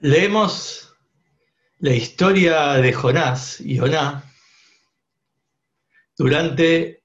Leemos 0.00 0.94
la 1.78 1.94
historia 1.94 2.74
de 2.74 2.92
Jonás 2.92 3.62
y 3.62 3.78
Joná 3.78 4.30
durante 6.18 7.02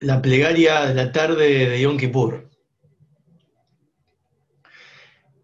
la 0.00 0.20
plegaria 0.20 0.84
de 0.84 0.94
la 0.94 1.10
tarde 1.10 1.70
de 1.70 1.80
Yom 1.80 1.96
Kippur. 1.96 2.50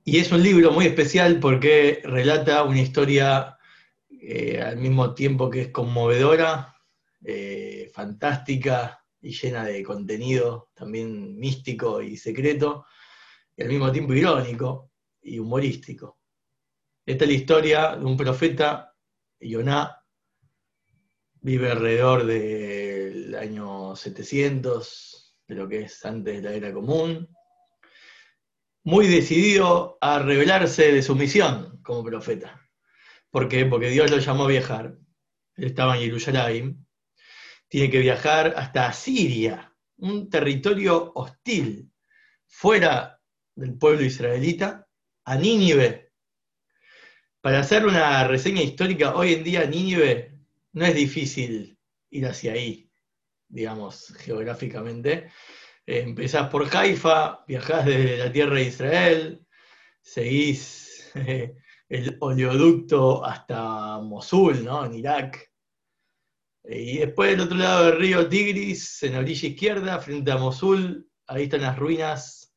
Y 0.04 0.18
es 0.18 0.30
un 0.32 0.42
libro 0.42 0.70
muy 0.70 0.84
especial 0.84 1.40
porque 1.40 2.02
relata 2.04 2.64
una 2.64 2.82
historia 2.82 3.56
eh, 4.20 4.60
al 4.60 4.76
mismo 4.76 5.14
tiempo 5.14 5.48
que 5.48 5.62
es 5.62 5.68
conmovedora, 5.68 6.76
eh, 7.24 7.90
fantástica 7.94 9.02
y 9.22 9.30
llena 9.30 9.64
de 9.64 9.82
contenido 9.82 10.68
también 10.74 11.38
místico 11.38 12.02
y 12.02 12.18
secreto, 12.18 12.84
y 13.56 13.62
al 13.62 13.70
mismo 13.70 13.90
tiempo 13.90 14.12
irónico 14.12 14.87
y 15.22 15.38
humorístico. 15.38 16.18
Esta 17.06 17.24
es 17.24 17.30
la 17.30 17.36
historia 17.36 17.96
de 17.96 18.04
un 18.04 18.16
profeta, 18.16 18.94
Yoná, 19.40 20.04
vive 21.40 21.70
alrededor 21.70 22.26
del 22.26 23.34
año 23.34 23.96
700, 23.96 25.36
de 25.46 25.54
lo 25.54 25.68
que 25.68 25.82
es 25.82 26.04
antes 26.04 26.42
de 26.42 26.42
la 26.42 26.54
era 26.54 26.72
común, 26.72 27.28
muy 28.84 29.06
decidido 29.06 29.98
a 30.00 30.18
revelarse 30.18 30.92
de 30.92 31.02
su 31.02 31.14
misión 31.14 31.80
como 31.82 32.04
profeta. 32.04 32.60
¿Por 33.30 33.48
qué? 33.48 33.66
Porque 33.66 33.90
Dios 33.90 34.10
lo 34.10 34.18
llamó 34.18 34.44
a 34.44 34.48
viajar. 34.48 34.96
Él 35.56 35.64
estaba 35.64 35.96
en 35.96 36.02
Jerusalén. 36.02 36.86
Tiene 37.68 37.90
que 37.90 38.00
viajar 38.00 38.54
hasta 38.56 38.92
Siria, 38.92 39.74
un 39.98 40.30
territorio 40.30 41.12
hostil, 41.14 41.92
fuera 42.46 43.20
del 43.54 43.76
pueblo 43.76 44.04
israelita, 44.04 44.87
a 45.28 45.36
Nínive. 45.36 46.10
Para 47.42 47.60
hacer 47.60 47.84
una 47.84 48.26
reseña 48.26 48.62
histórica, 48.62 49.14
hoy 49.14 49.34
en 49.34 49.44
día 49.44 49.66
Nínive 49.66 50.40
no 50.72 50.86
es 50.86 50.94
difícil 50.94 51.78
ir 52.10 52.26
hacia 52.26 52.52
ahí, 52.52 52.90
digamos, 53.46 54.14
geográficamente. 54.16 55.30
Eh, 55.86 56.00
empezás 56.00 56.48
por 56.48 56.74
Haifa, 56.74 57.44
viajás 57.46 57.84
desde 57.84 58.16
la 58.16 58.32
tierra 58.32 58.54
de 58.54 58.62
Israel, 58.62 59.46
seguís 60.00 61.10
eh, 61.14 61.54
el 61.90 62.16
oleoducto 62.20 63.22
hasta 63.22 63.98
Mosul, 63.98 64.64
¿no? 64.64 64.86
En 64.86 64.94
Irak. 64.94 65.52
Y 66.64 66.98
después 66.98 67.32
del 67.32 67.40
otro 67.40 67.56
lado 67.58 67.84
del 67.84 67.98
río 67.98 68.28
Tigris, 68.28 69.02
en 69.02 69.12
la 69.12 69.18
orilla 69.18 69.48
izquierda, 69.48 69.98
frente 69.98 70.30
a 70.30 70.38
Mosul, 70.38 71.06
ahí 71.26 71.44
están 71.44 71.62
las 71.62 71.78
ruinas 71.78 72.47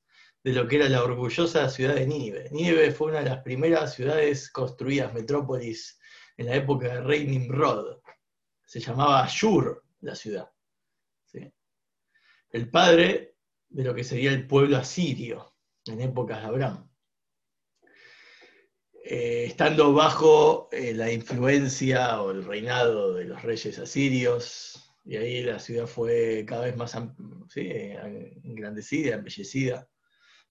de 0.43 0.53
lo 0.53 0.67
que 0.67 0.77
era 0.77 0.89
la 0.89 1.03
orgullosa 1.03 1.69
ciudad 1.69 1.95
de 1.95 2.07
Nínive. 2.07 2.49
Nínive 2.51 2.91
fue 2.91 3.09
una 3.11 3.19
de 3.19 3.29
las 3.29 3.43
primeras 3.43 3.93
ciudades 3.93 4.49
construidas, 4.49 5.13
metrópolis, 5.13 5.99
en 6.37 6.47
la 6.47 6.55
época 6.55 6.87
de 6.87 7.01
rey 7.01 7.27
Nimrod. 7.27 8.01
Se 8.65 8.79
llamaba 8.79 9.23
Ashur 9.23 9.83
la 10.01 10.15
ciudad. 10.15 10.49
El 12.51 12.69
padre 12.69 13.37
de 13.69 13.83
lo 13.83 13.95
que 13.95 14.03
sería 14.03 14.31
el 14.31 14.45
pueblo 14.45 14.75
asirio 14.77 15.55
en 15.85 16.01
épocas 16.01 16.41
de 16.41 16.47
Abraham. 16.47 16.89
Eh, 19.03 19.45
estando 19.45 19.93
bajo 19.93 20.69
eh, 20.71 20.93
la 20.93 21.11
influencia 21.11 22.21
o 22.21 22.31
el 22.31 22.43
reinado 22.43 23.13
de 23.13 23.25
los 23.25 23.41
reyes 23.41 23.79
asirios, 23.79 24.93
y 25.03 25.15
ahí 25.15 25.43
la 25.43 25.59
ciudad 25.59 25.87
fue 25.87 26.45
cada 26.47 26.65
vez 26.65 26.75
más 26.75 26.95
engrandecida, 27.55 29.15
embellecida. 29.15 29.89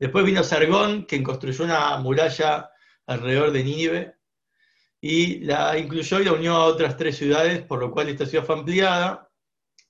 Después 0.00 0.24
vino 0.24 0.42
Sargón, 0.42 1.04
quien 1.04 1.22
construyó 1.22 1.64
una 1.64 1.96
muralla 1.98 2.70
alrededor 3.06 3.52
de 3.52 3.62
Nínive, 3.62 4.14
y 5.00 5.40
la 5.40 5.78
incluyó 5.78 6.20
y 6.20 6.24
la 6.24 6.32
unió 6.32 6.56
a 6.56 6.64
otras 6.64 6.96
tres 6.96 7.16
ciudades, 7.16 7.62
por 7.62 7.78
lo 7.78 7.92
cual 7.92 8.08
esta 8.08 8.26
ciudad 8.26 8.44
fue 8.44 8.56
ampliada, 8.56 9.30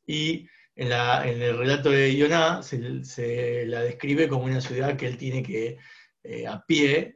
y 0.07 0.47
en, 0.77 0.93
el 0.93 1.57
relato 1.57 1.91
de 1.91 2.15
Ioná 2.15 2.63
se, 2.63 3.65
la 3.67 3.81
describe 3.81 4.29
como 4.29 4.45
una 4.45 4.61
ciudad 4.61 4.97
que 4.97 5.07
él 5.07 5.17
tiene 5.17 5.43
que, 5.43 5.79
eh, 6.23 6.47
a 6.47 6.65
pie, 6.67 7.15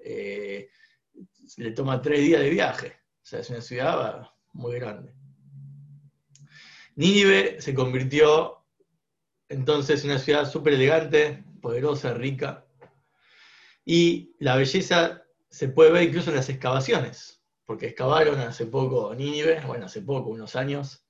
le 1.56 1.70
toma 1.72 2.00
tres 2.00 2.20
días 2.20 2.40
de 2.40 2.50
viaje. 2.50 2.96
O 3.22 3.26
sea, 3.26 3.40
es 3.40 3.50
una 3.50 3.60
ciudad 3.60 4.28
muy 4.52 4.74
grande. 4.74 5.14
Nínive 6.96 7.60
se 7.60 7.74
convirtió 7.74 8.64
entonces 9.48 10.04
en 10.04 10.10
una 10.10 10.18
ciudad 10.18 10.50
súper 10.50 10.74
elegante, 10.74 11.44
poderosa, 11.60 12.14
rica. 12.14 12.63
Y 13.84 14.34
la 14.38 14.56
belleza 14.56 15.22
se 15.48 15.68
puede 15.68 15.92
ver 15.92 16.04
incluso 16.04 16.30
en 16.30 16.36
las 16.36 16.48
excavaciones, 16.48 17.42
porque 17.64 17.86
excavaron 17.86 18.40
hace 18.40 18.66
poco 18.66 19.14
Nínive, 19.14 19.60
bueno, 19.66 19.86
hace 19.86 20.02
poco, 20.02 20.30
unos 20.30 20.56
años, 20.56 21.06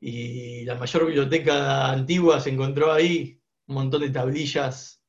y 0.00 0.64
la 0.64 0.76
mayor 0.76 1.06
biblioteca 1.06 1.90
antigua 1.90 2.40
se 2.40 2.50
encontró 2.50 2.92
ahí, 2.92 3.38
un 3.66 3.74
montón 3.74 4.00
de 4.00 4.10
tablillas 4.10 5.02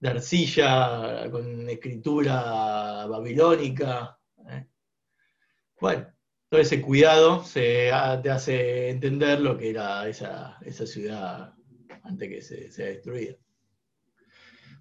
de 0.00 0.08
arcilla 0.08 1.30
con 1.30 1.68
escritura 1.68 3.06
babilónica. 3.06 4.18
¿eh? 4.50 4.66
Bueno, 5.80 6.12
todo 6.48 6.60
ese 6.60 6.82
cuidado 6.82 7.44
se, 7.44 7.90
te 8.22 8.30
hace 8.30 8.90
entender 8.90 9.40
lo 9.40 9.56
que 9.56 9.70
era 9.70 10.08
esa, 10.08 10.58
ciudad 10.86 11.54
antes 12.02 12.28
que 12.28 12.42
se, 12.42 12.70
sea 12.70 12.86
destruida. 12.86 13.36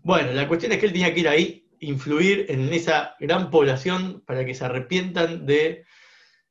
Bueno, 0.06 0.32
la 0.34 0.48
cuestión 0.48 0.72
es 0.72 0.80
que 0.80 0.86
él 0.86 0.94
tenía 0.94 1.14
que 1.14 1.20
ir 1.22 1.28
ahí, 1.28 1.68
influir 1.80 2.46
en 2.50 2.72
esa 2.72 3.16
gran 3.20 3.50
población 3.50 4.24
para 4.26 4.46
que 4.46 4.54
se 4.54 4.64
arrepientan 4.64 5.48
de 5.48 5.84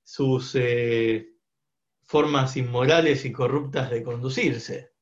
sus 0.03 0.57
eh, 0.57 1.29
formas 2.03 2.57
inmorales 2.57 3.25
y 3.25 3.31
corruptas 3.31 3.91
de 3.91 4.03
conducirse 4.03 4.95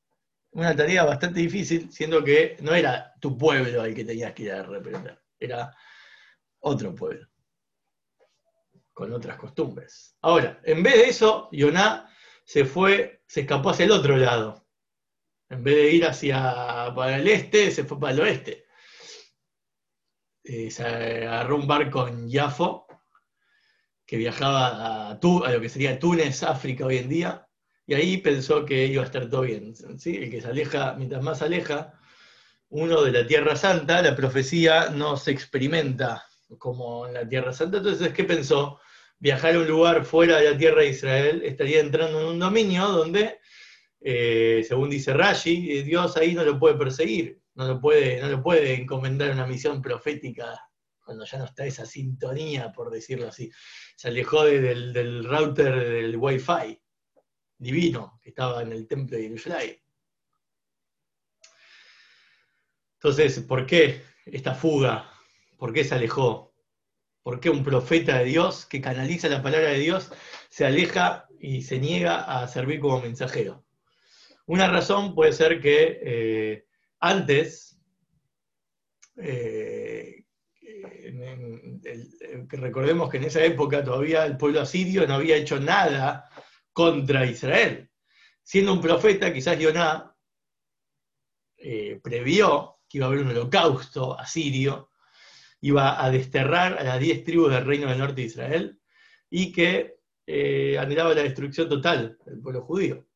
una 0.53 0.75
tarea 0.75 1.03
bastante 1.03 1.39
difícil, 1.39 1.91
siendo 1.91 2.23
que 2.23 2.57
no 2.61 2.75
era 2.75 3.13
tu 3.19 3.35
pueblo 3.37 3.81
al 3.81 3.93
que 3.93 4.05
tenías 4.05 4.33
que 4.33 4.43
ir 4.43 4.51
a 4.51 4.61
reprender, 4.61 5.19
era 5.39 5.75
otro 6.59 6.93
pueblo, 6.93 7.27
con 8.93 9.11
otras 9.13 9.35
costumbres. 9.37 10.15
Ahora, 10.21 10.61
en 10.63 10.83
vez 10.83 10.93
de 10.93 11.05
eso, 11.05 11.49
Yoná 11.51 12.07
se 12.45 12.65
fue, 12.65 13.23
se 13.25 13.41
escapó 13.41 13.71
hacia 13.71 13.85
el 13.85 13.91
otro 13.91 14.15
lado. 14.15 14.62
En 15.53 15.63
vez 15.63 15.75
de 15.75 15.91
ir 15.91 16.05
hacia 16.05 16.93
el 17.15 17.27
este, 17.27 17.69
se 17.69 17.83
fue 17.83 17.99
para 17.99 18.13
el 18.13 18.21
oeste. 18.21 18.65
Eh, 20.43 20.71
se 20.71 20.83
agarró 20.83 21.57
un 21.57 21.67
barco 21.67 22.07
en 22.07 22.27
Yafo, 22.27 22.87
que 24.05 24.17
viajaba 24.17 25.11
a, 25.11 25.19
lo 25.21 25.61
que 25.61 25.69
sería 25.69 25.99
Túnez, 25.99 26.41
África 26.41 26.87
hoy 26.87 26.97
en 26.97 27.09
día, 27.09 27.47
y 27.85 27.93
ahí 27.93 28.17
pensó 28.17 28.65
que 28.65 28.87
iba 28.87 29.03
a 29.03 29.05
estar 29.05 29.29
todo 29.29 29.41
bien. 29.41 29.73
El 30.05 30.31
que 30.31 30.41
se 30.41 30.47
aleja, 30.47 30.95
mientras 30.97 31.21
más 31.21 31.37
se 31.37 31.45
aleja 31.45 31.93
uno 32.69 33.03
de 33.03 33.11
la 33.11 33.27
Tierra 33.27 33.55
Santa, 33.55 34.01
la 34.01 34.15
profecía 34.15 34.89
no 34.89 35.17
se 35.17 35.31
experimenta 35.31 36.25
como 36.57 37.05
en 37.05 37.13
la 37.13 37.29
Tierra 37.29 37.53
Santa. 37.53 37.77
Entonces, 37.77 38.11
¿qué 38.11 38.23
pensó? 38.23 38.79
Viajar 39.19 39.55
a 39.55 39.59
un 39.59 39.67
lugar 39.67 40.03
fuera 40.03 40.37
de 40.37 40.51
la 40.51 40.57
Tierra 40.57 40.81
de 40.81 40.89
Israel 40.89 41.41
estaría 41.45 41.79
entrando 41.79 42.19
en 42.19 42.25
un 42.25 42.39
dominio 42.39 42.87
donde, 42.87 43.39
eh, 44.05 44.65
según 44.67 44.89
dice 44.89 45.13
Rashi, 45.13 45.81
Dios 45.83 46.17
ahí 46.17 46.33
no 46.33 46.43
lo 46.43 46.59
puede 46.59 46.75
perseguir, 46.75 47.41
no 47.55 47.65
lo 47.65 47.79
puede, 47.79 48.19
no 48.21 48.27
lo 48.27 48.43
puede 48.43 48.73
encomendar 48.73 49.31
una 49.31 49.47
misión 49.47 49.81
profética 49.81 50.59
cuando 51.03 51.25
ya 51.25 51.37
no 51.37 51.45
está 51.45 51.65
esa 51.65 51.85
sintonía, 51.85 52.71
por 52.73 52.89
decirlo 52.89 53.27
así. 53.27 53.49
Se 53.95 54.09
alejó 54.09 54.43
del, 54.43 55.23
router 55.23 55.75
del 55.75 56.17
Wi-Fi 56.17 56.81
divino 57.57 58.19
que 58.21 58.29
estaba 58.29 58.61
en 58.61 58.73
el 58.73 58.87
templo 58.87 59.17
de 59.17 59.23
Jerusalén. 59.23 59.77
Entonces, 62.95 63.39
¿por 63.39 63.65
qué 63.65 64.01
esta 64.25 64.53
fuga? 64.53 65.09
¿Por 65.57 65.71
qué 65.71 65.83
se 65.85 65.95
alejó? 65.95 66.53
¿Por 67.21 67.39
qué 67.39 67.49
un 67.49 67.63
profeta 67.63 68.17
de 68.17 68.25
Dios 68.25 68.65
que 68.65 68.81
canaliza 68.81 69.29
la 69.29 69.41
palabra 69.41 69.69
de 69.69 69.79
Dios 69.79 70.11
se 70.49 70.65
aleja 70.65 71.27
y 71.39 71.61
se 71.61 71.79
niega 71.79 72.21
a 72.23 72.47
servir 72.49 72.81
como 72.81 73.01
mensajero? 73.01 73.62
Una 74.45 74.69
razón 74.69 75.15
puede 75.15 75.33
ser 75.33 75.61
que 75.61 75.99
eh, 76.01 76.65
antes, 76.99 77.79
eh, 79.17 80.25
recordemos 82.49 83.09
que 83.09 83.17
en 83.17 83.23
esa 83.25 83.43
época 83.43 83.83
todavía 83.83 84.25
el 84.25 84.37
pueblo 84.37 84.61
asirio 84.61 85.07
no 85.07 85.15
había 85.15 85.37
hecho 85.37 85.59
nada 85.59 86.29
contra 86.71 87.25
Israel. 87.25 87.89
Siendo 88.41 88.73
un 88.73 88.81
profeta, 88.81 89.33
quizás 89.33 89.57
Yoná 89.57 90.13
eh, 91.57 91.99
previó 92.03 92.79
que 92.89 92.97
iba 92.97 93.07
a 93.07 93.09
haber 93.09 93.21
un 93.21 93.29
holocausto 93.29 94.19
asirio, 94.19 94.91
iba 95.61 96.03
a 96.03 96.11
desterrar 96.11 96.77
a 96.77 96.83
las 96.83 96.99
diez 96.99 97.23
tribus 97.23 97.51
del 97.51 97.65
reino 97.65 97.87
del 97.87 97.99
norte 97.99 98.15
de 98.15 98.27
Israel 98.27 98.79
y 99.29 99.51
que 99.53 99.95
eh, 100.27 100.77
anhelaba 100.77 101.13
la 101.13 101.23
destrucción 101.23 101.69
total 101.69 102.17
del 102.25 102.41
pueblo 102.41 102.61
judío. 102.63 103.07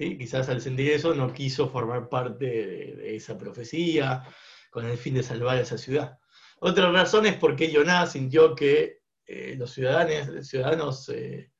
Quizás 0.00 0.48
al 0.48 0.62
sentir 0.62 0.92
eso 0.92 1.14
no 1.14 1.30
quiso 1.30 1.68
formar 1.68 2.08
parte 2.08 2.46
de, 2.46 3.16
esa 3.16 3.36
profecía 3.36 4.24
con 4.70 4.86
el 4.86 4.96
fin 4.96 5.12
de 5.12 5.22
salvar 5.22 5.58
a 5.58 5.60
esa 5.60 5.76
ciudad. 5.76 6.18
Otra 6.60 6.90
razón 6.90 7.26
es 7.26 7.34
porque 7.36 7.70
Yoná 7.70 8.06
sintió 8.06 8.54
que 8.54 9.00
eh, 9.26 9.56
los 9.58 9.72
ciudadanos, 9.72 10.48
ciudadanos 10.48 11.06
eh, 11.10 11.52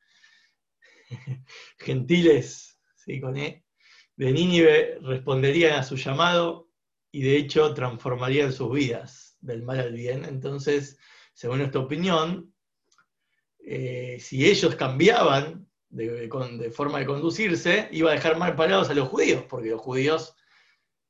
gentiles 1.78 2.80
e, 3.06 3.62
de 4.16 4.32
Nínive 4.32 4.98
responderían 5.02 5.78
a 5.78 5.82
su 5.82 5.96
llamado 5.96 6.70
y 7.12 7.22
de 7.22 7.36
hecho 7.36 7.74
transformarían 7.74 8.54
sus 8.54 8.72
vidas 8.72 9.36
del 9.40 9.64
mal 9.64 9.80
al 9.80 9.92
bien. 9.92 10.24
Entonces, 10.24 10.98
según 11.34 11.58
nuestra 11.58 11.82
opinión, 11.82 12.54
eh, 13.58 14.16
si 14.18 14.48
ellos 14.48 14.76
cambiaban 14.76 15.69
de, 15.90 16.70
forma 16.72 16.98
de 17.00 17.06
conducirse, 17.06 17.88
iba 17.92 18.10
a 18.10 18.14
dejar 18.14 18.38
mal 18.38 18.54
parados 18.54 18.90
a 18.90 18.94
los 18.94 19.08
judíos, 19.08 19.44
porque 19.48 19.70
los 19.70 19.80
judíos, 19.80 20.34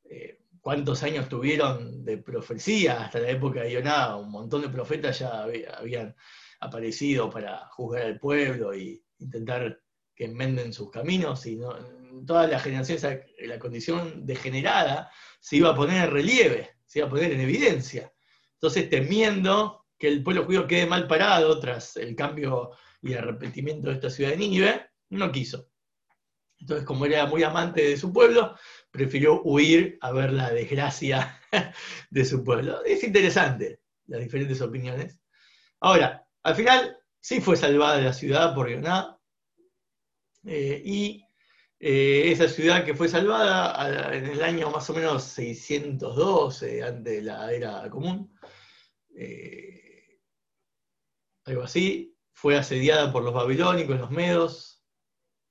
eh, 0.05 0.41
¿cuántos 0.61 1.03
años 1.03 1.29
tuvieron 1.29 2.05
de 2.05 2.19
profecía 2.19 3.05
hasta 3.05 3.21
la 3.21 3.31
época 3.31 3.63
de 3.63 3.73
Yoná? 3.73 4.17
Un 4.17 4.31
montón 4.31 4.63
de 4.63 4.69
profetas 4.69 5.19
ya 5.19 5.43
habían 5.43 6.17
aparecido 6.61 7.31
para 7.31 7.67
juzgar 7.69 8.03
al 8.03 8.19
pueblo 8.19 8.75
y 8.75 9.03
intentar 9.19 9.81
que 10.15 10.25
enmenden 10.25 10.73
sus 10.73 10.91
caminos, 10.91 11.47
y 11.47 11.57
no, 11.57 11.75
toda 12.27 12.47
la 12.47 12.63
la 13.47 13.59
condición 13.59 14.27
degenerada, 14.27 15.11
se 15.41 15.57
iba 15.57 15.71
a 15.71 15.75
poner 15.75 16.05
en 16.05 16.11
relieve, 16.11 16.71
se 16.85 16.99
iba 16.99 17.09
a 17.09 17.11
poner 17.11 17.33
en 17.33 17.41
evidencia. 17.41 18.13
Entonces, 18.55 18.91
temiendo 18.91 19.87
que 19.99 20.09
el 20.09 20.23
pueblo 20.23 20.45
judío 20.45 20.67
quede 20.67 20.87
mal 20.87 21.07
parado 21.07 21.59
tras 21.61 21.97
el 21.97 22.15
cambio 22.15 22.73
y 23.03 23.15
arrepentimiento 23.15 23.89
de 23.89 23.95
esta 23.95 24.11
ciudad 24.11 24.31
de 24.31 24.37
Nínive, 24.37 24.91
no 25.11 25.33
quiso. 25.33 25.71
Entonces, 26.59 26.87
como 26.87 27.07
era 27.07 27.27
muy 27.27 27.43
amante 27.43 27.83
de 27.83 27.97
su 27.97 28.13
pueblo, 28.13 28.55
prefirió 28.91 29.43
huir 29.43 29.99
a 30.01 30.13
ver 30.13 30.33
la 30.33 30.51
desgracia 30.51 31.41
de 32.11 32.25
su 32.25 32.45
pueblo. 32.45 32.85
Es 32.85 33.03
interesante 33.03 33.81
las 34.07 34.21
diferentes 34.21 34.61
opiniones. 34.61 35.19
Ahora, 35.81 36.27
al 36.43 36.55
final 36.55 36.99
sí 37.19 37.41
fue 37.41 37.57
salvada 37.57 38.01
la 38.01 38.13
ciudad 38.13 38.55
por 38.55 38.69
Yoná, 38.69 39.17
eh, 40.45 40.81
y 40.85 41.25
eh, 41.79 42.31
esa 42.33 42.49
ciudad 42.49 42.85
que 42.85 42.95
fue 42.95 43.09
salvada 43.09 44.15
en 44.15 44.27
el 44.27 44.43
año 44.43 44.71
más 44.71 44.89
o 44.91 44.95
menos 44.95 45.25
612, 45.25 46.83
antes 46.83 47.15
de 47.15 47.23
la 47.23 47.53
era 47.53 47.89
común, 47.91 48.35
eh, 49.15 50.21
algo 51.45 51.63
así, 51.63 52.10
fue 52.41 52.57
asediada 52.57 53.13
por 53.13 53.23
los 53.23 53.35
babilónicos, 53.35 54.01
los 54.01 54.11
medos, 54.11 54.83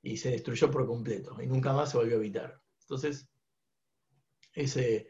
y 0.02 0.18
se 0.18 0.32
destruyó 0.32 0.72
por 0.72 0.88
completo, 0.88 1.38
y 1.40 1.46
nunca 1.46 1.72
más 1.72 1.92
se 1.92 1.98
volvió 1.98 2.16
a 2.16 2.18
habitar. 2.18 2.60
Entonces, 2.82 3.30
ese, 4.54 5.08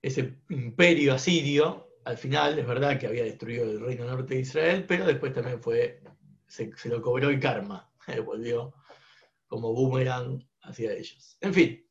ese 0.00 0.38
imperio 0.48 1.14
asirio, 1.14 1.90
al 2.04 2.16
final 2.16 2.60
es 2.60 2.66
verdad 2.68 3.00
que 3.00 3.08
había 3.08 3.24
destruido 3.24 3.64
el 3.68 3.80
reino 3.80 4.04
norte 4.04 4.34
de 4.34 4.42
Israel, 4.42 4.84
pero 4.86 5.06
después 5.06 5.32
también 5.32 5.60
fue, 5.60 6.04
se 6.46 6.88
lo 6.88 7.02
cobró 7.02 7.30
el 7.30 7.40
karma, 7.40 7.90
volvió 8.24 8.72
como 9.48 9.72
boomerang 9.72 10.40
hacia 10.62 10.92
ellos. 10.92 11.36
En 11.40 11.52
fin, 11.52 11.84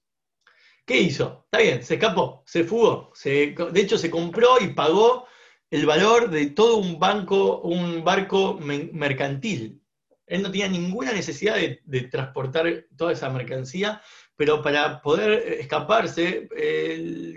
¿qué 0.85 1.01
hizo? 1.01 1.41
Está 1.51 1.57
bien, 1.57 1.83
se 1.83 1.95
escapó, 1.95 2.43
se 2.45 2.63
fugó, 2.63 3.11
de 3.21 3.81
hecho 3.81 3.97
se 3.97 4.09
compró 4.09 4.57
y 4.61 4.67
pagó 4.67 5.27
el 5.75 5.85
valor 5.85 6.29
de 6.29 6.47
todo 6.47 6.77
un 6.77 6.99
banco, 6.99 7.59
un 7.61 8.03
barco 8.03 8.59
mercantil. 8.61 9.81
Él 10.25 10.41
no 10.41 10.51
tenía 10.51 10.67
ninguna 10.67 11.11
necesidad 11.11 11.55
de, 11.55 12.01
transportar 12.09 12.85
toda 12.97 13.11
esa 13.11 13.29
mercancía, 13.29 14.01
pero 14.35 14.61
para 14.61 15.01
poder 15.01 15.53
escaparse, 15.59 16.49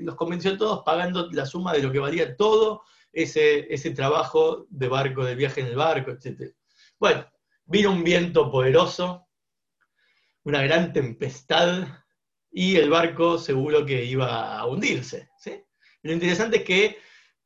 los 0.01 0.15
convenció 0.15 0.53
a 0.53 0.59
todos 0.59 0.83
pagando 0.85 1.29
la 1.33 1.47
suma 1.47 1.73
de 1.73 1.83
lo 1.83 1.93
que 1.93 1.99
valía 1.99 2.37
todo 2.37 2.83
ese, 3.13 3.73
ese 3.73 3.91
trabajo 3.91 4.67
de 4.71 4.89
barco, 4.89 5.25
de 5.25 5.35
viaje 5.35 5.61
en 5.61 5.67
el 5.67 5.77
barco, 5.77 6.13
etc. 6.13 6.53
Bueno, 6.99 7.27
Vino 7.71 7.91
un 7.91 8.03
viento 8.03 8.51
poderoso, 8.51 9.29
una 10.45 10.63
gran 10.63 10.91
tempestad, 10.95 11.87
y 12.51 12.77
el 12.77 12.89
barco 12.89 13.37
seguro 13.37 13.85
que 13.85 14.07
iba 14.07 14.59
a 14.59 14.65
hundirse. 14.65 15.29
Lo 16.01 16.15
interesante 16.15 16.59
es 16.59 16.65
que 16.65 16.99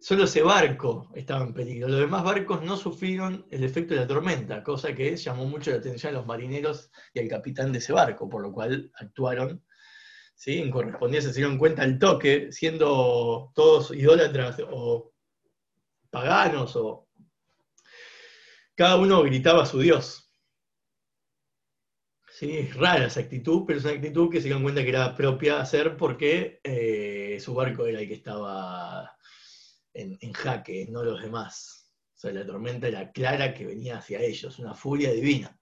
solo 0.03 0.25
ese 0.25 0.43
barco 0.43 1.11
estaba 1.15 1.45
en 1.45 1.55
peligro. 1.55 1.89
Los 1.89 2.01
demás 2.01 2.25
barcos 2.25 2.63
no 2.63 2.77
sufrieron 2.77 3.47
el 3.51 3.63
efecto 3.63 3.95
de 3.95 4.01
la 4.01 4.07
tormenta, 4.07 4.63
cosa 4.65 4.95
que 4.95 5.17
llamó 5.17 5.47
mucho 5.47 5.71
la 5.71 5.77
atención 5.77 6.13
a 6.13 6.19
los 6.19 6.27
marineros 6.27 6.91
y 7.15 7.21
al 7.21 7.29
capitán 7.29 7.73
de 7.73 7.79
ese 7.79 7.93
barco, 7.93 8.29
por 8.29 8.43
lo 8.43 8.53
cual 8.53 8.91
actuaron 8.97 9.65
¿sí? 10.35 10.59
en 10.59 10.73
correspondencia, 10.73 11.33
se 11.33 11.39
dieron 11.39 11.57
cuenta 11.57 11.83
al 11.83 12.01
toque, 12.01 12.51
siendo 12.51 13.53
todos 13.55 13.93
idólatras 13.93 14.61
o 14.69 15.13
paganos 16.11 16.75
o 16.75 17.09
cada 18.75 18.97
uno 18.97 19.23
gritaba 19.23 19.63
a 19.63 19.67
su 19.67 19.79
Dios. 19.79 20.31
Sí, 22.29 22.59
es 22.59 22.75
rara 22.75 23.07
esa 23.07 23.21
actitud, 23.21 23.63
pero 23.67 23.79
es 23.79 23.85
una 23.85 23.95
actitud 23.95 24.29
que 24.29 24.39
se 24.39 24.45
dieron 24.45 24.65
cuenta 24.65 24.83
que 24.83 24.89
era 24.89 25.15
propia 25.15 25.61
hacer 25.61 25.97
porque 25.97 26.61
eh, 26.65 27.39
su 27.41 27.55
barco 27.55 27.87
era 27.87 28.01
el 28.01 28.09
que 28.09 28.15
estaba 28.15 29.17
en, 29.95 30.33
jaque, 30.33 30.87
no 30.91 31.03
los 31.03 31.23
demás. 31.23 31.91
O 32.15 32.19
sea, 32.19 32.33
la 32.33 32.47
tormenta 32.47 32.89
era 32.89 33.11
clara 33.11 33.53
que 33.53 33.67
venía 33.67 33.99
hacia 33.99 34.21
ellos, 34.21 34.59
una 34.59 34.75
furia 34.75 35.13
divina. 35.13 35.59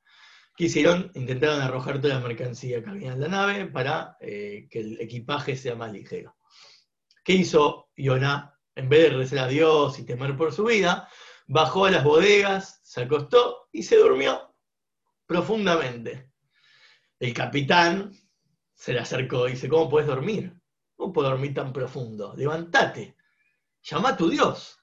¿Qué 0.57 0.65
hicieron? 0.65 1.11
Intentaron 1.15 1.61
arrojar 1.61 2.01
toda 2.01 2.15
la 2.15 2.21
mercancía 2.21 2.83
que 2.83 2.91
había 2.91 3.13
en 3.13 3.21
la 3.21 3.29
nave 3.29 3.67
para 3.67 4.17
eh, 4.21 4.69
que 4.71 4.81
el 4.81 5.01
equipaje 5.01 5.57
sea 5.57 5.75
más 5.75 5.93
ligero. 5.93 6.37
¿Qué 7.25 7.35
hizo 7.35 7.91
Yonah? 7.97 8.55
En 8.75 8.89
vez 8.89 9.11
de 9.11 9.17
rezar 9.17 9.39
a 9.39 9.49
Dios 9.49 9.99
y 9.99 10.05
temer 10.05 10.37
por 10.37 10.53
su 10.53 10.65
vida, 10.65 11.09
bajó 11.47 11.87
a 11.87 11.91
las 11.91 12.05
bodegas, 12.05 12.81
se 12.83 13.03
acostó 13.03 13.69
y 13.73 13.83
se 13.83 13.97
durmió 13.97 14.55
profundamente. 15.27 16.31
El 17.19 17.35
capitán 17.35 18.13
se 18.75 18.93
le 18.93 19.01
acercó 19.01 19.49
y 19.49 19.53
dice, 19.53 19.69
¿cómo 19.69 19.89
puedes 19.89 20.09
dormir? 20.09 20.55
¿Cómo 20.97 21.13
puedo 21.13 21.29
dormir 21.29 21.53
tan 21.55 21.73
profundo? 21.73 22.35
Levántate, 22.37 23.17
llama 23.83 24.11
a 24.11 24.17
tu 24.17 24.29
Dios. 24.29 24.79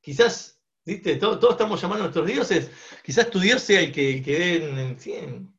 Quizás, 0.00 0.60
¿viste? 0.84 1.16
Todos, 1.16 1.52
estamos 1.52 1.80
llamando 1.80 2.04
a 2.04 2.06
nuestros 2.06 2.26
dioses, 2.26 2.70
quizás 3.02 3.30
tu 3.30 3.40
Dios 3.40 3.62
sea 3.62 3.80
el 3.80 3.92
que 3.92 4.22
quede 4.22 4.64
en, 4.64 4.98
en, 5.06 5.58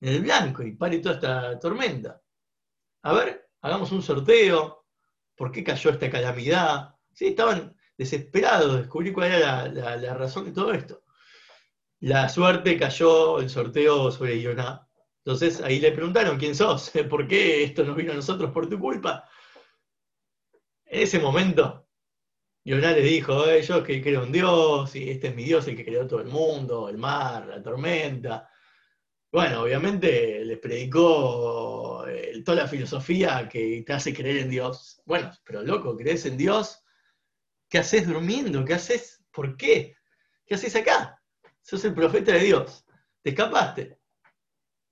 el 0.00 0.20
blanco 0.20 0.62
y 0.62 0.72
pare 0.72 0.98
toda 0.98 1.14
esta 1.14 1.58
tormenta. 1.58 2.20
A 3.02 3.12
ver, 3.12 3.50
hagamos 3.60 3.92
un 3.92 4.02
sorteo. 4.02 4.86
¿Por 5.36 5.50
qué 5.50 5.64
cayó 5.64 5.90
esta 5.90 6.10
calamidad? 6.10 6.94
Sí, 7.12 7.28
estaban 7.28 7.76
desesperado 7.96 8.72
de 8.72 8.78
descubrir 8.80 9.12
cuál 9.12 9.32
era 9.32 9.68
la, 9.68 10.14
razón 10.14 10.46
de 10.46 10.52
todo 10.52 10.72
esto. 10.72 11.02
La 12.00 12.28
suerte 12.28 12.78
cayó 12.78 13.40
el 13.40 13.48
sorteo 13.48 14.10
sobre 14.10 14.40
Yoná. 14.40 14.88
Entonces 15.24 15.60
ahí 15.60 15.78
le 15.78 15.92
preguntaron, 15.92 16.38
¿quién 16.38 16.54
sos? 16.54 16.90
¿Por 17.10 17.28
qué 17.28 17.64
esto 17.64 17.84
nos 17.84 17.96
vino 17.96 18.12
a 18.12 18.16
nosotros 18.16 18.50
por 18.50 18.68
tu 18.68 18.78
culpa? 18.78 19.28
En 20.86 21.02
ese 21.02 21.18
momento, 21.20 21.86
Yoná 22.64 22.92
le 22.92 23.00
dijo, 23.00 23.48
eh, 23.48 23.62
yo 23.62 23.82
que 23.82 24.00
creo 24.00 24.22
en 24.22 24.32
Dios, 24.32 24.94
y 24.94 25.10
este 25.10 25.28
es 25.28 25.34
mi 25.34 25.42
Dios, 25.44 25.66
el 25.66 25.76
que 25.76 25.84
creó 25.84 26.06
todo 26.06 26.20
el 26.20 26.28
mundo, 26.28 26.88
el 26.88 26.96
mar, 26.96 27.46
la 27.48 27.60
tormenta. 27.60 28.48
Bueno, 29.32 29.62
obviamente 29.62 30.44
les 30.44 30.58
predicó 30.58 32.06
eh, 32.06 32.40
toda 32.44 32.62
la 32.62 32.68
filosofía 32.68 33.48
que 33.48 33.82
te 33.84 33.92
hace 33.92 34.14
creer 34.14 34.38
en 34.38 34.50
Dios. 34.50 35.02
Bueno, 35.06 35.32
pero 35.44 35.62
loco, 35.62 35.96
¿crees 35.96 36.24
en 36.26 36.36
Dios? 36.36 36.84
¿Qué 37.68 37.78
haces 37.78 38.06
durmiendo? 38.06 38.64
¿Qué 38.64 38.74
haces? 38.74 39.24
¿Por 39.32 39.56
qué? 39.56 39.96
¿Qué 40.46 40.54
haces 40.54 40.76
acá? 40.76 41.20
Sos 41.62 41.84
el 41.84 41.94
profeta 41.94 42.32
de 42.32 42.40
Dios. 42.40 42.84
Te 43.22 43.30
escapaste. 43.30 43.98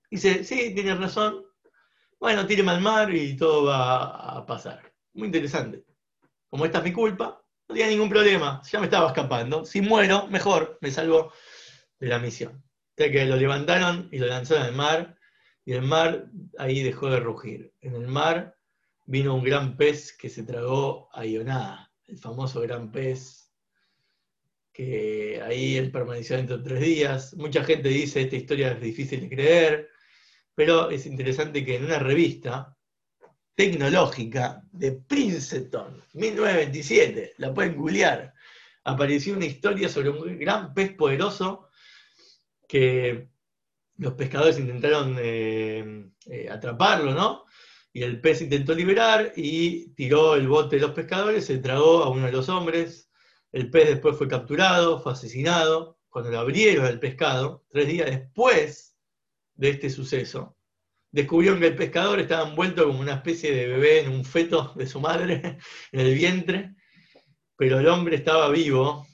Dice, 0.09 0.43
sí, 0.43 0.73
tienes 0.73 0.99
razón. 0.99 1.45
Bueno, 2.19 2.45
tíreme 2.45 2.71
al 2.71 2.81
mar 2.81 3.13
y 3.15 3.37
todo 3.37 3.65
va 3.65 4.37
a 4.37 4.45
pasar. 4.45 4.93
Muy 5.13 5.27
interesante. 5.27 5.85
Como 6.49 6.65
esta 6.65 6.79
es 6.79 6.83
mi 6.83 6.91
culpa, 6.91 7.41
no 7.71 7.77
tenía 7.77 7.87
ningún 7.87 8.09
problema. 8.09 8.61
Ya 8.69 8.79
me 8.79 8.85
estaba 8.85 9.07
escapando. 9.07 9.65
Si 9.65 9.81
muero, 9.81 10.27
mejor, 10.27 10.77
me 10.81 10.91
salvo 10.91 11.31
de 11.99 12.07
la 12.07 12.19
misión. 12.19 12.63
Sea 12.97 13.09
que 13.09 13.25
lo 13.25 13.37
levantaron 13.37 14.09
y 14.11 14.19
lo 14.19 14.27
lanzaron 14.27 14.63
al 14.63 14.75
mar. 14.75 15.17
Y 15.63 15.73
el 15.73 15.81
mar 15.81 16.27
ahí 16.57 16.83
dejó 16.83 17.09
de 17.09 17.19
rugir. 17.19 17.73
En 17.79 17.95
el 17.95 18.07
mar 18.07 18.57
vino 19.05 19.35
un 19.35 19.43
gran 19.43 19.77
pez 19.77 20.15
que 20.17 20.29
se 20.29 20.43
tragó 20.43 21.09
a 21.13 21.25
Ionada 21.25 21.91
el 22.07 22.17
famoso 22.17 22.59
gran 22.59 22.91
pez, 22.91 23.53
que 24.73 25.41
ahí 25.41 25.77
él 25.77 25.91
permaneció 25.91 26.35
dentro 26.35 26.57
de 26.57 26.63
tres 26.63 26.81
días. 26.81 27.33
Mucha 27.35 27.63
gente 27.63 27.87
dice, 27.87 28.21
esta 28.21 28.35
historia 28.35 28.71
es 28.73 28.81
difícil 28.81 29.21
de 29.21 29.29
creer, 29.29 29.89
pero 30.53 30.89
es 30.89 31.05
interesante 31.05 31.63
que 31.63 31.77
en 31.77 31.85
una 31.85 31.99
revista 31.99 32.77
tecnológica 33.55 34.63
de 34.71 34.93
Princeton, 34.93 36.03
1927, 36.13 37.33
la 37.37 37.53
pueden 37.53 37.75
googlear, 37.75 38.33
apareció 38.83 39.35
una 39.35 39.45
historia 39.45 39.89
sobre 39.89 40.09
un 40.09 40.39
gran 40.39 40.73
pez 40.73 40.93
poderoso 40.93 41.69
que 42.67 43.29
los 43.97 44.13
pescadores 44.13 44.57
intentaron 44.57 45.15
eh, 45.19 46.09
eh, 46.25 46.49
atraparlo, 46.49 47.13
¿no? 47.13 47.45
Y 47.93 48.03
el 48.03 48.21
pez 48.21 48.41
intentó 48.41 48.73
liberar 48.73 49.33
y 49.35 49.89
tiró 49.93 50.35
el 50.35 50.47
bote 50.47 50.77
de 50.77 50.83
los 50.83 50.91
pescadores, 50.91 51.45
se 51.45 51.57
tragó 51.57 52.03
a 52.03 52.09
uno 52.09 52.25
de 52.25 52.31
los 52.31 52.49
hombres, 52.49 53.09
El 53.51 53.69
pez 53.69 53.89
después 53.89 54.17
fue 54.17 54.29
capturado, 54.29 55.01
fue 55.01 55.11
asesinado. 55.11 55.99
Cuando 56.09 56.31
lo 56.31 56.39
abrieron 56.39 56.85
el 56.85 56.99
pescado, 56.99 57.65
tres 57.69 57.87
días 57.87 58.09
después 58.09 58.97
de 59.55 59.69
este 59.69 59.89
suceso, 59.89 60.57
descubrieron 61.11 61.59
que 61.59 61.67
el 61.67 61.75
pescador 61.75 62.19
estaba 62.19 62.49
envuelto 62.49 62.85
como 62.87 62.99
una 62.99 63.15
especie 63.15 63.53
de 63.53 63.67
bebé 63.67 64.01
en 64.01 64.11
un 64.11 64.25
feto 64.25 64.73
de 64.75 64.87
su 64.87 64.99
madre, 64.99 65.57
en 65.91 65.99
el 65.99 66.13
vientre, 66.15 66.75
pero 67.55 67.79
el 67.79 67.87
hombre 67.87 68.15
estaba 68.15 68.49
vivo 68.49 69.05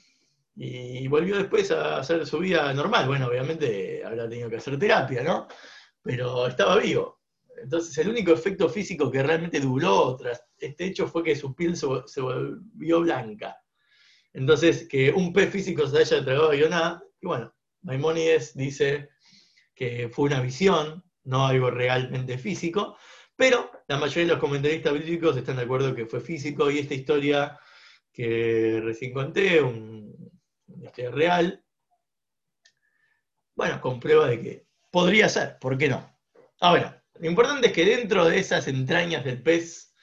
y 0.54 1.06
volvió 1.06 1.36
después 1.36 1.70
a 1.70 1.98
hacer 1.98 2.26
su 2.26 2.38
vida 2.38 2.72
normal. 2.72 3.06
Bueno, 3.06 3.26
obviamente 3.26 4.02
habrá 4.04 4.28
tenido 4.28 4.50
que 4.50 4.56
hacer 4.56 4.78
terapia, 4.78 5.22
¿no? 5.22 5.46
Pero 6.02 6.46
estaba 6.46 6.78
vivo. 6.78 7.20
Entonces 7.62 7.96
el 7.98 8.08
único 8.08 8.32
efecto 8.32 8.68
físico 8.68 9.10
que 9.10 9.22
realmente 9.22 9.60
duró 9.60 10.16
tras 10.16 10.42
este 10.58 10.86
hecho 10.86 11.06
fue 11.06 11.22
que 11.22 11.36
su 11.36 11.54
piel 11.54 11.76
se, 11.76 11.86
volvió 12.20 13.00
blanca. 13.00 13.56
Entonces, 14.32 14.86
que 14.88 15.10
un 15.10 15.32
pez 15.32 15.50
físico 15.50 15.86
se 15.86 15.98
haya 15.98 16.24
tragado 16.24 16.50
a 16.50 16.54
Yonah, 16.54 17.02
y 17.20 17.26
bueno, 17.26 17.54
Maimónides 17.82 18.54
dice 18.54 19.08
que 19.74 20.08
fue 20.10 20.26
una 20.26 20.40
visión, 20.40 21.04
no 21.28 21.46
algo 21.46 21.70
realmente 21.70 22.38
físico, 22.38 22.96
pero 23.36 23.70
la 23.86 23.98
mayoría 23.98 24.24
de 24.24 24.32
los 24.32 24.40
comentaristas 24.40 24.94
bíblicos 24.94 25.36
están 25.36 25.56
de 25.56 25.62
acuerdo 25.62 25.94
que 25.94 26.06
fue 26.06 26.20
físico 26.20 26.70
y 26.70 26.78
esta 26.78 26.94
historia 26.94 27.58
que 28.12 28.80
recién 28.82 29.12
conté, 29.12 29.60
un, 29.60 30.32
una 30.66 30.86
historia 30.86 31.10
real, 31.10 31.64
bueno, 33.54 33.80
comprueba 33.80 34.26
de 34.28 34.40
que 34.40 34.66
podría 34.90 35.28
ser, 35.28 35.58
¿por 35.58 35.76
qué 35.76 35.88
no? 35.88 36.18
Ahora, 36.60 37.04
lo 37.20 37.28
importante 37.28 37.68
es 37.68 37.72
que 37.72 37.84
dentro 37.84 38.24
de 38.24 38.38
esas 38.38 38.66
entrañas 38.66 39.24
del 39.24 39.42
pez, 39.42 39.94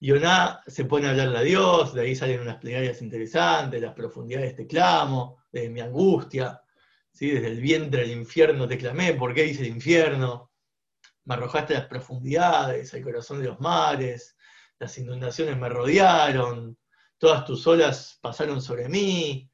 Yoná 0.00 0.62
se 0.66 0.84
pone 0.84 1.06
a 1.06 1.10
hablarle 1.10 1.38
a 1.38 1.42
Dios, 1.42 1.94
de 1.94 2.02
ahí 2.02 2.16
salen 2.16 2.40
unas 2.40 2.56
plegarias 2.56 3.00
interesantes, 3.02 3.80
las 3.80 3.94
profundidades 3.94 4.56
te 4.56 4.66
clamo, 4.66 5.44
de 5.52 5.70
mi 5.70 5.80
angustia, 5.80 6.60
¿sí? 7.12 7.30
desde 7.30 7.48
el 7.48 7.60
vientre 7.60 8.02
del 8.02 8.18
infierno 8.18 8.66
te 8.66 8.78
clamé, 8.78 9.14
¿por 9.14 9.32
qué 9.32 9.44
dice 9.44 9.62
el 9.62 9.68
infierno? 9.68 10.51
Me 11.24 11.34
arrojaste 11.34 11.74
a 11.76 11.80
las 11.80 11.88
profundidades, 11.88 12.92
al 12.94 13.02
corazón 13.02 13.40
de 13.40 13.48
los 13.48 13.60
mares, 13.60 14.36
las 14.78 14.96
inundaciones 14.98 15.56
me 15.56 15.68
rodearon, 15.68 16.76
todas 17.18 17.44
tus 17.44 17.66
olas 17.66 18.18
pasaron 18.20 18.60
sobre 18.60 18.88
mí, 18.88 19.48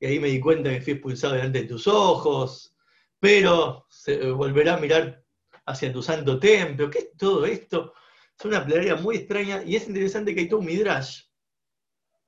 y 0.00 0.06
ahí 0.06 0.18
me 0.18 0.28
di 0.28 0.40
cuenta 0.40 0.70
que 0.70 0.80
fui 0.80 0.94
expulsado 0.94 1.34
delante 1.34 1.62
de 1.62 1.68
tus 1.68 1.86
ojos, 1.86 2.74
pero 3.20 3.86
se 3.88 4.14
eh, 4.14 4.30
volverá 4.30 4.74
a 4.74 4.78
mirar 4.78 5.24
hacia 5.66 5.92
tu 5.92 6.02
santo 6.02 6.38
templo. 6.38 6.90
¿Qué 6.90 6.98
es 6.98 7.16
todo 7.16 7.46
esto? 7.46 7.94
Es 8.38 8.44
una 8.44 8.64
plegaria 8.64 8.96
muy 8.96 9.16
extraña, 9.16 9.62
y 9.64 9.76
es 9.76 9.86
interesante 9.86 10.34
que 10.34 10.40
hay 10.40 10.48
todo 10.48 10.60
un 10.60 10.66
midrash, 10.66 11.22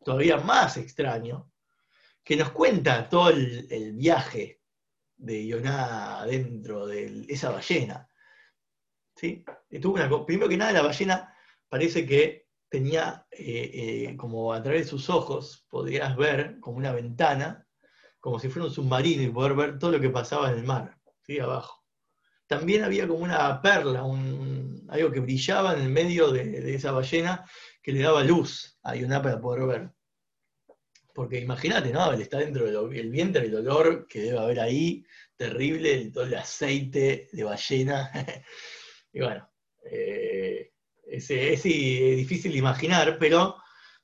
todavía 0.05 0.37
más 0.38 0.76
extraño, 0.76 1.50
que 2.23 2.37
nos 2.37 2.50
cuenta 2.52 3.09
todo 3.09 3.31
el, 3.31 3.93
viaje 3.95 4.61
de 5.16 5.47
Yoná 5.47 6.25
dentro 6.26 6.87
de 6.87 7.26
esa 7.28 7.50
ballena. 7.50 8.09
¿Sí? 9.16 9.44
primero 10.26 10.49
que 10.49 10.56
nada, 10.56 10.73
la 10.73 10.82
ballena 10.82 11.35
parece 11.68 12.06
que 12.06 12.46
tenía, 12.68 13.26
eh, 13.30 13.70
eh, 14.11 14.16
como 14.16 14.52
a 14.52 14.62
través 14.62 14.82
de 14.82 14.90
sus 14.90 15.08
ojos, 15.11 15.66
podías 15.68 16.16
ver 16.16 16.58
como 16.61 16.76
una 16.76 16.92
ventana, 16.92 17.66
como 18.20 18.38
si 18.38 18.49
fuera 18.49 18.68
un 18.68 18.75
submarino 18.75 19.23
y 19.23 19.30
poder 19.30 19.54
ver 19.54 19.78
todo 19.78 19.92
lo 19.92 20.00
que 20.00 20.11
pasaba 20.11 20.50
en 20.50 20.58
el 20.58 20.64
mar, 20.64 20.99
¿sí? 21.23 21.38
abajo. 21.38 21.82
También 22.46 22.85
había 22.85 23.08
como 23.08 23.25
una 23.25 23.61
perla, 23.61 24.00
algo 24.88 25.11
que 25.11 25.20
brillaba 25.20 25.75
en 25.75 25.82
el 25.82 25.88
medio 25.88 26.30
de, 26.30 26.75
esa 26.75 26.92
ballena 26.92 27.44
que 27.82 27.92
le 27.92 28.02
daba 28.02 28.23
luz 28.23 28.78
a 28.82 28.94
Yonah 28.94 29.23
para 29.23 29.40
poder 29.40 29.66
ver. 29.66 29.90
Porque 31.12 31.40
imagínate, 31.40 31.90
¿no? 31.90 32.12
Él 32.12 32.20
está 32.20 32.38
dentro 32.38 32.66
del 32.66 33.11
vientre, 33.11 33.46
el 33.46 33.54
olor 33.56 34.06
que 34.06 34.20
debe 34.20 34.38
haber 34.38 34.61
ahí, 34.61 35.04
terrible, 35.35 36.11
todo 36.12 36.25
el 36.25 36.35
aceite 36.35 37.28
de 37.32 37.44
ballena. 37.44 38.12
Y 39.16 39.20
bueno, 39.20 39.49
eh, 39.90 40.73
es, 41.06 41.26
difícil 41.62 42.54
imaginar, 42.54 43.16
pero 43.18 43.56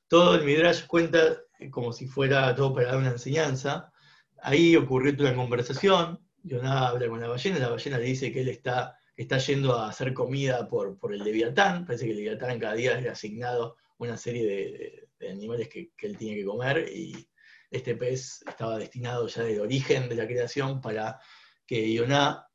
todo 0.07 0.33
el 0.33 0.43
Midrash 0.43 0.87
cuenta 0.87 1.37
como 1.69 1.93
si 1.93 2.07
fuera 2.07 2.55
todo 2.55 2.73
para 2.73 2.87
dar 2.87 2.97
una 2.97 3.11
enseñanza. 3.11 3.93
Ahí 4.41 4.75
ocurrió 4.75 5.13
una 5.19 5.35
conversación, 5.35 6.19
Yonah 6.41 6.87
habla 6.87 7.07
con 7.07 7.21
la 7.21 7.27
ballena, 7.27 7.59
la 7.59 7.69
ballena 7.69 7.99
le 7.99 8.05
dice 8.05 8.33
que 8.33 8.41
él 8.41 8.49
está, 8.49 8.97
está 9.15 9.37
yendo 9.37 9.77
a 9.77 9.89
hacer 9.89 10.15
comida 10.15 10.67
por, 10.67 10.97
por 10.97 11.13
el 11.13 11.23
Leviatán, 11.23 11.85
parece 11.85 12.05
que 12.05 12.11
el 12.11 12.17
Leviatán 12.17 12.57
cada 12.57 12.73
día 12.73 12.99
le 12.99 13.07
ha 13.07 13.11
asignado 13.11 13.77
una 13.99 14.17
serie 14.17 15.07
de, 15.19 15.29
animales 15.29 15.69
que, 15.69 15.91
él 15.99 16.17
tiene 16.17 16.37
que 16.37 16.45
comer 16.45 16.89
y 16.91 17.29
este 17.69 17.95
pez 17.95 18.43
estaba 18.47 18.79
destinado 18.79 19.27
ya 19.27 19.43
del 19.43 19.61
origen 19.61 20.09
de 20.09 20.15
la 20.15 20.25
creación 20.25 20.81
para 20.81 21.19
que 21.67 21.93
Yonah 21.93 22.47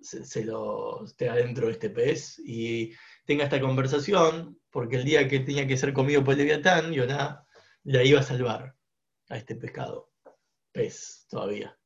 se, 0.00 0.44
lo 0.44 1.04
esté 1.04 1.28
adentro 1.28 1.66
de 1.66 1.72
este 1.72 1.90
pez 1.90 2.40
y 2.44 2.92
tenga 3.24 3.44
esta 3.44 3.60
conversación, 3.60 4.58
porque 4.70 4.96
el 4.96 5.04
día 5.04 5.28
que 5.28 5.40
tenía 5.40 5.66
que 5.66 5.76
ser 5.76 5.92
comido 5.92 6.24
por 6.24 6.34
el 6.34 6.38
Leviatán, 6.38 6.92
Yoná 6.92 7.46
la 7.84 8.04
iba 8.04 8.20
a 8.20 8.24
salvar 8.24 8.74
a 9.28 9.36
este 9.36 9.56
pescado, 9.56 10.12
pez 10.72 11.26
todavía. 11.28 11.76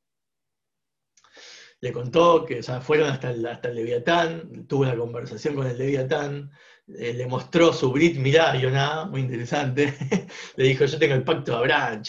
Le 1.80 1.92
contó 1.92 2.46
que 2.46 2.62
ya 2.62 2.80
fueron 2.80 3.10
hasta 3.10 3.30
el, 3.30 3.44
hasta 3.46 3.68
el 3.68 3.74
Leviatán, 3.74 4.66
tuvo 4.66 4.82
una 4.82 4.96
conversación 4.96 5.54
con 5.54 5.66
el 5.66 5.76
Leviatán, 5.76 6.50
eh, 6.86 7.12
le 7.12 7.26
mostró 7.26 7.72
su 7.72 7.92
Brit 7.92 8.16
mirá, 8.16 8.56
Yoná, 8.56 9.04
muy 9.06 9.20
interesante, 9.20 9.94
le 10.56 10.64
dijo, 10.64 10.84
yo 10.84 10.98
tengo 10.98 11.14
el 11.14 11.24
pacto 11.24 11.52
de 11.52 11.58
Abraham, 11.58 12.02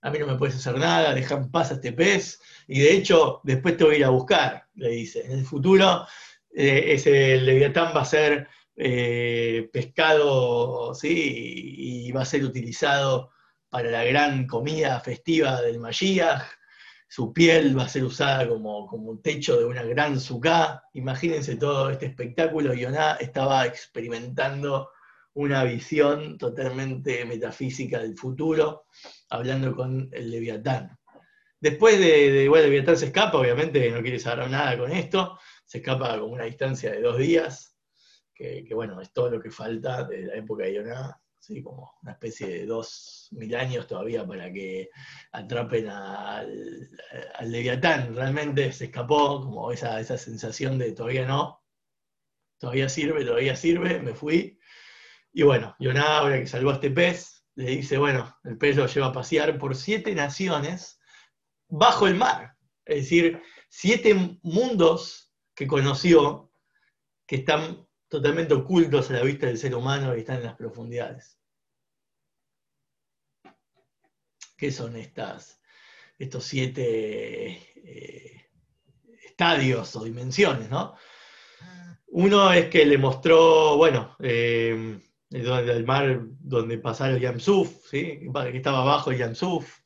a 0.00 0.10
mí 0.10 0.18
no 0.18 0.26
me 0.26 0.36
puedes 0.36 0.56
hacer 0.56 0.78
nada, 0.78 1.14
deja 1.14 1.34
en 1.34 1.50
paz 1.50 1.70
a 1.70 1.74
este 1.74 1.92
pez, 1.92 2.38
y 2.68 2.80
de 2.80 2.92
hecho 2.94 3.40
después 3.44 3.76
te 3.76 3.84
voy 3.84 3.94
a 3.94 3.98
ir 3.98 4.04
a 4.04 4.10
buscar, 4.10 4.66
le 4.74 4.90
dice. 4.90 5.24
En 5.24 5.32
el 5.32 5.44
futuro 5.44 6.06
eh, 6.54 6.94
ese 6.94 7.36
leviatán 7.38 7.94
va 7.96 8.02
a 8.02 8.04
ser 8.04 8.48
eh, 8.76 9.68
pescado, 9.72 10.94
¿sí? 10.94 12.06
Y 12.06 12.12
va 12.12 12.22
a 12.22 12.26
ser 12.26 12.44
utilizado 12.44 13.30
para 13.68 13.90
la 13.90 14.04
gran 14.04 14.46
comida 14.46 15.00
festiva 15.00 15.60
del 15.60 15.80
Mashiach, 15.80 16.44
su 17.08 17.32
piel 17.32 17.78
va 17.78 17.84
a 17.84 17.88
ser 17.88 18.04
usada 18.04 18.48
como, 18.48 18.86
como 18.86 19.10
un 19.10 19.22
techo 19.22 19.56
de 19.56 19.64
una 19.64 19.82
gran 19.84 20.18
suká. 20.18 20.82
Imagínense 20.94 21.56
todo 21.56 21.90
este 21.90 22.06
espectáculo, 22.06 22.74
Yoná 22.74 23.12
estaba 23.20 23.66
experimentando 23.66 24.90
una 25.34 25.64
visión 25.64 26.38
totalmente 26.38 27.24
metafísica 27.24 27.98
del 28.00 28.16
futuro, 28.16 28.86
hablando 29.28 29.74
con 29.74 30.08
el 30.12 30.30
Leviatán. 30.30 30.98
Después 31.60 31.98
de, 31.98 32.44
igual, 32.44 32.64
Leviatán 32.64 32.96
se 32.96 33.06
escapa, 33.06 33.38
obviamente 33.38 33.90
no 33.90 34.02
quiere 34.02 34.18
saber 34.18 34.50
nada 34.50 34.76
con 34.78 34.92
esto, 34.92 35.38
se 35.64 35.78
escapa 35.78 36.18
como 36.18 36.32
una 36.32 36.44
distancia 36.44 36.90
de 36.90 37.00
dos 37.00 37.18
días, 37.18 37.76
que, 38.34 38.66
bueno, 38.74 39.00
es 39.00 39.12
todo 39.12 39.30
lo 39.30 39.40
que 39.40 39.50
falta 39.50 40.04
de 40.04 40.22
la 40.22 40.34
época 40.34 40.64
de 40.64 40.74
Yoná, 40.74 41.20
¿sí? 41.38 41.62
como 41.62 41.94
una 42.02 42.12
especie 42.12 42.48
de 42.48 42.66
dos 42.66 43.28
mil 43.32 43.54
años 43.54 43.86
todavía 43.86 44.26
para 44.26 44.52
que 44.52 44.90
atrapen 45.32 45.88
al, 45.88 46.90
Leviatán. 47.42 48.14
Realmente 48.14 48.72
se 48.72 48.86
escapó, 48.86 49.40
como 49.40 49.70
esa, 49.70 50.00
esa 50.00 50.18
sensación 50.18 50.78
de 50.78 50.92
todavía 50.92 51.26
no, 51.26 51.62
todavía 52.58 52.88
sirve, 52.88 53.24
todavía 53.24 53.56
sirve, 53.56 54.00
me 54.00 54.14
fui, 54.14 54.58
y 55.36 55.42
bueno, 55.42 55.74
Yoná, 55.80 56.18
ahora 56.18 56.38
que 56.38 56.46
salvó 56.46 56.70
a 56.70 56.74
este 56.74 56.92
pez, 56.92 57.44
le 57.56 57.66
dice, 57.66 57.98
bueno, 57.98 58.38
el 58.44 58.56
pez 58.56 58.76
lo 58.76 58.86
lleva 58.86 59.08
a 59.08 59.12
pasear 59.12 59.58
por 59.58 59.74
siete 59.74 60.14
naciones 60.14 61.00
bajo 61.76 62.06
el 62.06 62.14
mar. 62.14 62.56
Es 62.84 63.04
decir, 63.04 63.42
siete 63.68 64.14
mundos 64.42 65.32
que 65.54 65.66
conoció 65.66 66.52
que 67.26 67.36
están 67.36 67.86
totalmente 68.08 68.54
ocultos 68.54 69.10
a 69.10 69.14
la 69.14 69.22
vista 69.22 69.46
del 69.46 69.58
ser 69.58 69.74
humano 69.74 70.14
y 70.14 70.20
están 70.20 70.36
en 70.36 70.44
las 70.44 70.54
profundidades. 70.54 71.38
¿Qué 74.56 74.70
son 74.70 74.96
estas, 74.96 75.60
estos 76.18 76.44
siete 76.44 77.48
eh, 77.76 78.50
estadios 79.24 79.96
o 79.96 80.04
dimensiones? 80.04 80.70
¿no? 80.70 80.94
Uno 82.08 82.52
es 82.52 82.68
que 82.68 82.86
le 82.86 82.98
mostró, 82.98 83.76
bueno, 83.76 84.16
eh, 84.20 85.00
el 85.30 85.84
mar 85.84 86.20
donde 86.38 86.78
pasaron 86.78 87.18
Yamsuf, 87.18 87.88
¿sí? 87.88 88.20
que 88.32 88.56
estaba 88.56 88.82
abajo 88.82 89.10
Yamsuf, 89.10 89.83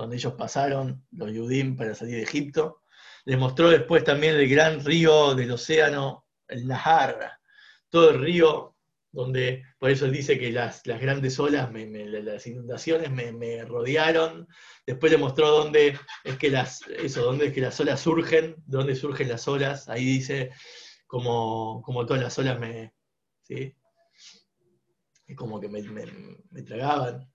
donde 0.00 0.16
ellos 0.16 0.34
pasaron, 0.34 1.04
los 1.12 1.32
Yudim, 1.32 1.76
para 1.76 1.94
salir 1.94 2.16
de 2.16 2.22
Egipto. 2.22 2.82
Les 3.24 3.38
mostró 3.38 3.70
después 3.70 4.04
también 4.04 4.34
el 4.34 4.48
gran 4.48 4.84
río 4.84 5.34
del 5.34 5.52
océano, 5.52 6.26
el 6.48 6.66
Nahar, 6.66 7.38
todo 7.88 8.10
el 8.10 8.20
río 8.20 8.76
donde, 9.12 9.64
por 9.78 9.90
eso 9.90 10.08
dice 10.08 10.38
que 10.38 10.52
las, 10.52 10.82
grandes 10.84 11.38
olas, 11.38 11.70
las 11.72 12.46
inundaciones 12.46 13.10
me, 13.10 13.64
rodearon. 13.64 14.46
Después 14.86 15.10
le 15.10 15.18
mostró 15.18 15.50
dónde 15.50 15.98
es 16.24 16.36
que 16.36 16.50
las, 16.50 16.82
eso, 16.88 17.22
dónde 17.24 17.46
es 17.46 17.52
que 17.52 17.60
las 17.60 17.78
olas 17.80 18.00
surgen, 18.00 18.56
dónde 18.66 18.94
surgen 18.94 19.28
las 19.28 19.48
olas. 19.48 19.88
Ahí 19.88 20.04
dice 20.04 20.52
como, 21.06 21.82
como 21.82 22.06
todas 22.06 22.22
las 22.22 22.38
olas 22.38 22.58
me, 22.58 22.94
¿sí? 23.42 23.74
como 25.36 25.60
que 25.60 25.68
me, 25.68 25.82
tragaban. 26.62 27.30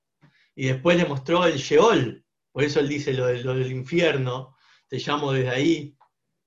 y 0.55 0.67
después 0.67 0.97
le 0.97 1.05
mostró 1.05 1.45
el 1.45 1.57
Sheol, 1.57 2.24
por 2.55 2.63
eso 2.63 2.79
él 2.79 2.87
dice 2.87 3.11
lo, 3.11 3.27
del 3.27 3.69
infierno, 3.69 4.55
te 4.87 4.97
llamo 4.97 5.33
desde 5.33 5.49
ahí, 5.49 5.97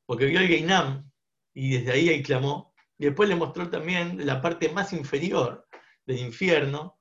porque 0.07 0.25
vio 0.25 0.41
el 0.41 0.49
Geinam, 0.49 1.13
y 1.53 1.77
desde 1.77 1.93
ahí 1.93 2.09
él 2.09 2.23
clamó, 2.23 2.75
y 2.97 3.05
después 3.05 3.29
le 3.29 3.37
mostró 3.37 3.69
también 3.69 4.25
la 4.25 4.41
parte 4.41 4.71
más 4.71 4.95
inferior 4.95 5.69
del 6.07 6.21
infierno, 6.21 6.99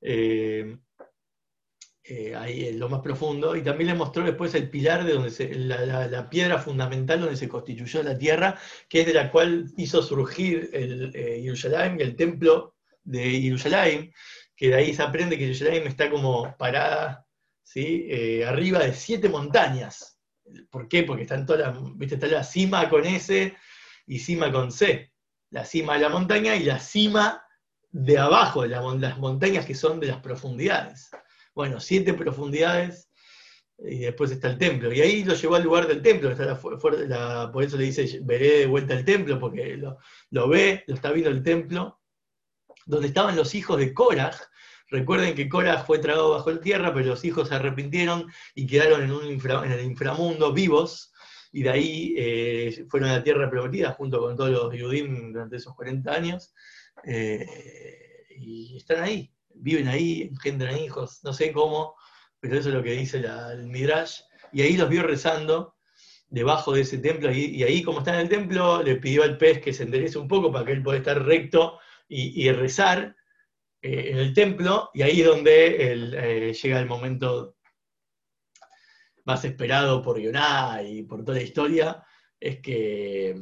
eh, 0.00 0.76
eh, 2.02 2.34
ahí 2.34 2.66
en 2.66 2.80
lo 2.80 2.88
más 2.88 3.02
profundo, 3.02 3.54
y 3.54 3.62
también 3.62 3.90
le 3.90 3.94
mostró 3.94 4.24
después 4.24 4.52
el 4.56 4.68
pilar 4.68 5.04
de 5.04 5.12
donde 5.12 5.30
se, 5.30 5.54
la, 5.54 6.28
piedra 6.28 6.58
fundamental 6.58 7.20
donde 7.20 7.36
se 7.36 7.48
constituyó 7.48 8.02
la 8.02 8.18
tierra, 8.18 8.58
que 8.88 9.02
es 9.02 9.06
de 9.06 9.14
la 9.14 9.30
cual 9.30 9.72
hizo 9.76 10.02
surgir 10.02 10.70
el 10.72 11.12
eh, 11.14 11.96
el 12.00 12.16
templo 12.16 12.74
de 13.04 13.42
Jerusalén, 13.42 14.12
que 14.56 14.70
de 14.70 14.74
ahí 14.74 14.92
se 14.92 15.04
aprende 15.04 15.38
que 15.38 15.44
Jerusalén 15.44 15.86
está 15.86 16.10
como 16.10 16.52
parada 16.56 17.23
¿sí? 17.64 18.06
Eh, 18.08 18.46
arriba 18.46 18.78
de 18.78 18.94
siete 18.94 19.28
montañas. 19.28 20.20
¿Por 20.70 20.86
qué? 20.86 21.02
Porque 21.02 21.22
están 21.22 21.44
todas 21.44 21.76
¿viste? 21.96 22.14
está 22.14 22.28
la 22.28 22.44
cima 22.44 22.88
con 22.88 23.04
S 23.04 23.56
y 24.06 24.18
cima 24.20 24.52
con 24.52 24.70
C. 24.70 25.12
La 25.50 25.64
cima 25.64 25.94
de 25.94 26.00
la 26.00 26.08
montaña 26.08 26.54
y 26.54 26.62
la 26.62 26.78
cima 26.78 27.42
de 27.90 28.18
abajo 28.18 28.62
de 28.62 28.68
las 28.68 29.18
montañas 29.18 29.66
que 29.66 29.74
son 29.74 29.98
de 29.98 30.06
las 30.06 30.20
profundidades 30.20 31.10
bueno, 31.54 31.80
siete 31.80 32.14
profundidades, 32.14 33.08
y 33.78 34.00
después 34.00 34.30
está 34.30 34.48
el 34.48 34.58
templo. 34.58 34.92
Y 34.92 35.00
ahí 35.00 35.24
lo 35.24 35.34
llevó 35.34 35.54
al 35.56 35.62
lugar 35.62 35.86
del 35.86 36.02
templo, 36.02 36.30
la, 36.30 37.50
por 37.52 37.64
eso 37.64 37.76
le 37.76 37.84
dice, 37.84 38.20
veré 38.22 38.60
de 38.60 38.66
vuelta 38.66 38.94
el 38.94 39.04
templo, 39.04 39.38
porque 39.38 39.76
lo, 39.76 40.48
ve, 40.48 40.84
lo 40.86 40.94
está 40.94 41.12
viendo 41.12 41.30
el 41.30 41.42
templo, 41.42 42.00
donde 42.86 43.08
estaban 43.08 43.36
los 43.36 43.54
hijos 43.54 43.78
de 43.78 43.94
Korah. 43.94 44.36
Recuerden 44.94 45.34
que 45.34 45.48
Korah 45.48 45.84
fue 45.84 45.98
tragado 45.98 46.30
bajo 46.30 46.50
la 46.50 46.60
tierra, 46.60 46.94
pero 46.94 47.06
los 47.06 47.24
hijos 47.24 47.48
se 47.48 47.54
arrepintieron 47.56 48.30
y 48.54 48.66
quedaron 48.66 49.02
en, 49.02 49.10
un 49.10 49.24
en 49.24 49.72
el 49.72 49.84
inframundo 49.84 50.52
vivos, 50.52 51.12
y 51.52 51.62
de 51.62 51.70
ahí 51.70 52.14
eh, 52.16 52.86
fueron 52.88 53.10
a 53.10 53.18
la 53.18 53.22
tierra 53.22 53.50
prometida 53.50 53.92
junto 53.92 54.20
con 54.20 54.36
todos 54.36 54.50
los 54.50 54.74
Yudim 54.74 55.32
durante 55.32 55.56
esos 55.56 55.74
40 55.74 56.12
años, 56.12 56.54
eh, 57.04 57.46
y 58.38 58.76
están 58.76 59.02
ahí 59.02 59.34
viven 59.54 59.88
ahí, 59.88 60.22
engendran 60.22 60.76
hijos, 60.78 61.20
no 61.22 61.32
sé 61.32 61.52
cómo, 61.52 61.94
pero 62.40 62.58
eso 62.58 62.68
es 62.68 62.74
lo 62.74 62.82
que 62.82 62.92
dice 62.92 63.18
el 63.18 63.66
Midrash, 63.66 64.20
y 64.52 64.62
ahí 64.62 64.76
los 64.76 64.88
vio 64.88 65.02
rezando 65.02 65.76
debajo 66.28 66.72
de 66.72 66.82
ese 66.82 66.98
templo, 66.98 67.30
y, 67.32 67.62
ahí 67.62 67.82
como 67.82 67.98
está 67.98 68.14
en 68.14 68.20
el 68.20 68.28
templo, 68.28 68.82
le 68.82 68.96
pidió 68.96 69.22
al 69.22 69.38
pez 69.38 69.60
que 69.60 69.72
se 69.72 69.84
enderece 69.84 70.18
un 70.18 70.28
poco 70.28 70.50
para 70.52 70.64
que 70.64 70.72
él 70.72 70.82
pueda 70.82 70.98
estar 70.98 71.24
recto 71.24 71.78
y, 72.08 72.50
rezar 72.50 73.16
eh, 73.84 74.12
en 74.12 74.18
el 74.18 74.32
templo, 74.32 74.88
y 74.94 75.02
ahí 75.02 75.20
es 75.20 75.26
donde 75.26 75.92
eh, 75.92 76.54
llega 76.54 76.80
el 76.80 76.86
momento 76.86 77.58
más 79.26 79.44
esperado 79.44 80.00
por 80.00 80.18
Yoná 80.18 80.80
y 80.82 81.02
por 81.02 81.22
toda 81.22 81.36
la 81.36 81.44
historia, 81.44 82.02
es 82.40 82.60
que 82.60 83.36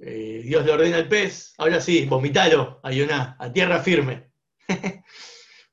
eh, 0.00 0.42
Dios 0.44 0.64
le 0.64 0.70
ordena 0.70 0.98
al 0.98 1.08
pez, 1.08 1.54
ahora 1.58 1.80
sí, 1.80 2.04
vomitalo 2.04 2.78
a 2.84 2.92
Yoná, 2.92 3.36
a 3.36 3.52
tierra 3.52 3.80
firme. 3.80 4.30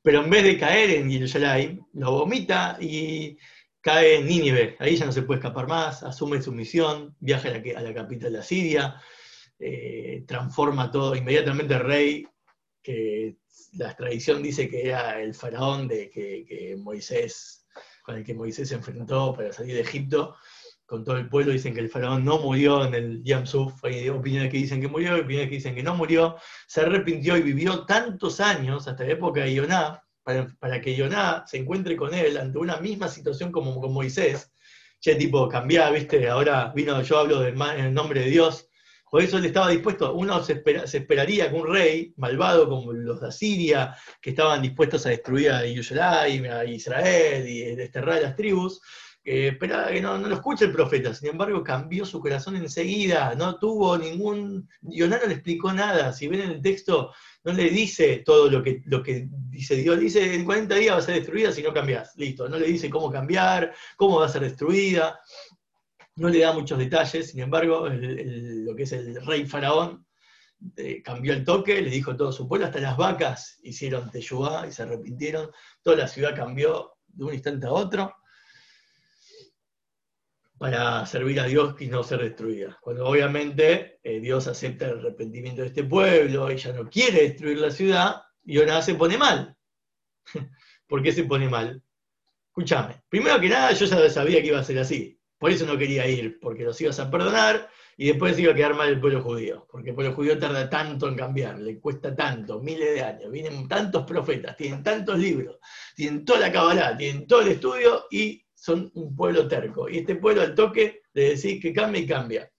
Pero 0.02 0.24
en 0.24 0.32
vez 0.32 0.44
de 0.44 0.58
caer 0.58 0.90
en 0.90 1.12
Jerusalén, 1.12 1.86
lo 1.94 2.12
vomita 2.12 2.80
y 2.82 3.38
cae 3.82 4.16
en 4.16 4.26
Nínive. 4.26 4.78
Ahí 4.80 4.96
ya 4.96 5.06
no 5.06 5.12
se 5.12 5.22
puede 5.22 5.42
escapar 5.42 5.68
más, 5.68 6.02
asume 6.02 6.42
su 6.42 6.52
misión, 6.52 7.16
viaja 7.20 7.50
a 7.50 7.82
la, 7.82 7.94
capital 7.94 8.34
de 8.34 8.42
Siria, 8.42 9.00
eh, 9.60 10.24
transforma 10.28 10.90
todo, 10.90 11.16
inmediatamente 11.16 11.76
el 11.76 11.82
rey, 11.82 12.28
que 12.82 13.38
la 13.78 13.96
tradición 13.96 14.42
dice 14.42 14.70
que 14.70 14.88
era 14.88 15.22
el 15.22 15.34
faraón 15.34 15.88
de 15.88 16.10
que, 16.10 16.76
Moisés, 16.80 17.66
con 18.04 18.16
el 18.16 18.24
que 18.24 18.34
Moisés 18.34 18.70
se 18.70 18.76
enfrentó 18.76 19.34
para 19.34 19.52
salir 19.52 19.76
de 19.76 19.82
Egipto, 19.82 20.36
con 20.86 21.04
todo 21.04 21.18
el 21.18 21.30
pueblo, 21.30 21.52
dicen 21.52 21.74
que 21.74 21.80
el 21.80 21.90
faraón 21.90 22.24
no 22.24 22.40
murió 22.40 22.86
en 22.86 22.94
el 22.94 23.24
Yamsuf, 23.24 23.84
hay 23.84 24.08
opiniones 24.10 24.52
que 24.52 24.58
dicen 24.58 24.80
que 24.80 24.88
murió, 24.88 25.16
opiniones 25.16 25.50
que 25.50 25.56
dicen 25.56 25.76
que 25.76 25.82
no 25.82 25.96
murió, 25.96 26.36
se 26.68 26.82
arrepintió 26.82 27.36
y 27.38 27.42
vivió 27.42 27.86
tantos 27.86 28.40
años, 28.40 28.88
hasta 28.88 29.04
la 29.04 29.14
época 29.14 29.42
de 29.42 29.56
Yoná, 29.56 30.04
para, 30.24 30.82
que 30.82 30.96
Yoná 30.96 31.44
se 31.48 31.58
encuentre 31.58 31.96
con 31.96 32.14
él 32.14 32.38
ante 32.38 32.58
una 32.58 32.78
misma 32.78 33.08
situación 33.08 33.52
como 33.52 33.80
con 33.80 33.94
Moisés, 33.94 34.52
che, 35.00 35.16
tipo, 35.16 35.48
cambiá, 35.50 35.90
viste, 35.90 36.28
ahora 36.30 36.72
vino, 36.76 37.02
yo 37.02 37.20
hablo 37.20 37.46
en 37.46 37.60
el 37.62 37.94
nombre 37.94 38.22
de 38.22 38.30
Dios, 38.30 38.70
por 39.16 39.24
eso 39.24 39.38
él 39.38 39.46
estaba 39.46 39.70
dispuesto, 39.70 40.14
uno 40.14 40.44
se, 40.44 40.62
esperaría 40.92 41.50
que 41.50 41.56
un 41.56 41.72
rey 41.72 42.14
malvado 42.18 42.68
como 42.68 42.92
los 42.92 43.22
de 43.22 43.30
Asiria, 43.30 43.96
que 44.20 44.32
estaban 44.32 44.62
dispuestos 44.62 45.06
a 45.06 45.10
destruir 45.12 45.52
a 45.52 45.60
Jerusalén, 45.60 46.52
a 46.52 46.66
Israel 46.66 47.48
y 47.48 47.76
desterrar 47.76 48.22
las 48.22 48.36
tribus, 48.36 48.82
esperaba 49.24 49.88
que 49.88 50.02
no, 50.02 50.18
lo 50.18 50.36
escuche 50.36 50.66
el 50.66 50.74
profeta, 50.74 51.14
sin 51.14 51.30
embargo 51.30 51.64
cambió 51.64 52.06
su 52.06 52.20
corazón 52.20 52.58
enseguida, 52.58 53.34
no 53.36 53.58
tuvo 53.58 53.98
ningún, 53.98 54.68
Yoná 54.82 55.18
no 55.18 55.28
le 55.28 55.36
explicó 55.36 55.72
nada, 55.72 56.12
si 56.12 56.28
ven 56.28 56.42
en 56.42 56.52
el 56.52 56.62
texto, 56.62 57.14
no 57.46 57.54
le 57.54 57.70
dice 57.70 58.22
todo 58.26 58.50
lo 58.50 58.62
que, 58.62 58.82
lo 58.86 59.02
que 59.02 59.30
dice 59.32 59.78
Dios, 59.78 59.98
dice 59.98 60.36
en 60.36 60.44
40 60.44 60.76
días 60.76 60.94
va 60.94 61.00
a 61.00 61.02
ser 61.02 61.16
destruida 61.16 61.54
si 61.54 61.64
no 61.64 61.74
cambias, 61.74 62.14
listo, 62.18 62.50
no 62.50 62.60
le 62.60 62.68
dice 62.68 62.90
cómo 62.90 63.10
cambiar, 63.10 63.74
cómo 63.96 64.20
va 64.20 64.26
a 64.26 64.30
ser 64.30 64.42
destruida, 64.42 65.20
no 66.16 66.30
le 66.30 66.40
da 66.40 66.54
muchos 66.54 66.80
detalles, 66.80 67.30
sin 67.30 67.42
embargo, 67.42 67.88
lo 67.90 68.76
que 68.76 68.84
es 68.84 68.92
el 68.94 69.26
rey 69.26 69.46
faraón 69.46 70.06
eh, 70.78 71.02
cambió 71.04 71.34
el 71.34 71.44
toque, 71.44 71.82
le 71.82 71.90
dijo 71.90 72.16
todo 72.16 72.32
su 72.32 72.48
pueblo, 72.48 72.68
hasta 72.68 72.80
las 72.80 72.98
vacas 72.98 73.60
hicieron 73.64 74.10
teyubá 74.10 74.66
y 74.68 74.72
se 74.72 74.84
arrepintieron, 74.84 75.52
toda 75.84 75.98
la 75.98 76.08
ciudad 76.08 76.36
cambió 76.36 76.94
de 77.08 77.24
un 77.26 77.34
instante 77.34 77.68
a 77.68 77.72
otro, 77.72 78.16
para 80.58 81.06
servir 81.06 81.40
a 81.42 81.46
Dios 81.46 81.76
y 81.80 81.88
no 81.88 82.02
ser 82.02 82.22
destruida. 82.22 82.78
Cuando 82.82 83.06
obviamente 83.06 84.00
eh, 84.02 84.20
Dios 84.22 84.48
acepta 84.48 84.86
el 84.86 85.00
arrepentimiento 85.00 85.62
de 85.62 85.68
este 85.68 85.84
pueblo, 85.84 86.50
ella 86.50 86.74
no 86.74 86.90
quiere 86.90 87.24
destruir 87.24 87.60
la 87.60 87.72
ciudad, 87.72 88.22
y 88.46 88.60
ahora 88.60 88.82
se 88.82 88.96
pone 88.96 89.18
mal. 89.18 89.56
¿Por 90.88 91.04
qué 91.04 91.12
se 91.12 91.24
pone 91.24 91.50
mal? 91.50 91.82
Escúchame, 92.48 93.04
primero 93.10 93.40
que 93.42 93.50
nada 93.50 93.74
yo 93.74 93.86
ya 93.86 94.10
sabía 94.10 94.42
que 94.42 94.48
iba 94.48 94.60
a 94.60 94.64
ser 94.64 94.80
así, 94.80 95.15
por 95.38 95.52
eso 95.52 95.66
no 95.66 95.78
quería 95.78 96.08
ir, 96.08 96.40
porque 96.40 96.64
los 96.64 96.80
ibas 96.82 97.00
a 97.00 97.10
perdonar 97.10 97.70
y 97.98 98.08
después 98.08 98.38
iba 98.40 98.52
a 98.52 98.56
quedar 98.56 98.76
mal 98.76 98.90
el 98.90 99.00
pueblo 99.00 99.22
judío, 99.22 99.68
porque 99.70 99.90
el 99.90 99.96
pueblo 99.96 100.14
judío 100.14 100.38
tarda 100.38 100.70
tanto 100.70 101.08
en 101.08 101.16
cambiar, 101.16 101.60
le 101.60 101.80
cuesta 101.80 102.16
tanto, 102.16 102.60
miles 102.60 102.94
de 102.94 103.04
años, 103.04 103.32
vienen 103.32 103.68
tantos 103.68 104.04
profetas, 104.04 104.56
tienen 104.58 104.84
tantos 104.84 105.18
libros, 105.18 105.58
tienen 105.96 106.26
toda 106.26 106.40
la 106.40 106.52
cabalá, 106.52 106.98
tienen 106.98 107.28
todo 107.28 107.42
el 107.42 107.50
estudio 107.50 108.06
y 108.12 108.46
son 108.54 108.92
un 108.96 109.16
pueblo 109.16 109.48
terco. 109.48 109.88
Y 109.90 110.00
este 110.00 110.16
pueblo 110.16 110.42
al 110.42 110.56
toque 110.56 111.04
le 111.14 111.36
decís 111.36 111.62
que 111.62 111.72
cambia 111.72 112.02
y 112.02 112.08
cambia. 112.08 112.52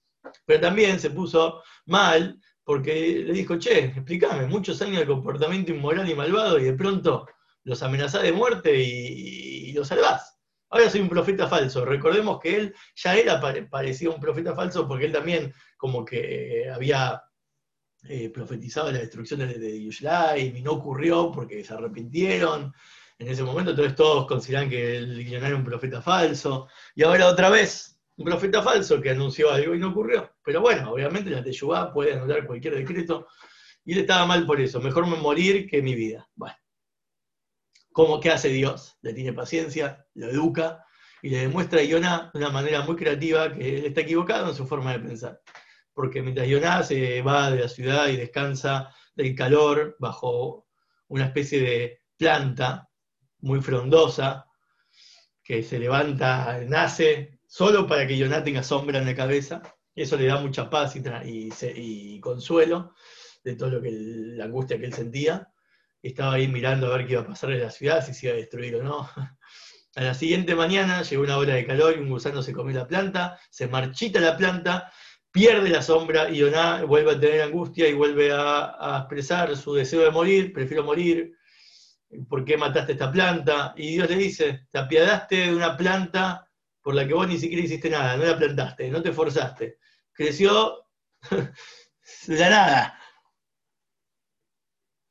Pero 0.45 0.61
también 0.61 1.01
se 1.01 1.11
puso 1.11 1.63
mal 1.87 2.39
porque 2.63 3.25
le 3.25 3.33
dijo, 3.33 3.59
che, 3.59 3.87
explícame, 3.87 4.47
muchos 4.47 4.81
años 4.83 4.99
de 4.99 5.07
comportamiento 5.07 5.73
inmoral 5.73 6.09
y 6.09 6.15
malvado 6.15 6.59
y 6.59 6.65
de 6.65 6.73
pronto 6.73 7.27
los 7.63 7.83
amenazás 7.83 8.23
de 8.23 8.33
muerte 8.33 8.77
y, 8.77 9.73
los 9.73 9.89
salvás. 9.89 10.36
Ahora 10.77 10.91
soy 10.91 11.01
un 11.01 11.09
profeta 11.09 11.49
falso. 11.49 11.87
Recordemos 11.87 12.39
que 12.39 12.55
él 12.55 12.75
ya 12.97 13.17
era 13.17 13.41
parecido 13.71 14.13
a 14.13 14.15
un 14.17 14.21
profeta 14.21 14.55
falso 14.55 14.87
porque 14.87 15.07
él 15.07 15.13
también 15.13 15.55
como 15.79 16.05
que 16.05 16.71
había 16.71 17.23
eh, 18.07 18.29
profetizado 18.29 18.93
la 18.93 18.99
destrucción 18.99 19.41
de, 19.41 19.55
de 19.55 19.75
y 19.75 20.63
no 20.63 20.73
ocurrió 20.73 21.33
porque 21.33 21.65
se 21.65 21.73
arrepintieron 21.73 22.75
en 23.19 23.27
ese 23.27 23.43
momento, 23.43 23.71
entonces 23.71 23.95
todos 23.95 24.27
consideran 24.27 24.69
que 24.69 24.99
el 24.99 25.25
guionario 25.25 25.47
era 25.47 25.57
un 25.57 25.65
profeta 25.65 26.03
falso, 26.03 26.69
y 26.95 27.05
ahora 27.05 27.29
otra 27.29 27.49
vez, 27.49 27.99
un 28.19 28.27
profeta 28.27 28.63
falso 28.63 29.01
que 29.01 29.09
anunció 29.09 29.51
algo 29.51 29.75
y 29.75 29.79
no 29.79 29.89
ocurrió. 29.89 30.31
Pero 30.45 30.61
bueno, 30.61 30.93
obviamente 30.93 31.31
la 31.31 31.43
Teyubá 31.43 31.91
puede 31.91 32.13
anular 32.13 32.47
cualquier 32.47 32.75
decreto, 32.75 33.29
y 33.83 33.95
él 33.95 34.01
estaba 34.01 34.27
mal 34.27 34.45
por 34.45 34.61
eso, 34.61 34.79
mejor 34.83 35.07
morir 35.07 35.67
que 35.67 35.81
mi 35.81 35.95
vida. 35.95 36.29
Bueno, 36.35 36.55
¿cómo 37.97 38.21
qué 38.21 38.31
hace 38.31 38.51
Dios? 38.51 38.99
Le 39.01 39.15
tiene 39.15 39.33
paciencia, 39.33 40.07
lo 40.13 40.29
educa, 40.29 40.85
y 41.23 41.31
le 41.31 41.39
demuestra 41.39 41.81
a 41.81 41.83
Yonah 41.83 42.31
de 42.35 42.41
una 42.41 42.51
manera 42.51 42.83
muy 42.83 42.95
creativa 42.95 43.51
que 43.51 43.79
él 43.79 43.87
está 43.87 44.03
equivocado 44.03 44.51
en 44.51 44.55
su 44.55 44.67
forma 44.67 44.93
de 44.93 44.99
pensar. 44.99 45.41
Porque 45.95 46.21
mientras 46.21 46.47
Yonah 46.47 46.83
se 46.83 47.23
va 47.23 47.51
de 47.51 47.61
la 47.61 47.69
ciudad 47.71 48.09
y 48.09 48.19
descansa 48.19 48.95
del 49.15 49.35
calor 49.35 49.97
bajo 49.99 50.67
una 51.09 51.25
especie 51.25 51.59
de 51.63 52.03
planta 52.19 52.91
muy 53.39 53.63
frondosa, 53.63 54.45
que 55.43 55.63
se 55.63 55.79
levanta, 55.79 56.61
nace, 56.69 57.41
solo 57.47 57.87
para 57.87 58.07
que 58.07 58.19
Yoná 58.19 58.45
tenga 58.45 58.63
sombra 58.63 58.99
en 58.99 59.07
la 59.07 59.15
cabeza. 59.15 59.63
Eso 59.95 60.19
le 60.19 60.27
da 60.27 60.39
mucha 60.39 60.69
paz 60.69 60.97
y, 61.25 62.21
consuelo 62.21 62.93
de 63.43 63.57
todo 63.57 63.71
lo 63.71 63.81
que 63.81 63.91
la 63.91 64.45
angustia 64.45 64.79
que 64.79 64.85
él 64.85 64.93
sentía. 64.93 65.51
Estaba 66.03 66.35
ahí 66.35 66.49
mirando 66.49 66.87
a 66.87 66.97
ver 66.97 67.07
qué 67.07 67.13
iba 67.15 67.23
a 67.23 67.27
pasar 67.27 67.53
en 67.53 67.63
la 67.63 67.71
ciudad, 67.71 68.05
si 68.05 68.15
se 68.15 68.27
iba 68.27 68.35
a 68.35 68.39
destruir 68.39 68.77
o 68.77 68.83
no. 68.83 69.09
A 69.97 70.03
la 70.03 70.15
siguiente 70.15 70.55
mañana 70.55 71.03
llegó 71.03 71.23
una 71.23 71.39
ola 71.39 71.55
de 71.55 71.67
calor 71.67 71.95
y 71.97 72.01
un 72.01 72.11
gusano 72.11 72.43
se 72.43 72.53
comió 72.53 72.77
la 72.77 72.87
planta, 72.87 73.41
se 73.51 73.67
marchita 73.67 74.21
la 74.21 74.37
planta, 74.37 74.93
pierde 75.31 75.71
la 75.71 75.81
sombra 75.81 76.29
y 76.29 76.37
Yoná 76.37 76.85
vuelve 76.85 77.13
a 77.13 77.21
tener 77.21 77.41
angustia 77.41 77.89
y 77.89 77.95
vuelve 77.95 78.31
a, 78.31 78.77
a 78.79 78.99
expresar 78.99 79.57
su 79.57 79.73
deseo 79.73 80.03
de 80.03 80.11
morir, 80.11 80.53
prefiero 80.53 80.85
morir, 80.85 81.33
¿por 82.29 82.45
qué 82.45 82.57
mataste 82.57 82.93
esta 82.93 83.11
planta? 83.11 83.75
Y 83.77 83.95
Dios 83.95 84.11
le 84.11 84.17
dice, 84.17 84.67
te 84.71 84.79
apiadaste 84.79 85.37
de 85.37 85.55
una 85.55 85.77
planta 85.77 86.47
por 86.83 86.95
la 86.95 87.07
que 87.07 87.15
vos 87.15 87.27
ni 87.27 87.39
siquiera 87.39 87.65
hiciste 87.65 87.91
nada, 87.91 88.17
no 88.17 88.25
la 88.25 88.39
plantaste, 88.39 88.91
no 88.91 89.03
te 89.03 89.13
forzaste. 89.13 89.79
Creció 90.13 90.87
de 91.31 92.39
la 92.39 92.51
nada. 92.51 93.01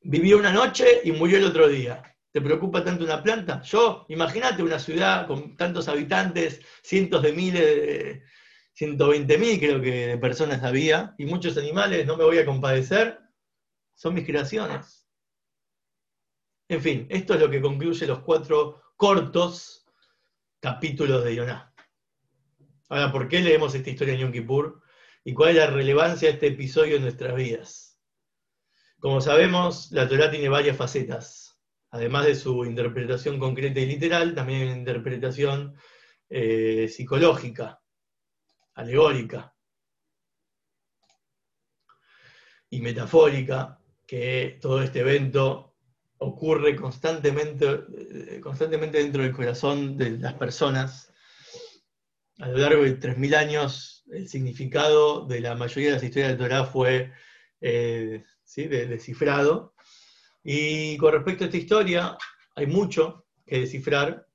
Vivió 0.07 0.37
una 0.37 0.53
noche 0.53 1.01
y 1.03 1.11
murió 1.11 1.39
el 1.39 1.45
otro 1.45 1.67
día. 1.67 2.15
¿Te 2.31 2.39
preocupa 2.39 2.83
tanto 2.83 3.03
una 3.03 3.23
planta? 3.23 3.63
Yo, 3.63 4.05
imagínate 4.09 4.61
una 4.61 4.77
ciudad 4.77 5.25
con 5.25 5.57
tantos 5.57 5.87
habitantes, 5.87 6.61
cientos 6.83 7.23
de 7.23 7.33
miles, 7.33 8.21
120 8.73 9.37
mil 9.39 9.57
creo 9.57 9.81
que 9.81 10.07
de 10.09 10.17
personas 10.19 10.61
había, 10.63 11.15
y 11.17 11.25
muchos 11.25 11.57
animales, 11.57 12.05
no 12.05 12.17
me 12.17 12.23
voy 12.23 12.37
a 12.37 12.45
compadecer, 12.45 13.19
son 13.95 14.13
mis 14.13 14.27
creaciones. 14.27 15.07
En 16.67 16.81
fin, 16.81 17.07
esto 17.09 17.33
es 17.33 17.39
lo 17.39 17.49
que 17.49 17.61
concluye 17.61 18.05
los 18.05 18.19
cuatro 18.19 18.83
cortos 18.95 19.87
capítulos 20.59 21.23
de 21.23 21.33
Yoná. 21.33 21.73
Ahora, 22.89 23.11
¿por 23.11 23.27
qué 23.27 23.39
leemos 23.39 23.73
esta 23.73 23.89
historia 23.89 24.13
en 24.13 24.19
Yom 24.19 24.31
Kippur? 24.31 24.83
¿Y 25.23 25.33
cuál 25.33 25.49
es 25.49 25.55
la 25.55 25.67
relevancia 25.67 26.27
de 26.27 26.35
este 26.35 26.47
episodio 26.47 26.97
en 26.97 27.01
nuestras 27.01 27.35
vidas? 27.35 27.85
Como 29.05 29.21
sabemos, 29.21 29.91
la 29.91 30.09
Torah 30.09 30.31
tiene 30.31 30.49
varias 30.49 30.77
facetas 30.77 31.61
además 31.91 32.25
de 32.25 32.33
su 32.33 32.65
interpretación 32.65 33.37
concreta 33.37 33.79
y 33.79 33.85
literal, 33.85 34.33
también 34.33 34.63
una 34.63 34.77
interpretación 34.77 35.75
eh, 36.27 36.87
psicológica, 36.87 37.83
alegórica 38.73 39.53
y 42.71 42.81
metafórica, 42.81 43.79
que 44.07 44.57
todo 44.59 44.81
este 44.81 45.01
evento 45.01 45.75
ocurre 46.17 46.75
constantemente, 46.75 47.83
eh, 47.95 48.39
constantemente 48.41 48.97
dentro 48.97 49.21
del 49.21 49.33
corazón 49.33 49.97
de 49.97 50.17
las 50.17 50.33
personas. 50.33 51.13
A 52.39 52.47
lo 52.47 52.57
largo 52.57 52.81
de 52.81 52.99
3.000 52.99 53.35
años, 53.35 54.03
el 54.07 54.27
significado 54.27 55.27
de 55.27 55.41
la 55.41 55.53
mayoría 55.53 55.89
de 55.89 55.95
las 55.97 56.03
historias 56.03 56.31
de 56.31 56.37
Torah 56.37 56.65
fue 56.65 57.13
eh, 57.61 58.25
descifrado 58.55 59.75
y 60.47 60.95
con 60.97 61.12
respecto 61.12 61.43
a 61.43 61.47
esta 61.47 61.58
historia, 61.58 62.17
hay 62.55 62.67
mucho 62.67 63.25
que 63.43 63.62
descifrar, 63.62 64.27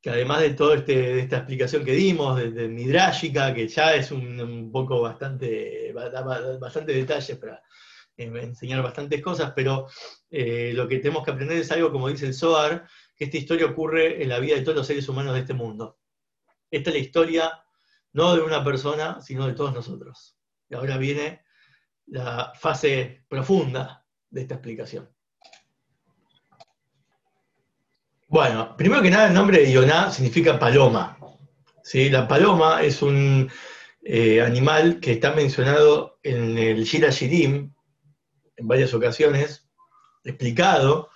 que 0.00 0.08
además 0.08 0.40
de 0.40 0.54
toda 0.54 0.76
este, 0.76 1.20
esta 1.20 1.36
explicación 1.36 1.84
que 1.84 1.92
dimos, 1.92 2.38
de, 2.38 2.52
de 2.52 3.54
que 3.54 3.68
ya 3.68 3.94
es 3.94 4.10
un, 4.10 4.70
poco 4.72 5.02
bastante, 5.02 5.92
bastante 5.92 6.94
detalles 6.94 7.36
para 7.36 7.62
enseñar 8.16 8.82
bastantes 8.82 9.20
cosas, 9.20 9.52
pero 9.54 9.86
eh, 10.30 10.72
lo 10.74 10.88
que 10.88 10.98
tenemos 10.98 11.24
que 11.24 11.32
aprender 11.32 11.58
es 11.58 11.70
algo, 11.70 11.92
como 11.92 12.08
dice 12.08 12.24
el 12.24 12.34
Zohar, 12.34 12.88
que 13.14 13.24
esta 13.24 13.36
historia 13.36 13.66
ocurre 13.66 14.22
en 14.22 14.30
la 14.30 14.38
vida 14.38 14.56
de 14.56 14.62
todos 14.62 14.78
los 14.78 14.86
seres 14.86 15.06
humanos 15.10 15.34
de 15.34 15.40
este 15.40 15.52
mundo. 15.52 15.98
Esta 16.70 16.88
es 16.88 16.96
la 16.96 17.02
historia 17.02 17.64
no 18.14 18.34
de 18.34 18.40
una 18.40 18.64
persona, 18.64 19.20
sino 19.20 19.46
de 19.46 19.52
todos 19.52 19.74
nosotros. 19.74 20.38
Y 20.70 20.74
ahora 20.74 20.96
viene 20.96 21.42
la 22.10 22.52
fase 22.54 23.24
profunda 23.28 24.04
de 24.30 24.42
esta 24.42 24.54
explicación. 24.54 25.08
Bueno, 28.28 28.76
primero 28.76 29.00
que 29.02 29.10
nada 29.10 29.28
el 29.28 29.34
nombre 29.34 29.58
de 29.58 29.72
Ioná 29.72 30.10
significa 30.10 30.58
paloma. 30.58 31.18
¿sí? 31.82 32.10
La 32.10 32.28
paloma 32.28 32.82
es 32.82 33.00
un 33.00 33.50
eh, 34.02 34.42
animal 34.42 35.00
que 35.00 35.12
está 35.12 35.32
mencionado 35.32 36.18
en 36.22 36.58
el 36.58 36.84
Shira 36.84 37.10
Shirim 37.10 37.72
en 38.56 38.68
varias 38.68 38.92
ocasiones, 38.92 39.68
explicado, 40.24 41.10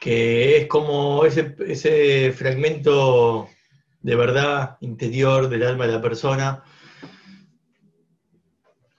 que 0.00 0.58
es 0.58 0.66
como 0.66 1.24
ese, 1.24 1.56
ese 1.66 2.32
fragmento 2.32 3.48
de 4.00 4.16
verdad 4.16 4.76
interior 4.80 5.48
del 5.48 5.62
alma 5.62 5.86
de 5.86 5.92
la 5.92 6.02
persona 6.02 6.62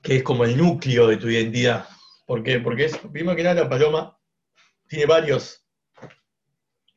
que 0.10 0.16
es 0.16 0.24
como 0.24 0.44
el 0.44 0.58
núcleo 0.58 1.08
de 1.08 1.18
tu 1.18 1.30
identidad. 1.30 1.88
¿Por 2.26 2.42
qué? 2.42 2.60
Porque 2.60 2.86
es, 2.86 2.98
primero 2.98 3.36
que 3.36 3.44
nada, 3.44 3.62
la 3.62 3.70
paloma 3.70 4.20
tiene 4.88 5.06
varios, 5.06 5.64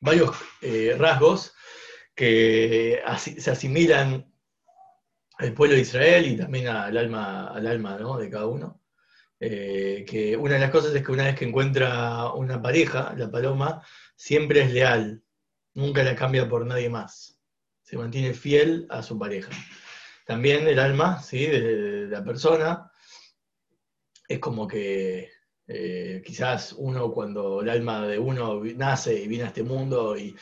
varios 0.00 0.30
eh, 0.62 0.96
rasgos 0.98 1.52
que 2.14 3.02
se 3.18 3.50
asimilan 3.50 4.32
al 5.36 5.52
pueblo 5.52 5.76
de 5.76 5.82
Israel 5.82 6.24
y 6.26 6.38
también 6.38 6.68
al 6.68 6.96
alma, 6.96 7.48
al 7.48 7.66
alma 7.66 7.98
de 8.18 8.30
cada 8.30 8.46
uno. 8.46 8.80
Eh, 9.38 10.06
que 10.08 10.34
una 10.34 10.54
de 10.54 10.60
las 10.60 10.70
cosas 10.70 10.94
es 10.94 11.04
que 11.04 11.12
una 11.12 11.24
vez 11.24 11.34
que 11.34 11.44
encuentra 11.44 12.32
una 12.32 12.62
pareja, 12.62 13.12
la 13.14 13.30
paloma 13.30 13.84
siempre 14.16 14.62
es 14.62 14.72
leal, 14.72 15.22
nunca 15.74 16.02
la 16.02 16.16
cambia 16.16 16.48
por 16.48 16.64
nadie 16.64 16.88
más, 16.88 17.38
se 17.82 17.98
mantiene 17.98 18.32
fiel 18.32 18.86
a 18.88 19.02
su 19.02 19.18
pareja. 19.18 19.50
También 20.24 20.66
el 20.66 20.78
alma 20.78 21.22
¿sí? 21.22 21.46
de 21.46 22.06
la 22.08 22.24
persona 22.24 22.88
es 24.32 24.38
como 24.38 24.66
que 24.66 25.30
eh, 25.66 26.22
quizás 26.24 26.74
uno 26.78 27.12
cuando 27.12 27.60
el 27.60 27.68
alma 27.68 28.06
de 28.06 28.18
uno 28.18 28.62
nace 28.76 29.22
y 29.22 29.28
viene 29.28 29.44
a 29.44 29.48
este 29.48 29.62
mundo 29.62 30.16
y 30.16 30.34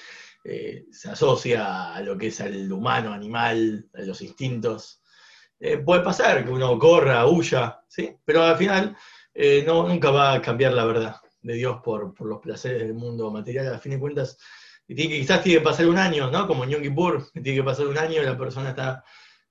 eh, 0.44 0.86
se 0.90 1.10
asocia 1.10 1.94
a 1.94 2.00
lo 2.00 2.16
que 2.16 2.28
es 2.28 2.40
el 2.40 2.72
humano, 2.72 3.12
animal, 3.12 3.88
a 3.94 4.02
los 4.02 4.22
instintos, 4.22 5.02
eh, 5.58 5.78
puede 5.78 6.02
pasar 6.02 6.44
que 6.44 6.50
uno 6.50 6.78
corra, 6.78 7.26
huya, 7.26 7.80
¿sí? 7.88 8.16
pero 8.24 8.44
al 8.44 8.56
final 8.56 8.96
no, 9.66 9.88
nunca 9.88 10.10
va 10.10 10.34
a 10.34 10.42
cambiar 10.42 10.72
la 10.72 10.84
verdad 10.84 11.16
de 11.42 11.54
Dios 11.54 11.80
por, 11.82 12.14
los 12.20 12.40
placeres 12.40 12.82
del 12.82 12.94
mundo 12.94 13.30
material. 13.30 13.74
A 13.74 13.78
fin 13.78 13.92
de 13.92 13.98
cuentas, 13.98 14.38
quizás 14.86 15.42
tiene 15.42 15.58
que 15.58 15.64
pasar 15.64 15.86
un 15.86 15.98
año, 15.98 16.30
¿no? 16.30 16.46
Como 16.46 16.64
en 16.64 16.70
Yom 16.70 16.82
Kippur, 16.82 17.30
tiene 17.32 17.54
que 17.54 17.62
pasar 17.62 17.86
un 17.86 17.98
año 17.98 18.22
y 18.22 18.26
la 18.26 18.36
persona 18.36 18.70
está 18.70 19.04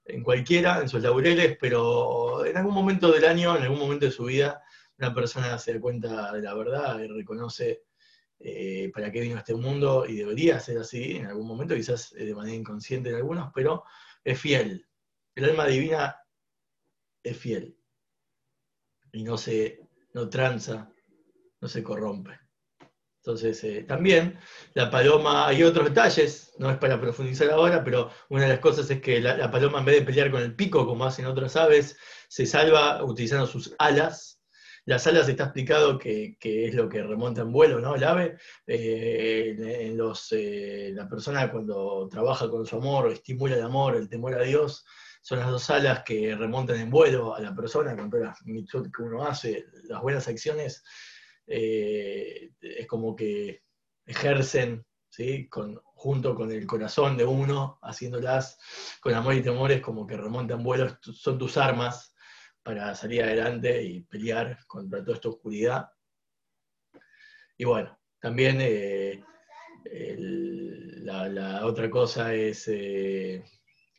en 0.10 0.24
cualquiera, 0.24 0.80
en 0.82 0.90
sus 0.90 1.02
laureles, 1.02 1.58
pero 1.60 2.46
en 2.46 2.58
algún 2.58 2.74
momento 2.74 3.12
del 3.12 3.26
año, 3.26 3.56
en 3.56 3.64
algún 3.64 3.80
momento 3.80 4.06
de 4.06 4.12
su 4.12 4.26
vida, 4.26 4.62
una 4.98 5.14
persona 5.14 5.58
se 5.58 5.74
da 5.74 5.80
cuenta 5.80 6.34
de 6.34 6.42
la 6.42 6.54
verdad 6.54 7.00
y 7.00 7.08
reconoce 7.08 7.84
eh, 8.40 8.92
para 8.94 9.12
qué 9.12 9.22
vino 9.22 9.36
a 9.36 9.40
este 9.40 9.56
mundo 9.56 10.06
y 10.06 10.16
debería 10.16 10.60
ser 10.60 10.80
así 10.80 11.18
en 11.18 11.28
algún 11.28 11.48
momento, 11.48 11.76
quizás 11.76 12.12
de 12.12 12.36
manera 12.36 12.56
inconsciente 12.56 13.10
en 13.10 13.16
algunos, 13.16 13.52
pero 13.54 13.84
es 14.24 14.40
fiel. 14.40 14.88
El 15.36 15.46
alma 15.46 15.68
divina 15.68 16.18
es 17.24 17.38
fiel 17.38 17.78
y 19.12 19.24
no 19.24 19.38
se 19.38 19.90
no 20.14 20.30
tranza, 20.30 20.92
no 21.62 21.68
se 21.68 21.84
corrompe. 21.84 22.40
Entonces, 23.30 23.64
eh, 23.64 23.84
también 23.84 24.40
la 24.74 24.90
paloma, 24.90 25.48
hay 25.48 25.62
otros 25.62 25.90
detalles, 25.90 26.52
no 26.58 26.72
es 26.72 26.80
para 26.80 27.00
profundizar 27.00 27.52
ahora, 27.52 27.84
pero 27.84 28.10
una 28.30 28.42
de 28.44 28.50
las 28.50 28.60
cosas 28.60 28.90
es 28.90 29.02
que 29.02 29.22
la, 29.22 29.52
paloma 29.52 29.78
en 29.80 29.86
vez 29.86 30.00
de 30.00 30.02
pelear 30.02 30.32
con 30.32 30.42
el 30.42 30.56
pico, 30.56 30.88
como 30.88 31.06
hacen 31.06 31.28
otras 31.28 31.56
aves, 31.56 31.96
se 32.28 32.48
salva 32.48 33.04
utilizando 33.04 33.46
sus 33.46 33.76
alas. 33.78 34.42
Las 34.86 35.06
alas 35.06 35.30
está 35.30 35.44
explicado 35.44 36.00
que, 36.00 36.38
es 36.42 36.74
lo 36.74 36.90
que 36.90 37.04
remonta 37.04 37.42
en 37.42 37.52
vuelo, 37.52 37.80
¿no? 37.80 37.94
El 37.94 38.04
ave, 38.04 38.38
eh, 38.66 39.56
en 39.82 39.96
los, 39.96 40.32
eh, 40.32 40.90
la 40.96 41.08
persona 41.08 41.52
cuando 41.52 42.10
trabaja 42.10 42.50
con 42.50 42.66
su 42.66 42.78
amor, 42.78 43.12
estimula 43.12 43.58
el 43.58 43.62
amor, 43.62 43.96
el 43.96 44.10
temor 44.10 44.34
a 44.34 44.42
Dios, 44.42 44.84
son 45.22 45.38
las 45.38 45.52
dos 45.52 45.70
alas 45.70 46.02
que 46.04 46.36
remontan 46.36 46.80
en 46.80 46.90
vuelo 46.90 47.36
a 47.36 47.42
la 47.42 47.54
persona 47.54 47.96
con 47.96 48.10
todas 48.10 48.26
las 48.26 48.92
que 48.92 49.04
uno 49.04 49.24
hace, 49.24 49.68
las 49.84 50.02
buenas 50.02 50.28
acciones 50.28 50.84
eh, 51.52 52.52
es 52.62 52.88
como 52.88 53.16
que 53.16 53.64
ejercen, 54.06 54.86
¿sí? 55.10 55.50
junto 55.84 56.36
con 56.36 56.52
el 56.52 56.68
corazón 56.68 57.18
de 57.18 57.26
uno, 57.26 57.80
haciéndolas 57.82 58.60
con 59.02 59.14
amor 59.16 59.34
y 59.34 59.42
temor, 59.42 59.72
es 59.72 59.82
como 59.82 60.06
que 60.06 60.16
remontan 60.16 60.64
vuelos, 60.64 60.98
son 61.02 61.40
tus 61.40 61.58
armas 61.58 62.16
para 62.62 62.94
salir 62.94 63.24
adelante 63.24 63.82
y 63.82 64.02
pelear 64.02 64.60
contra 64.68 65.04
toda 65.04 65.16
esta 65.16 65.30
oscuridad. 65.30 65.90
Y 67.58 67.66
bueno, 67.66 68.00
también 68.20 68.60
eh, 68.62 69.24
la, 71.02 71.66
otra 71.66 71.90
cosa 71.90 72.34
es 72.34 72.68
eh, 72.68 73.44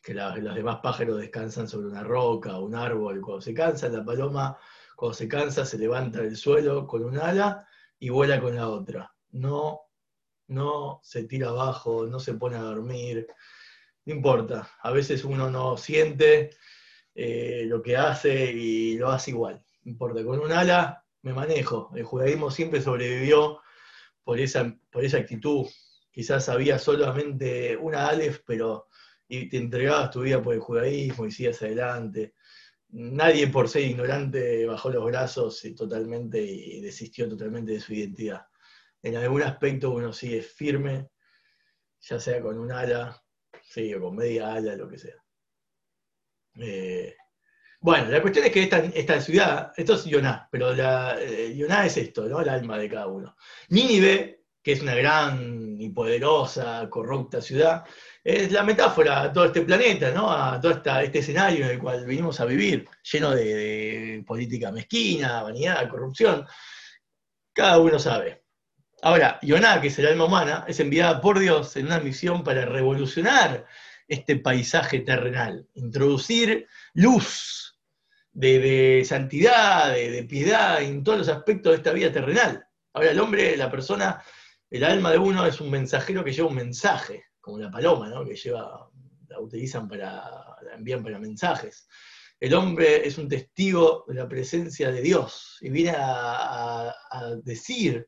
que 0.01 0.13
los 0.13 0.55
demás 0.55 0.79
pájaros 0.81 1.19
descansan 1.19 1.67
sobre 1.67 1.89
una 1.89 2.03
roca 2.03 2.57
o 2.57 2.65
un 2.65 2.75
árbol. 2.75 3.21
Cuando 3.21 3.41
se 3.41 3.53
cansan, 3.53 3.93
la 3.93 4.05
paloma 4.05 4.57
cuando 5.01 5.15
se 5.15 5.27
cansa, 5.27 5.65
se 5.65 5.79
levanta 5.79 6.21
del 6.21 6.37
suelo 6.37 6.85
con 6.85 7.03
un 7.03 7.17
ala 7.17 7.67
y 7.97 8.09
vuela 8.09 8.39
con 8.39 8.55
la 8.55 8.69
otra. 8.69 9.11
No, 9.31 9.81
no 10.45 10.99
se 11.01 11.23
tira 11.23 11.49
abajo, 11.49 12.05
no 12.05 12.19
se 12.19 12.35
pone 12.35 12.57
a 12.57 12.61
dormir. 12.61 13.25
No 14.05 14.13
importa. 14.13 14.69
A 14.79 14.91
veces 14.91 15.23
uno 15.23 15.49
no 15.49 15.75
siente 15.75 16.51
eh, 17.15 17.63
lo 17.65 17.81
que 17.81 17.97
hace 17.97 18.51
y 18.51 18.95
lo 18.99 19.09
hace 19.09 19.31
igual. 19.31 19.63
No 19.81 19.91
importa. 19.91 20.23
Con 20.23 20.39
un 20.39 20.51
ala 20.51 21.03
me 21.23 21.33
manejo. 21.33 21.89
El 21.95 22.03
judaísmo 22.03 22.51
siempre 22.51 22.79
sobrevivió 22.79 23.59
por 24.23 24.39
esa, 24.39 24.71
por 24.91 25.03
esa 25.03 25.17
actitud. 25.17 25.65
Quizás 26.11 26.47
había 26.47 26.77
solamente 26.77 27.75
una 27.75 28.07
Aleph, 28.07 28.41
pero 28.45 28.87
y 29.27 29.49
te 29.49 29.57
entregabas 29.57 30.11
tu 30.11 30.21
vida 30.21 30.43
por 30.43 30.53
el 30.53 30.59
judaísmo 30.59 31.25
y 31.25 31.31
sigues 31.31 31.59
adelante 31.63 32.35
nadie 32.91 33.47
por 33.47 33.69
ser 33.69 33.83
ignorante 33.83 34.65
bajó 34.65 34.89
los 34.89 35.05
brazos 35.05 35.63
y 35.65 35.73
totalmente 35.75 36.41
y 36.41 36.81
desistió 36.81 37.27
totalmente 37.29 37.73
de 37.73 37.79
su 37.79 37.93
identidad. 37.93 38.45
En 39.01 39.15
algún 39.15 39.43
aspecto 39.43 39.91
uno 39.91 40.13
sigue 40.13 40.41
firme, 40.41 41.09
ya 41.99 42.19
sea 42.19 42.41
con 42.41 42.57
un 42.59 42.71
ala, 42.71 43.23
sí, 43.63 43.93
o 43.93 44.01
con 44.01 44.15
media 44.15 44.53
ala, 44.53 44.75
lo 44.75 44.89
que 44.89 44.97
sea. 44.97 45.15
Eh, 46.59 47.15
bueno, 47.79 48.09
la 48.09 48.21
cuestión 48.21 48.45
es 48.45 48.51
que 48.51 48.63
esta, 48.63 49.21
ciudad, 49.21 49.71
esto 49.75 49.95
es 49.95 50.05
Yoná, 50.05 50.47
pero 50.51 50.73
la, 50.73 51.19
eh, 51.19 51.55
Yoná 51.55 51.85
es 51.85 51.97
esto, 51.97 52.27
¿no? 52.27 52.41
El 52.41 52.49
alma 52.49 52.77
de 52.77 52.89
cada 52.89 53.07
uno. 53.07 53.35
Nínive, 53.69 54.43
que 54.61 54.73
es 54.73 54.81
una 54.81 54.93
gran 54.93 55.81
y 55.81 55.89
poderosa, 55.89 56.87
corrupta 56.89 57.41
ciudad, 57.41 57.83
es 58.23 58.51
la 58.51 58.63
metáfora 58.63 59.23
a 59.23 59.33
todo 59.33 59.45
este 59.45 59.61
planeta, 59.61 60.11
¿no? 60.11 60.31
A 60.31 60.59
todo 60.61 60.71
este 60.73 61.19
escenario 61.19 61.65
en 61.65 61.71
el 61.71 61.79
cual 61.79 62.05
venimos 62.05 62.39
a 62.39 62.45
vivir, 62.45 62.87
lleno 63.11 63.31
de, 63.31 64.23
política 64.25 64.71
mezquina, 64.71 65.41
vanidad, 65.41 65.89
corrupción. 65.89 66.45
Cada 67.53 67.79
uno 67.79 67.97
sabe. 67.97 68.43
Ahora, 69.01 69.39
Yoná, 69.41 69.81
que 69.81 69.87
es 69.87 69.97
el 69.97 70.07
alma 70.07 70.25
humana, 70.25 70.65
es 70.67 70.79
enviada 70.79 71.19
por 71.19 71.39
Dios 71.39 71.75
en 71.75 71.87
una 71.87 71.99
misión 71.99 72.43
para 72.43 72.65
revolucionar 72.65 73.65
este 74.07 74.35
paisaje 74.35 74.99
terrenal, 74.99 75.67
introducir 75.73 76.67
luz 76.93 77.79
de, 78.31 79.03
santidad, 79.05 79.93
de, 79.93 80.23
piedad 80.25 80.81
en 80.83 81.03
todos 81.03 81.19
los 81.19 81.29
aspectos 81.29 81.71
de 81.71 81.77
esta 81.77 81.91
vida 81.91 82.11
terrenal. 82.11 82.67
Ahora, 82.93 83.09
el 83.11 83.19
hombre, 83.19 83.57
la 83.57 83.71
persona, 83.71 84.21
el 84.69 84.83
alma 84.83 85.11
de 85.11 85.17
uno 85.17 85.45
es 85.47 85.59
un 85.59 85.71
mensajero 85.71 86.23
que 86.23 86.33
lleva 86.33 86.49
un 86.49 86.55
mensaje 86.55 87.30
como 87.41 87.57
la 87.57 87.71
paloma, 87.71 88.07
¿no? 88.07 88.23
que 88.23 88.35
lleva, 88.35 88.89
la 89.27 89.39
utilizan 89.39 89.87
para, 89.87 90.55
la 90.61 90.75
envían 90.75 91.03
para 91.03 91.19
mensajes. 91.19 91.87
El 92.39 92.53
hombre 92.53 93.07
es 93.07 93.17
un 93.17 93.27
testigo 93.27 94.05
de 94.07 94.15
la 94.15 94.27
presencia 94.27 94.91
de 94.91 95.01
Dios 95.01 95.57
y 95.61 95.69
viene 95.69 95.93
a, 95.95 96.93
decir, 97.43 98.07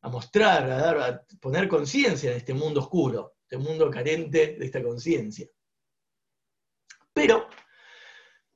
a 0.00 0.08
mostrar, 0.08 0.70
a 0.70 0.76
dar, 0.76 0.98
a 0.98 1.22
poner 1.40 1.68
conciencia 1.68 2.30
en 2.30 2.36
este 2.38 2.54
mundo 2.54 2.80
oscuro, 2.80 3.36
este 3.42 3.58
mundo 3.58 3.90
carente 3.90 4.56
de 4.58 4.64
esta 4.64 4.82
conciencia. 4.82 5.48
Pero 7.12 7.48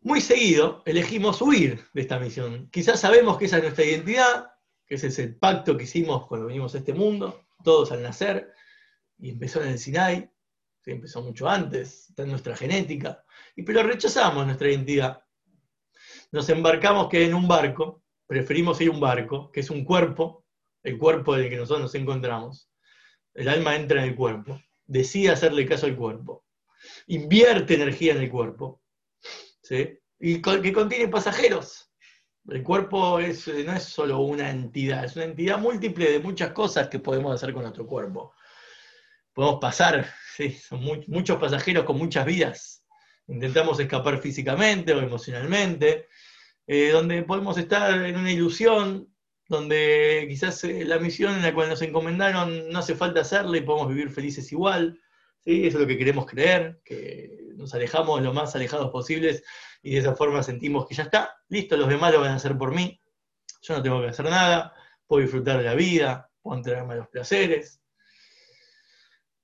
muy 0.01 0.21
seguido 0.21 0.83
elegimos 0.87 1.43
huir 1.43 1.85
de 1.93 2.01
esta 2.01 2.19
misión. 2.19 2.71
Quizás 2.71 3.01
sabemos 3.01 3.37
que 3.37 3.45
esa 3.45 3.59
es 3.59 3.65
nuestra 3.65 3.85
identidad, 3.85 4.51
que 4.87 4.95
ese 4.95 5.09
es 5.09 5.19
el 5.19 5.37
pacto 5.37 5.77
que 5.77 5.85
hicimos 5.85 6.27
cuando 6.27 6.47
venimos 6.47 6.75
a 6.75 6.79
este 6.79 6.95
mundo, 6.95 7.45
todos 7.63 7.93
al 7.93 8.03
nacer, 8.03 8.53
y 9.23 9.31
empezó 9.31 9.63
en 9.63 9.69
el 9.69 9.79
Sinai, 9.79 10.29
empezó 10.85 11.23
mucho 11.23 11.49
antes, 11.49 12.09
está 12.11 12.25
en 12.25 12.31
nuestra 12.31 12.57
genética, 12.57 13.25
y, 13.55 13.63
pero 13.63 13.85
rechazamos 13.85 14.45
nuestra 14.45 14.69
identidad. 14.69 15.23
Nos 16.33 16.49
embarcamos 16.49 17.09
que 17.09 17.25
en 17.25 17.33
un 17.33 17.47
barco, 17.47 18.03
preferimos 18.27 18.81
ir 18.81 18.89
a 18.89 18.93
un 18.93 18.99
barco, 18.99 19.53
que 19.53 19.61
es 19.61 19.71
un 19.71 19.85
cuerpo, 19.85 20.45
el 20.83 20.99
cuerpo 20.99 21.37
del 21.37 21.49
que 21.49 21.57
nosotros 21.57 21.83
nos 21.83 21.95
encontramos. 21.95 22.69
El 23.33 23.49
alma 23.49 23.77
entra 23.77 24.03
en 24.03 24.09
el 24.09 24.17
cuerpo, 24.17 24.61
decide 24.85 25.31
hacerle 25.31 25.67
caso 25.67 25.87
al 25.87 25.97
cuerpo, 25.97 26.45
invierte 27.07 27.75
energía 27.75 28.15
en 28.15 28.23
el 28.23 28.31
cuerpo, 28.31 28.83
y 30.19 30.43
que 30.43 30.73
contiene 30.73 31.07
pasajeros. 31.07 31.93
El 32.49 32.65
cuerpo 32.65 33.21
no 33.21 33.73
es 33.77 33.85
solo 33.85 34.19
una 34.19 34.51
entidad, 34.51 35.05
es 35.05 35.15
una 35.15 35.27
entidad 35.27 35.61
múltiple 35.61 36.11
de 36.11 36.19
muchas 36.19 36.51
cosas 36.51 36.89
que 36.89 36.99
podemos 36.99 37.33
hacer 37.33 37.53
con 37.53 37.63
nuestro 37.63 37.87
cuerpo 37.87 38.35
podemos 39.33 39.61
pasar, 39.61 40.13
son 40.69 40.85
muchos 41.07 41.39
pasajeros 41.39 41.85
con 41.85 41.99
muchas 41.99 42.27
vidas. 42.27 42.85
Intentamos 43.29 43.79
escapar 43.81 44.19
físicamente 44.19 44.93
o 44.93 45.01
emocionalmente, 45.01 46.09
eh, 46.67 46.91
donde 46.91 47.23
podemos 47.23 47.57
estar 47.59 48.05
en 48.05 48.17
una 48.17 48.31
ilusión, 48.31 49.09
donde 49.49 50.27
quizás 50.29 50.65
eh, 50.65 50.85
la 50.85 50.99
misión 50.99 51.35
en 51.35 51.43
la 51.43 51.55
cual 51.55 51.69
nos 51.69 51.83
encomendaron 51.83 52.71
no 52.71 52.79
hace 52.79 52.95
falta 52.95 53.21
hacerla 53.21 53.57
y 53.57 53.63
podemos 53.63 53.89
vivir 53.89 54.11
felices 54.11 54.51
igual. 54.53 55.01
¿sí? 55.45 55.67
Eso 55.67 55.79
es 55.79 55.83
lo 55.83 55.87
que 55.87 55.99
queremos 55.99 56.27
creer, 56.27 56.81
que 56.85 57.53
nos 57.57 57.75
alejamos 57.75 58.23
lo 58.23 58.33
más 58.33 58.55
alejados 58.57 58.91
posibles 58.91 59.43
y 59.83 59.95
de 59.95 59.99
esa 59.99 60.15
forma 60.15 60.43
sentimos 60.43 60.87
que 60.87 60.95
ya 60.95 61.05
está, 61.05 61.37
listo, 61.49 61.77
los 61.77 61.89
demás 61.89 62.13
lo 62.13 62.21
van 62.21 62.31
a 62.31 62.37
hacer 62.37 62.57
por 62.57 62.75
mí, 62.75 63.01
yo 63.63 63.77
no 63.77 63.83
tengo 63.83 64.01
que 64.01 64.09
hacer 64.09 64.27
nada, 64.27 64.73
puedo 65.07 65.23
disfrutar 65.23 65.59
de 65.59 65.65
la 65.65 65.75
vida, 65.75 66.31
puedo 66.41 66.57
entregarme 66.57 66.95
a 66.95 66.99
los 66.99 67.09
placeres, 67.09 67.82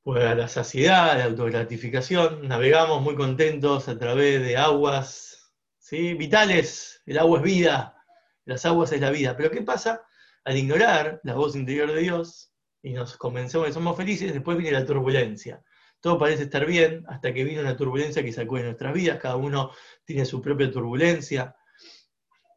pues 0.09 0.25
la 0.35 0.49
saciedad, 0.49 1.19
la 1.19 1.25
autogratificación, 1.25 2.49
navegamos 2.49 3.03
muy 3.03 3.15
contentos 3.15 3.89
a 3.89 3.99
través 3.99 4.41
de 4.41 4.57
aguas 4.57 5.53
¿sí? 5.77 6.15
vitales, 6.15 7.03
el 7.05 7.19
agua 7.19 7.41
es 7.41 7.45
vida, 7.45 8.03
las 8.47 8.65
aguas 8.65 8.91
es 8.93 9.03
la 9.03 9.11
vida, 9.11 9.37
pero 9.37 9.51
¿qué 9.51 9.61
pasa? 9.61 10.01
Al 10.45 10.57
ignorar 10.57 11.21
la 11.25 11.35
voz 11.35 11.55
interior 11.57 11.93
de 11.93 12.01
Dios 12.01 12.55
y 12.81 12.95
nos 12.95 13.19
convencemos 13.19 13.67
que 13.67 13.75
somos 13.75 13.99
felices, 13.99 14.33
después 14.33 14.57
viene 14.57 14.79
la 14.79 14.87
turbulencia. 14.87 15.63
Todo 16.01 16.19
parece 16.19 16.45
estar 16.45 16.65
bien 16.65 17.05
hasta 17.07 17.35
que 17.35 17.45
vino 17.45 17.61
una 17.61 17.77
turbulencia 17.77 18.23
que 18.23 18.33
sacó 18.33 18.57
de 18.57 18.63
nuestras 18.63 18.95
vidas, 18.95 19.21
cada 19.21 19.37
uno 19.37 19.73
tiene 20.07 20.25
su 20.25 20.41
propia 20.41 20.71
turbulencia, 20.71 21.55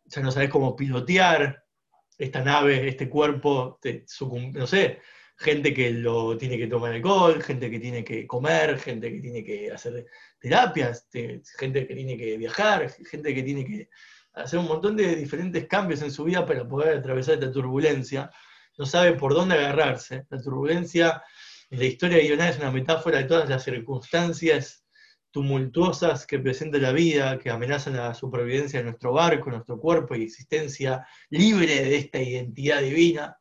ya 0.05 0.21
no 0.21 0.31
sabes 0.31 0.49
cómo 0.49 0.73
pilotear 0.73 1.65
esta 2.17 2.45
nave, 2.45 2.87
este 2.87 3.09
cuerpo, 3.09 3.77
no 4.53 4.67
sé, 4.67 5.01
gente 5.41 5.73
que 5.73 5.89
lo 5.91 6.37
tiene 6.37 6.57
que 6.57 6.67
tomar 6.67 6.93
alcohol, 6.93 7.41
gente 7.41 7.69
que 7.71 7.79
tiene 7.79 8.03
que 8.03 8.27
comer, 8.27 8.77
gente 8.77 9.11
que 9.11 9.19
tiene 9.19 9.43
que 9.43 9.71
hacer 9.71 10.05
terapias, 10.39 11.07
gente 11.11 11.87
que 11.87 11.95
tiene 11.95 12.15
que 12.15 12.37
viajar, 12.37 12.89
gente 12.89 13.33
que 13.33 13.43
tiene 13.43 13.65
que 13.65 13.89
hacer 14.33 14.59
un 14.59 14.67
montón 14.67 14.95
de 14.95 15.15
diferentes 15.15 15.67
cambios 15.67 16.01
en 16.03 16.11
su 16.11 16.23
vida 16.23 16.45
para 16.45 16.67
poder 16.67 16.99
atravesar 16.99 17.35
esta 17.35 17.51
turbulencia. 17.51 18.29
No 18.77 18.85
sabe 18.85 19.13
por 19.13 19.33
dónde 19.33 19.55
agarrarse. 19.55 20.25
La 20.29 20.39
turbulencia 20.39 21.23
en 21.71 21.79
la 21.79 21.85
historia 21.85 22.17
de 22.17 22.27
Ioná 22.27 22.49
es 22.49 22.59
una 22.59 22.71
metáfora 22.71 23.17
de 23.17 23.23
todas 23.23 23.49
las 23.49 23.63
circunstancias 23.63 24.85
tumultuosas 25.31 26.27
que 26.27 26.39
presenta 26.39 26.77
la 26.77 26.91
vida, 26.91 27.39
que 27.39 27.49
amenazan 27.49 27.95
la 27.95 28.13
supervivencia 28.13 28.79
de 28.79 28.85
nuestro 28.85 29.13
barco, 29.13 29.49
nuestro 29.49 29.79
cuerpo 29.79 30.15
y 30.15 30.23
existencia 30.23 31.07
libre 31.29 31.83
de 31.83 31.95
esta 31.95 32.21
identidad 32.21 32.81
divina. 32.81 33.37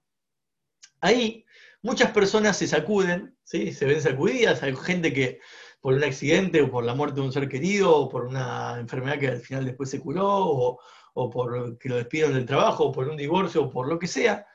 Ahí 1.01 1.45
muchas 1.83 2.11
personas 2.13 2.57
se 2.57 2.67
sacuden, 2.67 3.37
¿sí? 3.45 3.73
se 3.73 3.87
ven 3.87 4.03
sacudidas, 4.03 4.63
hay 4.63 4.75
gente 4.77 5.13
que 5.13 5.41
por 5.81 5.95
un 5.95 6.05
accidente 6.05 6.63
o 6.63 6.71
por 6.71 6.85
la 6.85 6.95
muerte 6.95 7.21
de 7.21 7.27
un 7.27 7.33
ser 7.33 7.49
querido 7.49 7.95
o 7.97 8.09
por 8.09 8.27
una 8.27 8.79
enfermedad 8.79 9.19
que 9.19 9.29
al 9.29 9.41
final 9.41 9.65
después 9.65 9.91
se 9.91 10.01
curó 10.01 10.79
o, 11.15 11.31
por 11.31 11.79
que 11.79 11.89
lo 11.89 11.97
despidieron 11.97 12.35
del 12.35 12.47
trabajo 12.47 12.85
o 12.87 12.93
por 12.93 13.09
un 13.09 13.17
divorcio 13.17 13.65
o 13.65 13.71
por 13.71 13.89
lo 13.89 13.99
que 13.99 14.07
sea, 14.07 14.47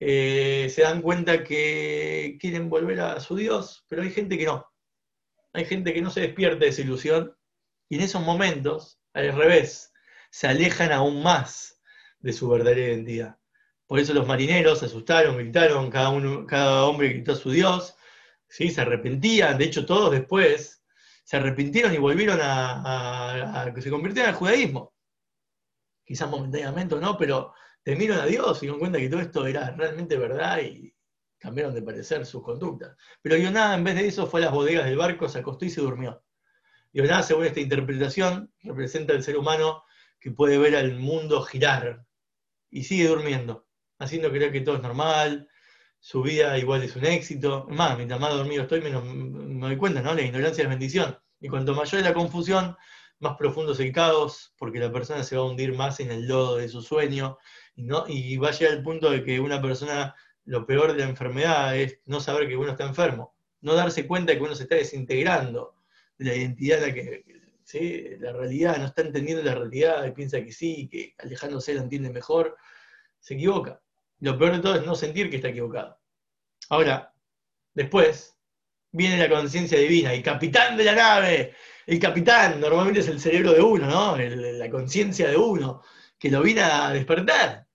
eh, 0.00 0.68
se 0.74 0.82
dan 0.82 1.02
cuenta 1.02 1.44
que 1.44 2.36
quieren 2.40 2.68
volver 2.68 3.00
a 3.00 3.20
su 3.20 3.36
Dios, 3.36 3.84
pero 3.88 4.02
hay 4.02 4.10
gente 4.10 4.36
que 4.36 4.46
no. 4.46 4.66
Hay 5.52 5.64
gente 5.66 5.94
que 5.94 6.02
no 6.02 6.10
se 6.10 6.22
despierta 6.22 6.58
de 6.58 6.68
esa 6.68 6.82
ilusión 6.82 7.34
y 7.88 7.96
en 7.96 8.02
esos 8.02 8.22
momentos, 8.22 9.00
al 9.12 9.34
revés, 9.34 9.92
se 10.30 10.48
alejan 10.48 10.92
aún 10.92 11.22
más 11.22 11.80
de 12.18 12.32
su 12.32 12.48
verdadera 12.48 12.80
identidad. 12.80 13.38
Por 13.86 13.98
eso 13.98 14.14
los 14.14 14.26
marineros 14.26 14.78
se 14.78 14.86
asustaron, 14.86 15.36
gritaron, 15.36 15.90
cada, 15.90 16.08
uno, 16.08 16.46
cada 16.46 16.84
hombre 16.86 17.10
gritó 17.10 17.32
a 17.32 17.36
su 17.36 17.50
Dios, 17.50 17.96
¿sí? 18.48 18.70
se 18.70 18.80
arrepentían, 18.80 19.58
de 19.58 19.64
hecho 19.66 19.84
todos 19.84 20.10
después 20.10 20.82
se 21.24 21.36
arrepintieron 21.36 21.92
y 21.92 21.98
volvieron 21.98 22.38
a, 22.42 23.70
que 23.74 23.82
se 23.82 23.90
convirtieran 23.90 24.32
al 24.32 24.38
judaísmo. 24.38 24.94
Quizás 26.04 26.28
momentáneamente 26.28 26.94
o 26.94 27.00
no, 27.00 27.16
pero 27.18 27.54
temieron 27.82 28.18
a 28.18 28.26
Dios 28.26 28.58
y 28.58 28.60
dieron 28.62 28.78
cuenta 28.78 28.98
que 28.98 29.08
todo 29.08 29.20
esto 29.20 29.46
era 29.46 29.70
realmente 29.70 30.16
verdad 30.16 30.60
y 30.60 30.94
cambiaron 31.38 31.74
de 31.74 31.82
parecer 31.82 32.24
sus 32.26 32.42
conductas. 32.42 32.96
Pero 33.22 33.36
Yoná, 33.36 33.74
en 33.74 33.84
vez 33.84 33.96
de 33.96 34.06
eso, 34.06 34.26
fue 34.26 34.40
a 34.40 34.44
las 34.44 34.52
bodegas 34.52 34.86
del 34.86 34.96
barco, 34.96 35.28
se 35.28 35.38
acostó 35.38 35.64
y 35.64 35.70
se 35.70 35.80
durmió. 35.80 36.22
Yoná, 36.92 37.22
según 37.22 37.44
esta 37.44 37.60
interpretación, 37.60 38.52
representa 38.62 39.14
al 39.14 39.22
ser 39.22 39.36
humano 39.36 39.84
que 40.20 40.30
puede 40.30 40.58
ver 40.58 40.76
al 40.76 40.94
mundo 40.96 41.42
girar 41.42 42.06
y 42.70 42.84
sigue 42.84 43.08
durmiendo 43.08 43.66
haciendo 43.98 44.30
creer 44.30 44.52
que 44.52 44.60
todo 44.60 44.76
es 44.76 44.82
normal, 44.82 45.48
su 46.00 46.22
vida 46.22 46.58
igual 46.58 46.82
es 46.82 46.96
un 46.96 47.06
éxito. 47.06 47.66
Más, 47.70 47.96
mientras 47.96 48.20
más 48.20 48.34
dormido 48.34 48.62
estoy, 48.62 48.80
menos 48.82 49.04
me 49.04 49.68
doy 49.68 49.76
cuenta, 49.76 50.02
¿no? 50.02 50.14
La 50.14 50.22
ignorancia 50.22 50.62
es 50.62 50.68
bendición. 50.68 51.18
Y 51.40 51.48
cuanto 51.48 51.74
mayor 51.74 52.00
es 52.00 52.06
la 52.06 52.14
confusión, 52.14 52.76
más 53.20 53.36
profundo 53.36 53.72
es 53.72 53.80
el 53.80 53.92
caos, 53.92 54.54
porque 54.58 54.78
la 54.78 54.92
persona 54.92 55.22
se 55.22 55.36
va 55.36 55.42
a 55.42 55.46
hundir 55.46 55.72
más 55.74 56.00
en 56.00 56.10
el 56.10 56.28
lodo 56.28 56.56
de 56.56 56.68
su 56.68 56.82
sueño, 56.82 57.38
y, 57.74 57.84
no, 57.84 58.04
y 58.06 58.36
va 58.36 58.48
a 58.48 58.52
llegar 58.52 58.74
al 58.74 58.82
punto 58.82 59.10
de 59.10 59.24
que 59.24 59.40
una 59.40 59.62
persona, 59.62 60.14
lo 60.44 60.66
peor 60.66 60.92
de 60.92 60.98
la 60.98 61.08
enfermedad 61.08 61.76
es 61.76 62.00
no 62.04 62.20
saber 62.20 62.48
que 62.48 62.56
uno 62.56 62.72
está 62.72 62.84
enfermo, 62.84 63.34
no 63.62 63.74
darse 63.74 64.06
cuenta 64.06 64.32
de 64.32 64.38
que 64.38 64.44
uno 64.44 64.54
se 64.54 64.64
está 64.64 64.76
desintegrando 64.76 65.76
de 66.18 66.24
la 66.26 66.34
identidad 66.34 66.82
en 66.82 66.88
la 66.88 66.94
que, 66.94 67.24
¿sí? 67.64 68.04
la 68.18 68.32
realidad, 68.32 68.76
no 68.76 68.84
está 68.86 69.02
entendiendo 69.02 69.42
la 69.42 69.54
realidad 69.54 70.06
y 70.06 70.12
piensa 70.12 70.42
que 70.44 70.52
sí, 70.52 70.88
que 70.90 71.14
alejándose 71.18 71.74
la 71.74 71.82
entiende 71.82 72.10
mejor, 72.10 72.56
se 73.24 73.34
equivoca. 73.34 73.80
Lo 74.20 74.38
peor 74.38 74.52
de 74.52 74.58
todo 74.58 74.74
es 74.74 74.84
no 74.84 74.94
sentir 74.94 75.30
que 75.30 75.36
está 75.36 75.48
equivocado. 75.48 75.98
Ahora, 76.68 77.14
después, 77.72 78.36
viene 78.92 79.16
la 79.16 79.34
conciencia 79.34 79.78
divina 79.78 80.14
y 80.14 80.22
capitán 80.22 80.76
de 80.76 80.84
la 80.84 80.94
nave, 80.94 81.54
el 81.86 81.98
capitán 81.98 82.60
normalmente 82.60 83.00
es 83.00 83.08
el 83.08 83.18
cerebro 83.18 83.52
de 83.52 83.62
uno, 83.62 83.86
¿no? 83.86 84.16
la 84.18 84.70
conciencia 84.70 85.28
de 85.28 85.38
uno, 85.38 85.82
que 86.18 86.30
lo 86.30 86.42
viene 86.42 86.60
a 86.60 86.90
despertar. 86.90 87.66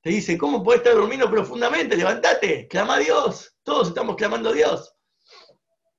Te 0.00 0.08
dice, 0.10 0.38
¿cómo 0.38 0.62
puedes 0.62 0.80
estar 0.80 0.94
durmiendo 0.94 1.30
profundamente? 1.30 1.96
Levantate, 1.96 2.66
clama 2.66 2.96
a 2.96 2.98
Dios. 3.00 3.54
Todos 3.62 3.88
estamos 3.88 4.16
clamando 4.16 4.50
a 4.50 4.52
Dios. 4.54 4.94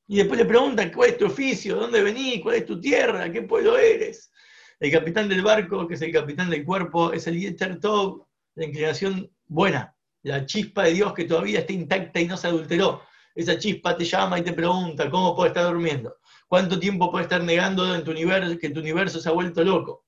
Y 0.08 0.18
después 0.18 0.40
le 0.40 0.46
preguntan, 0.46 0.92
¿cuál 0.92 1.12
es 1.12 1.18
tu 1.18 1.28
oficio? 1.28 1.76
¿Dónde 1.76 2.02
venís? 2.02 2.42
¿Cuál 2.42 2.56
es 2.56 2.66
tu 2.66 2.80
tierra? 2.80 3.32
¿Qué 3.32 3.44
pueblo 3.44 3.78
eres? 3.78 4.32
El 4.80 4.92
capitán 4.92 5.30
del 5.30 5.44
barco, 5.44 5.88
que 5.88 5.94
es 5.94 6.02
el 6.02 6.12
capitán 6.12 6.50
del 6.50 6.66
cuerpo, 6.66 7.14
es 7.14 7.28
el 7.28 7.40
Yeter 7.40 7.80
Tov, 7.80 8.25
la 8.56 8.66
inclinación 8.66 9.32
buena, 9.46 9.96
la 10.24 10.46
chispa 10.46 10.84
de 10.84 10.94
Dios 10.94 11.14
que 11.14 11.26
todavía 11.26 11.60
está 11.60 11.74
intacta 11.74 12.20
y 12.20 12.28
no 12.28 12.38
se 12.38 12.48
adulteró. 12.48 13.04
Esa 13.36 13.58
chispa 13.58 13.96
te 13.98 14.06
llama 14.06 14.40
y 14.40 14.44
te 14.44 14.54
pregunta, 14.54 15.10
¿cómo 15.10 15.36
puedes 15.36 15.52
estar 15.52 15.66
durmiendo? 15.66 16.18
¿Cuánto 16.48 16.80
tiempo 16.80 17.12
puedes 17.12 17.26
estar 17.26 17.44
negando 17.44 17.94
en 17.94 18.08
universo, 18.10 18.58
que 18.58 18.70
tu 18.70 18.80
universo 18.80 19.20
se 19.20 19.30
ha 19.30 19.34
vuelto 19.34 19.64
loco? 19.64 20.06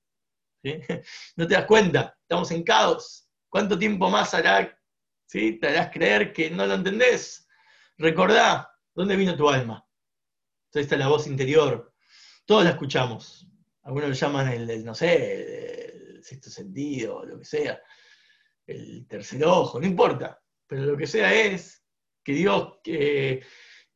¿No 1.36 1.46
te 1.46 1.54
das 1.54 1.66
cuenta? 1.66 2.16
Estamos 2.22 2.50
en 2.50 2.62
caos. 2.62 3.28
¿Cuánto 3.48 3.78
tiempo 3.78 4.08
más 4.10 4.34
hará? 4.34 4.78
¿sí? 5.28 5.58
¿Te 5.60 5.68
harás 5.68 5.90
creer 5.92 6.32
que 6.32 6.50
no 6.50 6.66
lo 6.66 6.74
entendés? 6.74 7.46
Recordá, 7.98 8.70
¿dónde 8.94 9.16
vino 9.16 9.36
tu 9.36 9.48
alma? 9.48 9.86
Entonces 10.66 10.86
está 10.86 10.96
la 10.96 11.08
voz 11.08 11.26
interior. 11.26 11.94
Todos 12.44 12.64
la 12.64 12.70
escuchamos. 12.70 13.46
Algunos 13.82 14.08
lo 14.08 14.14
llaman 14.14 14.48
el, 14.48 14.84
no 14.84 14.94
sé, 14.94 16.14
el 16.16 16.24
sexto 16.24 16.50
sentido, 16.50 17.24
lo 17.24 17.38
que 17.38 17.44
sea, 17.44 17.80
el 18.68 19.06
tercer 19.08 19.44
ojo, 19.44 19.80
no 19.80 19.86
importa. 19.86 20.40
Pero 20.66 20.82
lo 20.82 20.96
que 20.96 21.06
sea 21.06 21.34
es 21.34 21.84
que 22.22 22.32
Dios 22.32 22.74
que 22.84 23.42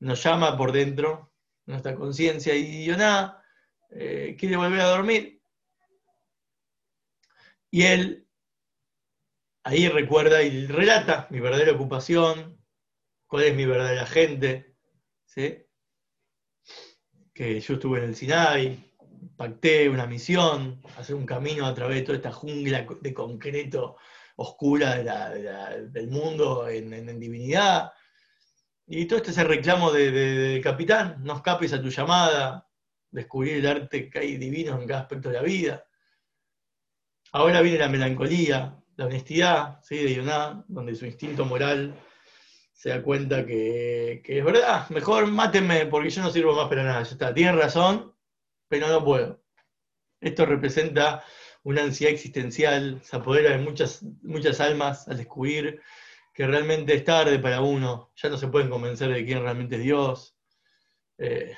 nos 0.00 0.22
llama 0.22 0.56
por 0.56 0.72
dentro, 0.72 1.32
nuestra 1.66 1.94
conciencia 1.94 2.54
y 2.56 2.86
Yoná 2.86 3.44
eh, 3.90 4.34
quiere 4.38 4.56
volver 4.56 4.80
a 4.80 4.88
dormir. 4.88 5.42
Y 7.70 7.82
él 7.82 8.26
ahí 9.64 9.88
recuerda 9.88 10.42
y 10.42 10.66
relata 10.66 11.28
mi 11.30 11.40
verdadera 11.40 11.72
ocupación, 11.72 12.58
cuál 13.26 13.44
es 13.44 13.54
mi 13.54 13.66
verdadera 13.66 14.06
gente, 14.06 14.74
¿sí? 15.24 15.64
que 17.34 17.60
yo 17.60 17.74
estuve 17.74 17.98
en 17.98 18.04
el 18.04 18.16
Sinai, 18.16 18.92
pacté 19.36 19.88
una 19.88 20.06
misión, 20.06 20.82
hacer 20.96 21.14
un 21.14 21.26
camino 21.26 21.66
a 21.66 21.74
través 21.74 21.98
de 21.98 22.02
toda 22.02 22.16
esta 22.16 22.32
jungla 22.32 22.86
de 23.00 23.14
concreto 23.14 23.96
oscura 24.36 24.98
del 24.98 26.08
mundo 26.08 26.68
en, 26.68 27.18
divinidad. 27.18 27.92
Y 28.86 29.06
todo 29.06 29.18
este 29.18 29.30
es 29.30 29.38
el 29.38 29.48
reclamo 29.48 29.92
del 29.92 30.60
capitán, 30.62 31.16
no 31.22 31.36
escapes 31.36 31.72
a 31.72 31.80
tu 31.80 31.88
llamada, 31.88 32.68
descubrir 33.10 33.56
el 33.58 33.66
arte 33.66 34.10
que 34.10 34.18
hay 34.18 34.36
divino 34.36 34.80
en 34.80 34.88
cada 34.88 35.02
aspecto 35.02 35.28
de 35.28 35.36
la 35.36 35.42
vida. 35.42 35.84
Ahora 37.32 37.60
viene 37.62 37.78
la 37.78 37.88
melancolía, 37.88 38.76
la 38.96 39.06
honestidad 39.06 39.80
¿sí? 39.82 39.96
de 39.96 40.14
Yoná, 40.14 40.64
donde 40.68 40.94
su 40.94 41.06
instinto 41.06 41.44
moral 41.44 41.94
se 42.82 42.88
da 42.88 43.00
cuenta 43.00 43.46
que, 43.46 44.22
es 44.24 44.44
verdad, 44.44 44.88
mejor 44.90 45.28
mátenme 45.28 45.86
porque 45.86 46.10
yo 46.10 46.20
no 46.20 46.30
sirvo 46.30 46.54
más 46.54 46.68
para 46.68 46.82
nada. 46.82 47.02
Ya 47.04 47.12
está, 47.12 47.32
tienen 47.32 47.56
razón, 47.56 48.12
pero 48.68 48.88
no 48.88 49.04
puedo. 49.04 49.40
Esto 50.20 50.46
representa 50.46 51.24
una 51.64 51.82
ansiedad 51.82 52.12
existencial, 52.14 53.00
se 53.04 53.16
apodera 53.16 53.50
de 53.50 53.58
muchas, 53.58 54.02
muchas 54.22 54.60
almas 54.60 55.08
al 55.08 55.18
descubrir 55.18 55.80
que 56.32 56.46
realmente 56.46 56.94
es 56.94 57.04
tarde 57.04 57.38
para 57.38 57.60
uno, 57.60 58.12
ya 58.16 58.28
no 58.28 58.38
se 58.38 58.48
pueden 58.48 58.70
convencer 58.70 59.10
de 59.10 59.24
quién 59.24 59.42
realmente 59.42 59.76
es 59.76 59.82
Dios. 59.82 60.36
Eh, 61.18 61.56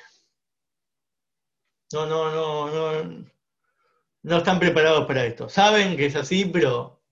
no, 1.93 2.05
no, 2.05 2.31
no, 2.31 3.03
no, 3.03 3.25
no 4.23 4.37
están 4.37 4.59
preparados 4.59 5.05
para 5.05 5.25
esto. 5.25 5.47
Saben 5.47 5.95
que 5.95 6.07
es 6.07 6.15
así, 6.15 6.45
pero 6.45 7.03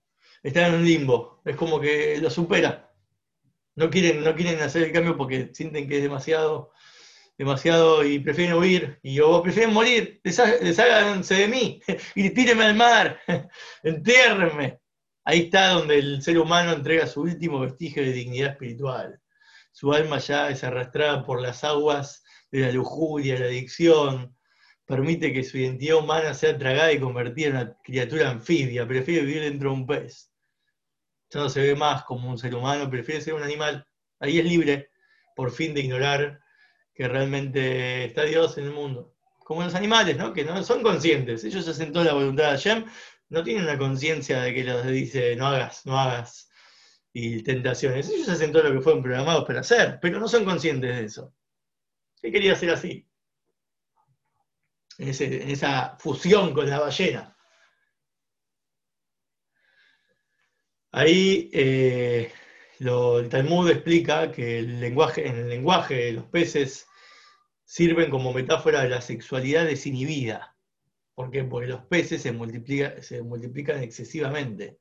están 0.42 0.74
en 0.74 0.80
un 0.80 0.84
limbo. 0.84 1.40
Es 1.44 1.56
como 1.56 1.80
que 1.80 2.18
lo 2.18 2.28
supera. 2.28 2.92
No 3.76 3.90
quieren, 3.90 4.22
no 4.22 4.34
quieren 4.34 4.60
hacer 4.60 4.82
el 4.84 4.92
cambio 4.92 5.16
porque 5.16 5.50
sienten 5.54 5.88
que 5.88 5.96
es 5.96 6.02
demasiado, 6.02 6.72
demasiado 7.36 8.04
y 8.04 8.18
prefieren 8.18 8.54
huir. 8.54 8.98
Y 9.02 9.14
yo 9.14 9.42
prefieren 9.42 9.74
morir, 9.74 10.20
desháganse 10.22 11.34
de 11.34 11.48
mí 11.48 11.80
y 12.14 12.30
tírenme 12.30 12.64
al 12.64 12.74
mar, 12.74 13.20
entiérrenme. 13.82 14.80
Ahí 15.24 15.40
está 15.40 15.70
donde 15.70 15.98
el 15.98 16.22
ser 16.22 16.38
humano 16.38 16.72
entrega 16.72 17.06
su 17.06 17.22
último 17.22 17.60
vestigio 17.60 18.02
de 18.02 18.12
dignidad 18.12 18.52
espiritual. 18.52 19.20
Su 19.72 19.92
alma 19.92 20.18
ya 20.18 20.50
es 20.50 20.62
arrastrada 20.62 21.24
por 21.24 21.40
las 21.40 21.64
aguas 21.64 22.22
de 22.50 22.60
la 22.60 22.72
lujuria, 22.72 23.38
la 23.38 23.46
adicción, 23.46 24.36
permite 24.86 25.32
que 25.32 25.42
su 25.42 25.58
identidad 25.58 25.96
humana 25.96 26.34
sea 26.34 26.56
tragada 26.56 26.92
y 26.92 27.00
convertida 27.00 27.48
en 27.48 27.56
una 27.56 27.76
criatura 27.82 28.30
anfibia, 28.30 28.86
prefiere 28.86 29.24
vivir 29.24 29.42
dentro 29.42 29.70
de 29.70 29.76
un 29.76 29.86
pez. 29.86 30.30
Ya 31.30 31.40
no 31.40 31.48
se 31.48 31.62
ve 31.62 31.74
más 31.74 32.04
como 32.04 32.30
un 32.30 32.38
ser 32.38 32.54
humano, 32.54 32.88
prefiere 32.90 33.20
ser 33.20 33.34
un 33.34 33.42
animal. 33.42 33.86
Ahí 34.20 34.38
es 34.38 34.44
libre, 34.44 34.90
por 35.34 35.50
fin, 35.50 35.74
de 35.74 35.80
ignorar 35.80 36.43
que 36.94 37.08
realmente 37.08 38.06
está 38.06 38.24
Dios 38.24 38.56
en 38.58 38.64
el 38.64 38.72
mundo. 38.72 39.14
Como 39.38 39.62
los 39.62 39.74
animales, 39.74 40.16
¿no? 40.16 40.32
Que 40.32 40.44
no 40.44 40.62
son 40.62 40.82
conscientes. 40.82 41.44
Ellos 41.44 41.66
hacen 41.68 41.92
toda 41.92 42.06
la 42.06 42.14
voluntad 42.14 42.44
de 42.44 42.50
Hashem, 42.50 42.84
no 43.28 43.42
tienen 43.42 43.64
una 43.64 43.78
conciencia 43.78 44.40
de 44.40 44.54
que 44.54 44.64
los 44.64 44.86
dice 44.86 45.36
no 45.36 45.48
hagas, 45.48 45.84
no 45.86 45.98
hagas, 45.98 46.48
y 47.12 47.42
tentaciones. 47.42 48.08
Ellos 48.08 48.28
hacen 48.28 48.52
todo 48.52 48.64
lo 48.64 48.72
que 48.72 48.80
fueron 48.80 49.02
programados 49.02 49.44
para 49.44 49.60
hacer, 49.60 49.98
pero 50.00 50.18
no 50.20 50.28
son 50.28 50.44
conscientes 50.44 50.96
de 50.96 51.04
eso. 51.04 51.34
¿Qué 52.20 52.32
quería 52.32 52.54
hacer 52.54 52.70
así? 52.70 53.06
en, 54.98 55.50
esa 55.50 55.96
fusión 55.98 56.54
con 56.54 56.68
la 56.68 56.80
ballena. 56.80 57.36
Ahí 60.92 61.50
eh, 61.52 62.32
el 62.80 63.28
Talmud 63.28 63.70
explica 63.70 64.30
que 64.32 64.58
el 64.58 64.80
lenguaje, 64.80 65.28
en 65.28 65.36
el 65.36 65.48
lenguaje 65.48 66.12
los 66.12 66.24
peces 66.26 66.86
sirven 67.64 68.10
como 68.10 68.32
metáfora 68.32 68.82
de 68.82 68.90
la 68.90 69.00
sexualidad 69.00 69.64
desinhibida. 69.64 70.56
¿Por 71.14 71.30
qué? 71.30 71.44
Porque 71.44 71.68
los 71.68 71.84
peces 71.86 72.22
se, 72.22 72.32
se 73.02 73.22
multiplican 73.22 73.82
excesivamente. 73.82 74.78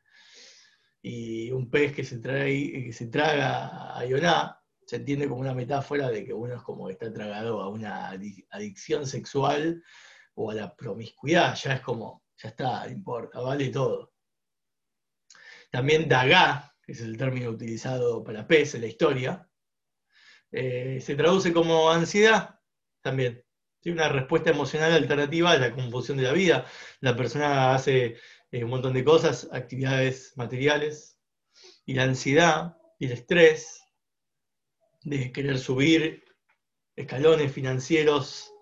Y 1.02 1.52
un 1.52 1.70
pez 1.70 1.94
que 1.94 2.04
se, 2.04 2.20
trae, 2.20 2.72
que 2.86 2.94
se 2.94 3.08
traga 3.08 3.98
a 3.98 4.06
Yoná 4.06 4.64
se 4.86 4.98
entiende 4.98 5.28
como 5.28 5.42
una 5.42 5.54
metáfora 5.54 6.10
de 6.10 6.26
que 6.26 6.34
uno 6.34 6.56
es 6.56 6.62
como 6.62 6.88
que 6.88 6.94
está 6.94 7.12
tragado 7.12 7.62
a 7.62 7.70
una 7.70 8.10
adicción 8.10 9.08
sexual 9.08 9.84
o 10.36 10.52
a 10.52 10.56
la 10.56 10.76
promiscuidad, 10.76 11.56
ya 11.56 11.76
es 11.76 11.82
como, 11.82 12.24
ya 12.38 12.50
está, 12.50 12.88
importa, 12.90 13.40
vale 13.40 13.70
todo. 13.70 14.14
También 15.72 16.08
Dagá, 16.08 16.73
que 16.86 16.94
es 16.94 17.02
el 17.02 17.18
término 17.18 17.50
utilizado 17.50 18.24
para 18.24 18.48
pez 18.48 18.76
en 18.76 18.82
la 18.82 18.88
historia, 18.88 19.50
eh, 20.52 21.00
se 21.02 21.16
traduce 21.16 21.54
como 21.54 21.90
ansiedad 21.92 22.60
también. 23.02 23.44
Una 23.86 24.08
respuesta 24.08 24.52
emocional 24.52 24.94
alternativa 24.94 25.52
a 25.52 25.58
la 25.58 25.74
confusión 25.74 26.18
de 26.18 26.24
la 26.24 26.32
vida. 26.32 26.66
La 27.02 27.16
persona 27.18 27.74
hace 27.74 28.18
eh, 28.52 28.64
un 28.64 28.70
montón 28.70 28.94
de 28.94 29.04
cosas, 29.04 29.50
actividades 29.52 30.34
materiales, 30.38 31.14
y 31.86 31.94
la 31.94 32.04
ansiedad 32.04 32.78
y 33.00 33.06
el 33.06 33.14
estrés 33.14 33.84
de 35.04 35.32
querer 35.32 35.60
subir 35.60 36.24
escalones 36.96 37.52
financieros 37.52 38.54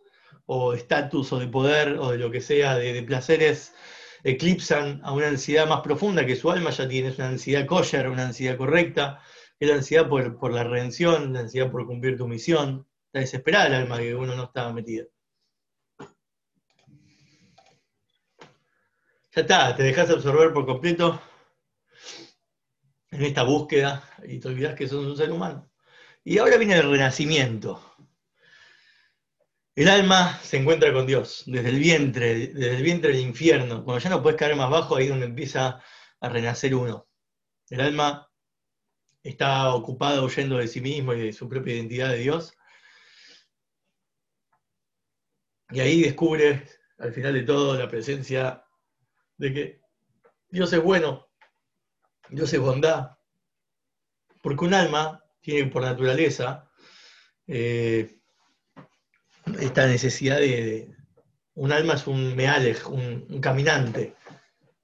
o 0.45 0.73
estatus 0.73 1.31
o 1.33 1.39
de 1.39 1.47
poder 1.47 1.97
o 1.99 2.11
de 2.11 2.17
lo 2.17 2.31
que 2.31 2.41
sea, 2.41 2.75
de, 2.75 3.03
placeres, 3.03 3.73
eclipsan 4.23 5.01
a 5.03 5.13
una 5.13 5.27
ansiedad 5.27 5.67
más 5.67 5.81
profunda 5.81 6.25
que 6.25 6.35
su 6.35 6.51
alma 6.51 6.69
ya 6.69 6.87
tiene, 6.87 7.09
es 7.09 7.17
una 7.17 7.29
ansiedad 7.29 7.65
kosher, 7.65 8.09
una 8.09 8.25
ansiedad 8.25 8.57
correcta, 8.57 9.21
es 9.59 9.69
la 9.69 9.75
ansiedad 9.75 10.07
por, 10.07 10.53
la 10.53 10.63
redención, 10.63 11.33
la 11.33 11.41
ansiedad 11.41 11.71
por 11.71 11.85
cumplir 11.85 12.17
tu 12.17 12.27
misión, 12.27 12.87
está 13.07 13.19
desesperada 13.19 13.67
el 13.67 13.73
alma 13.73 13.97
que 13.97 14.15
uno 14.15 14.35
no 14.35 14.45
estaba 14.45 14.73
metido. 14.73 15.07
Ya 19.33 19.41
está, 19.41 19.75
te 19.75 19.83
dejas 19.83 20.09
absorber 20.09 20.51
por 20.51 20.65
completo 20.65 21.21
en 23.11 23.21
esta 23.23 23.43
búsqueda 23.43 24.03
y 24.27 24.39
te 24.39 24.47
olvidas 24.47 24.75
que 24.75 24.87
sos 24.87 25.05
un 25.05 25.15
ser 25.15 25.31
humano. 25.31 25.69
Y 26.23 26.37
ahora 26.37 26.57
viene 26.57 26.75
el 26.75 26.89
renacimiento. 26.89 27.90
El 29.73 29.87
alma 29.87 30.37
se 30.43 30.57
encuentra 30.57 30.91
con 30.91 31.07
Dios, 31.07 31.43
desde 31.45 31.69
el 31.69 31.79
vientre, 31.79 32.47
desde 32.47 32.75
el 32.75 32.83
vientre 32.83 33.11
del 33.13 33.21
infierno. 33.21 33.85
Cuando 33.85 33.99
ya 34.03 34.09
no 34.09 34.21
puedes 34.21 34.37
caer 34.37 34.55
más 34.57 34.69
bajo, 34.69 34.95
ahí 34.97 35.05
es 35.05 35.09
donde 35.09 35.27
empieza 35.27 35.81
a 36.19 36.29
renacer 36.29 36.75
uno. 36.75 37.07
El 37.69 37.79
alma 37.79 38.29
está 39.23 39.73
ocupada 39.73 40.23
huyendo 40.23 40.57
de 40.57 40.67
sí 40.67 40.81
mismo 40.81 41.13
y 41.13 41.27
de 41.27 41.33
su 41.33 41.47
propia 41.47 41.75
identidad 41.75 42.09
de 42.09 42.17
Dios. 42.17 42.53
Y 45.69 45.79
ahí 45.79 46.01
descubre, 46.01 46.67
al 46.97 47.13
final 47.13 47.33
de 47.33 47.43
todo, 47.43 47.77
la 47.77 47.87
presencia 47.87 48.65
de 49.37 49.53
que 49.53 49.81
Dios 50.49 50.73
es 50.73 50.83
bueno, 50.83 51.29
Dios 52.29 52.51
es 52.53 52.59
bondad. 52.59 53.17
Porque 54.41 54.65
un 54.65 54.73
alma 54.73 55.23
tiene 55.39 55.71
por 55.71 55.81
naturaleza 55.81 56.69
eh, 57.47 58.20
esta 59.61 59.87
necesidad 59.87 60.37
de, 60.39 60.89
Un 61.53 61.71
alma 61.71 61.93
es 61.93 62.07
un 62.07 62.35
mealej, 62.35 62.87
un, 62.89 63.39
caminante. 63.41 64.15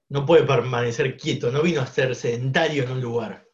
No 0.08 0.24
puede 0.24 0.44
permanecer 0.44 1.16
quieto, 1.16 1.50
no 1.50 1.62
vino 1.62 1.80
a 1.80 1.86
ser 1.86 2.14
sedentario 2.14 2.84
en 2.84 2.92
un 2.92 3.00
lugar. 3.00 3.46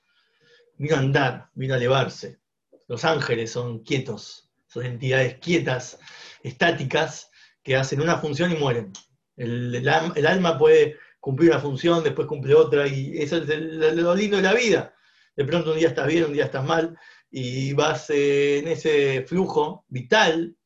Vino 0.76 0.96
a 0.96 0.98
andar, 0.98 1.50
vino 1.54 1.74
a 1.74 1.76
elevarse. 1.78 2.38
Los 2.86 3.04
ángeles 3.04 3.50
son 3.50 3.80
quietos, 3.82 4.50
son 4.66 4.84
entidades 4.84 5.38
quietas, 5.38 5.98
estáticas, 6.42 7.30
que 7.62 7.76
hacen 7.76 8.00
una 8.00 8.18
función 8.18 8.52
y 8.52 8.56
mueren. 8.56 8.92
El, 9.36 9.88
alma 9.88 10.58
puede 10.58 10.98
cumplir 11.18 11.50
una 11.50 11.60
función, 11.60 12.04
después 12.04 12.28
cumple 12.28 12.54
otra, 12.54 12.86
y 12.86 13.16
eso 13.18 13.38
es 13.38 13.48
lo 13.48 14.14
lindo 14.14 14.36
de 14.36 14.42
la 14.42 14.52
vida. 14.52 14.94
De 15.34 15.44
pronto 15.44 15.72
un 15.72 15.78
día 15.78 15.88
estás 15.88 16.06
bien, 16.06 16.24
un 16.24 16.34
día 16.34 16.44
estás 16.44 16.64
mal, 16.64 16.96
y 17.30 17.72
vas 17.72 18.10
en 18.10 18.68
ese 18.68 19.24
flujo 19.26 19.84
vital, 19.88 20.56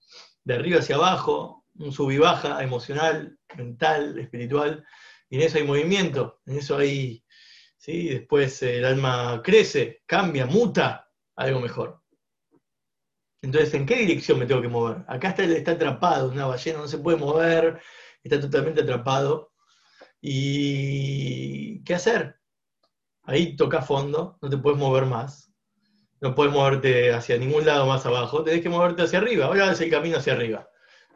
de 0.49 0.55
arriba 0.55 0.79
hacia 0.79 0.97
abajo, 0.97 1.67
un 1.75 1.93
sub 1.93 2.11
y 2.11 2.17
baja 2.17 2.63
emocional, 2.63 3.39
mental, 3.55 4.19
espiritual, 4.19 4.83
y 5.29 5.37
en 5.37 5.43
eso 5.43 5.59
hay 5.59 5.65
movimiento, 5.65 6.41
en 6.47 6.57
eso 6.57 6.79
hay, 6.79 7.23
¿sí? 7.77 8.09
después 8.09 8.63
el 8.63 8.87
alma 8.87 9.43
crece, 9.45 10.03
cambia, 10.07 10.47
muta 10.47 11.11
algo 11.37 11.61
mejor. 11.61 12.03
Entonces, 13.43 13.75
¿en 13.75 13.85
qué 13.85 13.97
dirección 13.97 14.39
me 14.39 14.47
tengo 14.47 14.63
que 14.63 14.69
mover? 14.69 15.05
Acá 15.07 15.29
está, 15.29 15.45
está 15.45 15.73
atrapado, 15.73 16.31
una 16.31 16.47
ballena 16.47 16.79
no 16.79 16.89
se 16.89 16.99
puede 16.99 17.19
mover, 17.19 17.81
está 18.23 18.41
totalmente 18.41 18.81
atrapado. 18.81 19.53
¿Y 20.23 21.85
qué 21.85 21.95
hacer? 21.95 22.41
Ahí 23.25 23.55
toca 23.55 23.83
fondo, 23.83 24.39
no 24.41 24.49
te 24.49 24.57
puedes 24.57 24.79
mover 24.79 25.05
más. 25.05 25.48
No 26.21 26.35
puedes 26.35 26.53
moverte 26.53 27.13
hacia 27.13 27.39
ningún 27.39 27.65
lado 27.65 27.87
más 27.87 28.05
abajo, 28.05 28.43
tenés 28.43 28.63
que 28.63 28.69
moverte 28.69 29.03
hacia 29.03 29.19
arriba. 29.19 29.47
Ahora 29.47 29.73
es 29.73 29.81
el 29.81 29.91
camino 29.91 30.19
hacia 30.19 30.33
arriba. 30.33 30.69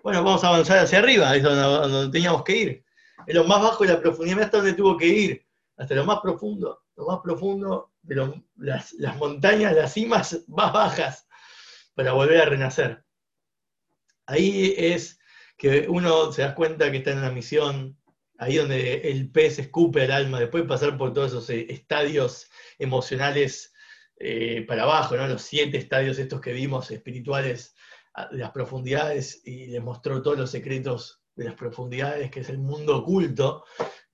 Bueno, 0.03 0.23
vamos 0.25 0.43
a 0.45 0.49
avanzar 0.49 0.79
hacia 0.79 0.99
arriba, 0.99 1.35
es 1.37 1.43
donde, 1.43 2.11
teníamos 2.11 2.43
que 2.43 2.57
ir. 2.57 2.85
En 3.27 3.37
lo 3.37 3.45
más 3.45 3.63
bajo 3.63 3.85
de 3.85 3.93
la 3.93 4.01
profundidad, 4.01 4.43
hasta 4.43 4.59
donde 4.59 4.75
tuvo 4.75 4.97
que 4.97 5.07
ir, 5.07 5.47
hasta 5.77 5.95
lo 5.95 6.05
más 6.05 6.21
profundo, 6.21 6.83
lo 6.97 7.07
más 7.07 7.21
profundo 7.21 7.93
de 8.03 8.43
las, 8.57 8.93
las 8.95 9.17
montañas, 9.17 9.75
las 9.75 9.93
cimas 9.93 10.41
más 10.49 10.73
bajas, 10.73 11.29
para 11.95 12.13
volver 12.13 12.41
a 12.41 12.47
renacer. 12.47 13.05
Ahí 14.27 14.75
es 14.77 15.19
que 15.57 15.87
uno 15.89 16.33
se 16.33 16.43
da 16.43 16.55
cuenta 16.55 16.91
que 16.91 16.99
está 16.99 17.13
en 17.13 17.19
una 17.19 17.31
misión, 17.31 17.97
ahí 18.39 18.57
donde 18.57 19.03
el 19.03 19.31
pez 19.31 19.59
escupe 19.59 20.03
al 20.03 20.13
alma, 20.13 20.41
después 20.41 20.65
de 20.65 20.69
pasar 20.69 20.97
por 20.97 21.13
todos 21.13 21.31
esos 21.33 21.51
eh, 21.51 21.67
estadios 21.69 22.51
emocionales 22.79 23.72
eh, 24.25 24.65
para 24.69 24.85
abajo, 24.85 25.17
¿no? 25.17 25.27
los 25.27 25.43
siete 25.43 25.79
estadios 25.79 26.17
estos 26.17 26.41
que 26.41 26.53
vimos 26.53 26.93
espirituales 26.93 27.75
de 28.31 28.39
las 28.39 28.53
profundidades 28.53 29.43
y 29.45 29.67
le 29.67 29.81
mostró 29.81 30.23
todos 30.23 30.39
los 30.39 30.49
secretos 30.49 31.23
de 31.35 31.47
las 31.47 31.55
profundidades, 31.55 32.31
que 32.31 32.41
es 32.41 32.49
el 32.49 32.59
mundo 32.59 32.99
oculto. 32.99 33.65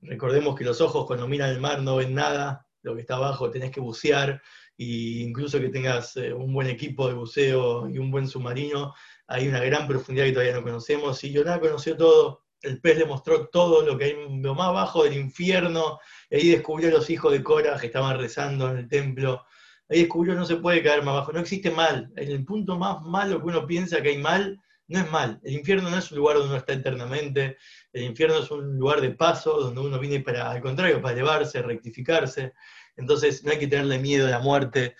Recordemos 0.00 0.56
que 0.56 0.64
los 0.64 0.80
ojos 0.80 1.04
cuando 1.04 1.28
miran 1.28 1.50
el 1.50 1.60
mar 1.60 1.82
no 1.82 1.96
ven 1.96 2.14
nada, 2.14 2.66
lo 2.80 2.94
que 2.94 3.02
está 3.02 3.16
abajo 3.16 3.50
tenés 3.50 3.70
que 3.70 3.80
bucear, 3.80 4.40
e 4.78 4.84
incluso 5.20 5.60
que 5.60 5.68
tengas 5.68 6.16
eh, 6.16 6.32
un 6.32 6.54
buen 6.54 6.68
equipo 6.68 7.06
de 7.06 7.12
buceo 7.12 7.86
y 7.90 7.98
un 7.98 8.10
buen 8.10 8.26
submarino, 8.26 8.94
hay 9.26 9.46
una 9.46 9.60
gran 9.60 9.86
profundidad 9.86 10.24
que 10.24 10.32
todavía 10.32 10.54
no 10.54 10.62
conocemos, 10.62 11.22
y 11.22 11.32
Yonah 11.32 11.60
conoció 11.60 11.98
todo, 11.98 12.44
el 12.62 12.80
pez 12.80 12.96
le 12.96 13.04
mostró 13.04 13.48
todo 13.48 13.82
lo 13.82 13.98
que 13.98 14.04
hay 14.04 14.40
lo 14.40 14.54
más 14.54 14.72
bajo 14.72 15.04
del 15.04 15.18
infierno, 15.18 15.98
y 16.30 16.36
ahí 16.36 16.48
descubrió 16.48 16.88
a 16.88 16.92
los 16.92 17.10
hijos 17.10 17.30
de 17.32 17.42
Cora 17.42 17.78
que 17.78 17.88
estaban 17.88 18.16
rezando 18.18 18.70
en 18.70 18.78
el 18.78 18.88
templo, 18.88 19.44
ahí 19.88 20.00
descubrió 20.00 20.34
no 20.34 20.44
se 20.44 20.56
puede 20.56 20.82
caer 20.82 21.02
más 21.02 21.14
abajo, 21.14 21.32
no 21.32 21.40
existe 21.40 21.70
mal, 21.70 22.12
en 22.16 22.30
el 22.30 22.44
punto 22.44 22.78
más 22.78 23.02
malo 23.02 23.38
que 23.38 23.46
uno 23.46 23.66
piensa 23.66 24.02
que 24.02 24.10
hay 24.10 24.18
mal, 24.18 24.60
no 24.88 25.00
es 25.00 25.10
mal, 25.10 25.40
el 25.44 25.54
infierno 25.54 25.90
no 25.90 25.98
es 25.98 26.10
un 26.10 26.18
lugar 26.18 26.36
donde 26.36 26.50
uno 26.50 26.58
está 26.58 26.72
eternamente, 26.72 27.58
el 27.92 28.04
infierno 28.04 28.38
es 28.38 28.50
un 28.50 28.78
lugar 28.78 29.00
de 29.00 29.10
paso, 29.10 29.60
donde 29.60 29.80
uno 29.80 29.98
viene 29.98 30.20
para, 30.20 30.50
al 30.50 30.60
contrario, 30.62 31.00
para 31.02 31.14
elevarse, 31.14 31.62
rectificarse, 31.62 32.54
entonces 32.96 33.44
no 33.44 33.52
hay 33.52 33.58
que 33.58 33.66
tenerle 33.66 33.98
miedo 33.98 34.26
a 34.26 34.30
la 34.30 34.40
muerte, 34.40 34.96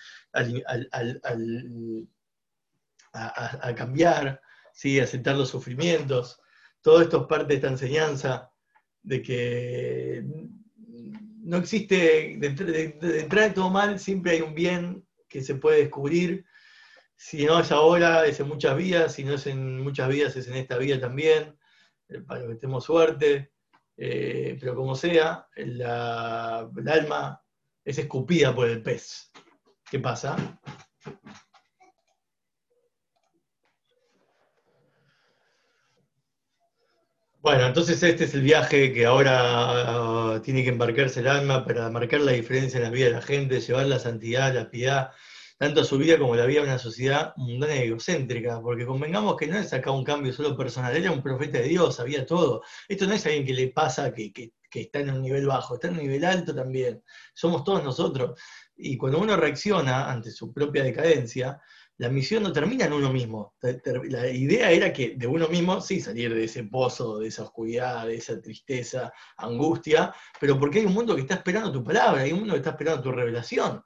a, 3.11 3.73
cambiar, 3.75 4.41
¿sí? 4.73 4.99
aceptar 4.99 5.35
los 5.35 5.49
sufrimientos, 5.49 6.39
todo 6.81 7.01
esto 7.01 7.21
es 7.21 7.27
parte 7.27 7.47
de 7.47 7.55
esta 7.55 7.67
enseñanza 7.67 8.51
de 9.01 9.21
que 9.21 10.23
no 11.49 11.57
existe, 11.57 12.37
detrás 12.37 13.47
de 13.47 13.53
todo 13.55 13.71
mal, 13.71 13.99
siempre 13.99 14.33
hay 14.33 14.41
un 14.41 14.53
bien 14.53 15.03
que 15.27 15.41
se 15.41 15.55
puede 15.55 15.79
descubrir. 15.79 16.45
Si 17.15 17.43
no 17.43 17.59
es 17.59 17.71
ahora, 17.71 18.25
es 18.27 18.39
en 18.39 18.47
muchas 18.47 18.77
vidas, 18.77 19.15
si 19.15 19.23
no 19.23 19.33
es 19.33 19.47
en 19.47 19.81
muchas 19.81 20.09
vidas, 20.09 20.35
es 20.35 20.47
en 20.47 20.55
esta 20.55 20.77
vida 20.77 20.99
también, 20.99 21.57
eh, 22.07 22.21
para 22.21 22.47
que 22.47 22.55
tengamos 22.55 22.85
suerte. 22.85 23.51
Eh, 23.97 24.57
pero 24.59 24.75
como 24.75 24.95
sea, 24.95 25.47
el 25.55 25.81
alma 25.81 27.41
es 27.83 27.97
escupida 27.97 28.53
por 28.53 28.69
el 28.69 28.83
pez. 28.83 29.31
¿Qué 29.89 29.99
pasa? 29.99 30.37
Bueno, 37.41 37.65
entonces 37.67 38.03
este 38.03 38.25
es 38.25 38.33
el 38.33 38.41
viaje 38.41 38.91
que 38.91 39.05
ahora 39.05 40.33
uh, 40.35 40.41
tiene 40.41 40.61
que 40.61 40.69
embarcarse 40.69 41.21
el 41.21 41.27
alma 41.29 41.63
para 41.63 41.89
marcar 41.89 42.19
la 42.19 42.33
diferencia 42.33 42.77
en 42.77 42.83
la 42.83 42.89
vida 42.89 43.05
de 43.05 43.11
la 43.13 43.21
gente, 43.21 43.61
llevar 43.61 43.85
la 43.85 43.97
santidad, 43.97 44.53
la 44.53 44.69
piedad, 44.69 45.11
tanto 45.57 45.79
a 45.79 45.83
su 45.85 45.97
vida 45.97 46.17
como 46.17 46.33
a 46.33 46.37
la 46.37 46.45
vida 46.45 46.61
de 46.61 46.67
una 46.67 46.79
sociedad 46.79 47.33
mundana 47.37 47.77
y 47.77 47.87
egocéntrica, 47.87 48.59
porque 48.61 48.85
convengamos 48.85 49.37
que 49.37 49.47
no 49.47 49.57
es 49.57 49.71
acá 49.71 49.89
un 49.91 50.03
cambio 50.03 50.33
solo 50.33 50.57
personal, 50.57 50.93
era 50.95 51.11
un 51.13 51.23
profeta 51.23 51.59
de 51.59 51.69
Dios, 51.69 51.95
sabía 51.95 52.25
todo. 52.25 52.61
Esto 52.89 53.07
no 53.07 53.13
es 53.13 53.25
alguien 53.25 53.45
que 53.45 53.53
le 53.53 53.69
pasa 53.69 54.13
que, 54.13 54.51
está 54.73 54.99
en 54.99 55.11
un 55.11 55.21
nivel 55.21 55.47
bajo, 55.47 55.75
está 55.75 55.87
en 55.87 55.93
un 55.93 56.01
nivel 56.01 56.25
alto 56.25 56.53
también. 56.53 57.01
Somos 57.33 57.63
todos 57.63 57.81
nosotros. 57.81 58.37
Y 58.75 58.97
cuando 58.97 59.17
uno 59.19 59.37
reacciona 59.37 60.11
ante 60.11 60.31
su 60.31 60.53
propia 60.53 60.83
decadencia, 60.83 61.61
la 61.99 62.07
misión 62.09 62.43
no 62.43 62.53
termina 62.53 62.85
en 62.85 62.93
uno 62.93 63.11
mismo. 63.11 63.55
La 63.61 64.29
idea 64.29 64.71
era 64.71 64.93
que 64.93 65.15
de 65.17 65.27
uno 65.27 65.49
mismo, 65.49 65.81
sí, 65.81 65.99
salir 65.99 66.33
de 66.33 66.45
ese 66.45 66.63
pozo, 66.63 67.19
de 67.19 67.27
esa 67.27 67.43
oscuridad, 67.43 68.07
de 68.07 68.15
esa 68.15 68.41
tristeza, 68.41 69.11
angustia, 69.35 70.13
pero 70.39 70.57
porque 70.57 70.79
hay 70.79 70.85
un 70.85 70.93
mundo 70.93 71.13
que 71.13 71.21
está 71.21 71.35
esperando 71.35 71.73
tu 71.73 71.83
palabra, 71.83 72.21
hay 72.21 72.31
un 72.31 72.39
mundo 72.39 72.53
que 72.53 72.59
está 72.59 72.69
esperando 72.69 73.03
tu 73.03 73.11
revelación. 73.11 73.83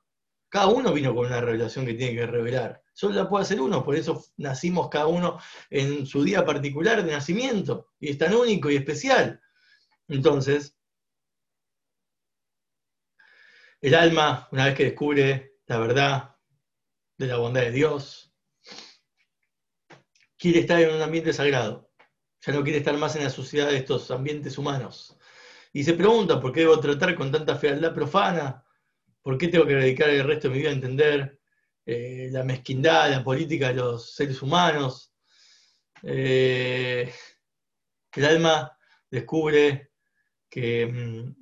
Cada 0.48 0.68
uno 0.68 0.94
vino 0.94 1.16
con 1.16 1.26
una 1.26 1.42
revelación 1.42 1.88
que 1.88 1.96
tiene 1.96 2.14
que 2.14 2.28
revelar. 2.28 2.84
Solo 2.94 3.16
la 3.16 3.28
puede 3.28 3.46
hacer 3.46 3.60
uno, 3.60 3.84
por 3.84 3.96
eso 3.96 4.24
nacimos 4.38 4.90
cada 4.90 5.08
uno 5.08 5.40
en 5.72 6.06
su 6.06 6.24
día 6.24 6.46
particular 6.46 7.04
de 7.04 7.12
nacimiento, 7.12 7.94
y 8.00 8.12
es 8.12 8.20
tan 8.20 8.36
único 8.36 8.70
y 8.70 8.76
especial. 8.76 9.42
Entonces, 10.08 10.78
el 13.82 13.96
alma, 13.96 14.48
una 14.52 14.66
vez 14.66 14.76
que 14.76 14.84
descubre 14.84 15.56
la 15.66 15.80
verdad, 15.80 16.33
de 17.24 17.30
la 17.30 17.38
bondad 17.38 17.62
de 17.62 17.72
Dios. 17.72 18.34
Quiere 20.38 20.60
estar 20.60 20.80
en 20.82 20.94
un 20.94 21.02
ambiente 21.02 21.34
sagrado. 21.34 21.90
Ya 22.46 22.54
no 22.54 22.64
quiere 22.64 22.80
estar 22.80 22.96
más 22.98 23.16
en 23.16 23.24
la 23.24 23.30
sociedad 23.30 23.70
de 23.70 23.78
estos 23.78 24.12
ambientes 24.12 24.58
humanos. 24.58 25.18
Y 25.72 25.84
se 25.84 25.94
pregunta 25.94 26.40
por 26.40 26.52
qué 26.52 26.62
debo 26.62 26.80
tratar 26.80 27.16
con 27.16 27.32
tanta 27.32 27.56
fealdad 27.56 27.94
profana, 27.94 28.64
por 29.22 29.38
qué 29.38 29.48
tengo 29.48 29.66
que 29.66 29.76
dedicar 29.76 30.10
el 30.10 30.26
resto 30.26 30.50
de 30.50 30.54
mi 30.54 30.60
vida 30.60 30.70
a 30.70 30.74
entender 30.74 31.40
eh, 31.86 32.28
la 32.32 32.44
mezquindad, 32.44 33.10
la 33.10 33.24
política 33.24 33.70
de 33.70 33.76
los 33.76 34.14
seres 34.14 34.42
humanos. 34.42 35.14
Eh, 36.04 37.12
el 38.16 38.26
alma 38.26 38.78
descubre 39.10 39.92
que, 40.50 40.86
mm, 40.86 41.36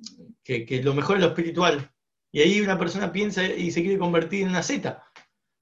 que, 0.44 0.64
que, 0.64 0.82
lo 0.82 0.94
mejor 0.94 1.16
es 1.16 1.22
lo 1.22 1.28
espiritual. 1.28 1.92
Y 2.30 2.40
ahí 2.40 2.60
una 2.60 2.78
persona 2.78 3.12
piensa 3.12 3.44
y 3.44 3.72
se 3.72 3.82
quiere 3.82 3.98
convertir 3.98 4.42
en 4.42 4.50
una 4.50 4.62
zeta 4.62 5.11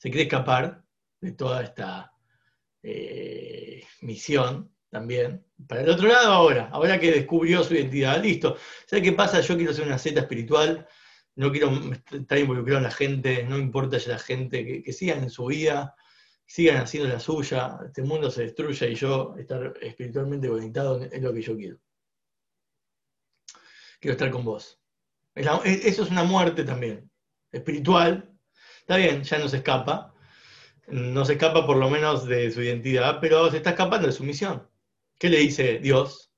se 0.01 0.09
quiere 0.09 0.23
escapar 0.23 0.83
de 1.21 1.33
toda 1.33 1.63
esta 1.63 2.15
eh, 2.83 3.85
misión 4.01 4.75
también. 4.89 5.45
Para 5.69 5.83
el 5.83 5.91
otro 5.91 6.09
lado 6.09 6.33
ahora, 6.33 6.71
ahora 6.73 6.99
que 6.99 7.13
descubrió 7.13 7.63
su 7.63 7.75
identidad, 7.75 8.23
listo. 8.23 8.57
¿Sabe 8.87 9.03
qué 9.03 9.13
pasa? 9.13 9.43
Yo 9.43 9.59
quiero 9.59 9.75
ser 9.75 9.87
una 9.87 9.99
seta 9.99 10.21
espiritual, 10.21 10.89
no 11.37 11.53
quiero 11.53 11.71
estar 12.11 12.39
involucrado 12.39 12.79
en 12.79 12.85
la 12.85 12.91
gente, 12.91 13.43
no 13.45 13.59
importa 13.59 13.99
ya 13.99 14.13
la 14.13 14.19
gente, 14.19 14.83
que, 14.83 14.93
sigan 14.95 15.23
en 15.23 15.29
su 15.29 15.45
vida, 15.45 15.95
sigan 16.47 16.79
haciendo 16.79 17.11
la 17.11 17.21
suya, 17.21 17.79
este 17.85 18.03
mundo 18.03 18.31
se 18.31 18.45
destruya 18.45 18.87
y 18.87 18.95
yo 18.95 19.35
estar 19.37 19.75
espiritualmente 19.83 20.49
conectado 20.49 20.99
es 21.03 21.21
lo 21.21 21.35
que 21.35 21.43
yo 21.43 21.57
quiero. 21.59 21.79
Quiero 24.01 24.13
estar 24.13 24.31
con 24.31 24.47
vos. 24.47 24.81
Eso 25.35 26.03
es 26.05 26.11
una 26.11 26.25
muerte 26.25 26.65
también, 26.65 27.11
espiritual, 27.53 28.31
Está 28.91 28.99
bien, 28.99 29.23
ya 29.23 29.39
no 29.39 29.49
se 29.49 29.59
escapa. 29.59 30.13
No 30.89 31.25
se 31.25 31.35
escapa 31.35 31.65
por 31.65 31.77
lo 31.77 31.89
menos 31.89 32.27
de 32.27 32.51
su 32.51 32.61
identidad, 32.61 33.19
pero 33.21 33.49
se 33.49 33.59
está 33.59 33.71
escapando 33.71 34.09
de 34.09 34.13
su 34.13 34.25
misión. 34.25 34.69
¿Qué 35.17 35.29
le 35.29 35.39
dice 35.39 35.79
Dios? 35.79 36.33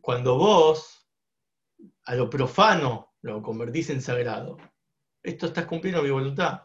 Cuando 0.00 0.38
vos 0.38 1.06
a 2.06 2.14
lo 2.14 2.30
profano 2.30 3.12
lo 3.20 3.42
convertís 3.42 3.90
en 3.90 4.00
sagrado, 4.00 4.56
esto 5.22 5.48
estás 5.48 5.66
cumpliendo 5.66 6.02
mi 6.02 6.08
voluntad. 6.08 6.62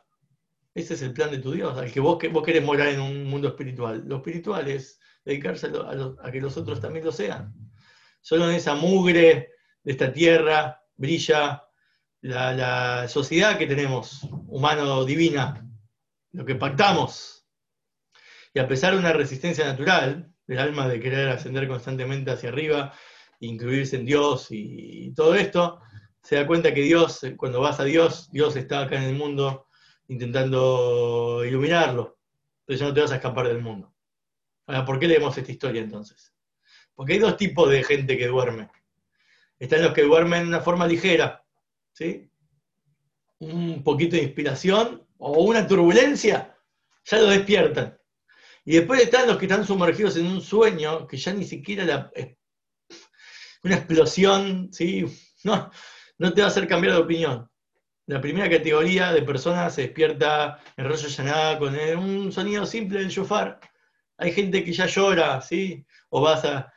Ese 0.73 0.93
es 0.93 1.01
el 1.01 1.11
plan 1.11 1.29
de 1.29 1.39
tu 1.39 1.51
Dios, 1.51 1.77
al 1.77 1.91
que 1.91 1.99
vos, 1.99 2.17
vos 2.31 2.43
querés 2.43 2.63
morar 2.63 2.87
en 2.87 3.01
un 3.01 3.25
mundo 3.25 3.49
espiritual. 3.49 4.05
Lo 4.07 4.15
espiritual 4.15 4.69
es 4.69 4.97
dedicarse 5.25 5.67
a, 5.67 6.31
que 6.31 6.39
los 6.39 6.55
otros 6.55 6.79
también 6.79 7.03
lo 7.03 7.11
sean. 7.11 7.53
Solo 8.21 8.49
en 8.49 8.55
esa 8.55 8.75
mugre 8.75 9.49
de 9.83 9.91
esta 9.91 10.13
tierra 10.13 10.81
brilla 10.95 11.66
la, 12.21 13.07
sociedad 13.07 13.57
que 13.57 13.67
tenemos, 13.67 14.23
humano-divina, 14.47 15.65
lo 16.31 16.45
que 16.45 16.55
pactamos. 16.55 17.45
Y 18.53 18.59
a 18.59 18.67
pesar 18.67 18.93
de 18.93 18.99
una 18.99 19.13
resistencia 19.13 19.65
natural 19.65 20.31
del 20.47 20.59
alma 20.59 20.87
de 20.87 20.99
querer 20.99 21.29
ascender 21.29 21.67
constantemente 21.67 22.31
hacia 22.31 22.49
arriba, 22.49 22.93
incluirse 23.39 23.97
en 23.97 24.05
Dios 24.05 24.47
y 24.49 25.13
todo 25.13 25.35
esto, 25.35 25.79
se 26.23 26.35
da 26.35 26.47
cuenta 26.47 26.73
que 26.73 26.81
Dios, 26.81 27.21
cuando 27.37 27.61
vas 27.61 27.79
a 27.79 27.83
Dios, 27.83 28.29
Dios 28.31 28.55
está 28.55 28.81
acá 28.81 28.97
en 28.97 29.03
el 29.03 29.15
mundo 29.15 29.67
intentando 30.07 31.43
iluminarlo. 31.45 32.17
Entonces 32.61 32.79
ya 32.81 32.87
no 32.87 32.93
te 32.93 33.01
vas 33.01 33.11
a 33.11 33.15
escapar 33.15 33.47
del 33.47 33.61
mundo. 33.61 33.93
Ahora, 34.65 34.83
¿por 34.83 34.99
qué 34.99 35.07
leemos 35.07 35.37
esta 35.37 35.51
historia 35.51 35.81
entonces? 35.81 36.33
Porque 36.95 37.13
hay 37.13 37.19
dos 37.19 37.37
tipos 37.37 37.69
de 37.69 37.83
gente 37.83 38.17
que 38.17 38.27
duerme. 38.27 38.69
Están 39.59 39.81
los 39.81 39.93
que 39.93 40.03
duermen 40.03 40.43
de 40.43 40.49
una 40.49 40.59
forma 40.59 40.85
ligera, 40.85 41.45
¿sí? 41.97 42.29
Un 43.39 43.83
poquito 43.83 44.15
de 44.15 44.23
inspiración 44.23 45.03
o 45.17 45.43
una 45.43 45.65
turbulencia, 45.65 46.55
ya 47.03 47.17
lo 47.17 47.27
despiertan. 47.27 47.97
Y 48.65 48.73
después 48.73 49.01
están 49.01 49.27
los 49.27 49.37
que 49.37 49.45
están 49.45 49.65
sumergidos 49.65 50.17
en 50.17 50.27
un 50.27 50.41
sueño 50.41 51.07
que 51.07 51.17
ya 51.17 51.33
ni 51.33 51.45
siquiera 51.45 52.11
una 53.63 53.75
explosión, 53.75 54.69
¿sí? 54.71 55.05
No, 55.43 55.71
no 56.19 56.33
te 56.33 56.41
va 56.41 56.47
a 56.47 56.51
hacer 56.51 56.67
cambiar 56.67 56.93
de 56.93 57.01
opinión. 57.01 57.49
La 58.05 58.21
primera 58.21 58.49
categoría 58.49 59.11
de 59.11 59.23
personas 59.23 59.73
se 59.73 59.83
despierta 59.83 60.59
en 60.77 60.85
rollo 60.85 61.07
llanada 61.07 61.57
con 61.57 61.75
un 61.75 62.31
sonido 62.31 62.65
simple 62.65 62.99
del 62.99 63.09
shofar. 63.09 63.59
Hay 64.17 64.31
gente 64.31 64.63
que 64.63 64.73
ya 64.73 64.85
llora, 64.85 65.41
¿sí? 65.41 65.85
O 66.09 66.21
vas 66.21 66.45
a, 66.45 66.71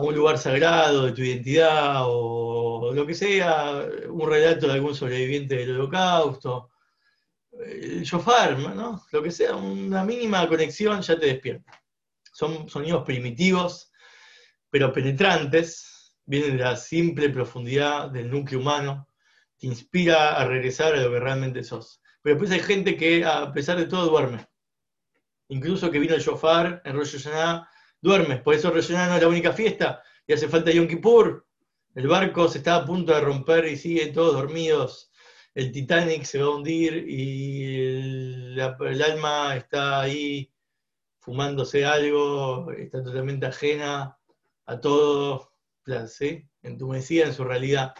un 0.00 0.14
lugar 0.14 0.38
sagrado 0.38 1.06
de 1.06 1.12
tu 1.12 1.22
identidad, 1.22 2.02
o 2.04 2.92
lo 2.94 3.06
que 3.06 3.14
sea, 3.14 3.86
un 4.08 4.28
relato 4.28 4.66
de 4.66 4.72
algún 4.74 4.94
sobreviviente 4.94 5.56
del 5.56 5.76
holocausto. 5.76 6.70
El 7.52 8.02
shofar, 8.02 8.58
¿no? 8.58 9.04
Lo 9.12 9.22
que 9.22 9.30
sea, 9.30 9.54
una 9.56 10.04
mínima 10.04 10.48
conexión 10.48 11.02
ya 11.02 11.18
te 11.18 11.26
despierta. 11.26 11.82
Son 12.32 12.68
sonidos 12.68 13.04
primitivos, 13.04 13.92
pero 14.70 14.92
penetrantes, 14.92 16.14
vienen 16.24 16.56
de 16.56 16.64
la 16.64 16.76
simple 16.76 17.28
profundidad 17.28 18.10
del 18.10 18.30
núcleo 18.30 18.60
humano 18.60 19.08
te 19.58 19.66
inspira 19.66 20.34
a 20.34 20.44
regresar 20.44 20.94
a 20.94 21.00
lo 21.00 21.12
que 21.12 21.20
realmente 21.20 21.62
sos. 21.62 22.02
Pero 22.20 22.34
después 22.34 22.50
hay 22.50 22.66
gente 22.66 22.96
que, 22.96 23.24
a 23.24 23.52
pesar 23.52 23.76
de 23.78 23.86
todo, 23.86 24.10
duerme. 24.10 24.46
Incluso 25.48 25.90
que 25.90 25.98
vino 25.98 26.14
el 26.14 26.20
shofar 26.20 26.82
en 26.84 26.96
Rosh 26.96 27.12
Hashanah, 27.12 27.68
duerme. 28.02 28.36
Por 28.36 28.54
eso 28.54 28.70
Rosh 28.70 28.88
Hashanah 28.88 29.08
no 29.08 29.16
es 29.16 29.22
la 29.22 29.28
única 29.28 29.52
fiesta, 29.52 30.02
y 30.26 30.34
hace 30.34 30.48
falta 30.48 30.70
Yom 30.70 30.88
Kippur. 30.88 31.46
El 31.94 32.08
barco 32.08 32.48
se 32.48 32.58
está 32.58 32.76
a 32.76 32.84
punto 32.84 33.14
de 33.14 33.20
romper 33.20 33.66
y 33.66 33.76
sigue 33.76 34.08
todos 34.08 34.34
dormidos. 34.34 35.10
El 35.54 35.72
Titanic 35.72 36.24
se 36.24 36.42
va 36.42 36.46
a 36.46 36.56
hundir 36.56 37.06
y 37.08 37.98
el, 37.98 38.60
alma 38.60 39.56
está 39.56 40.00
ahí 40.00 40.50
fumándose 41.20 41.84
algo, 41.84 42.72
está 42.72 43.02
totalmente 43.02 43.46
ajena 43.46 44.18
a 44.66 44.80
todo, 44.80 45.52
¿sí? 46.08 46.48
entumecida 46.62 47.26
en 47.26 47.34
su 47.34 47.44
realidad. 47.44 47.94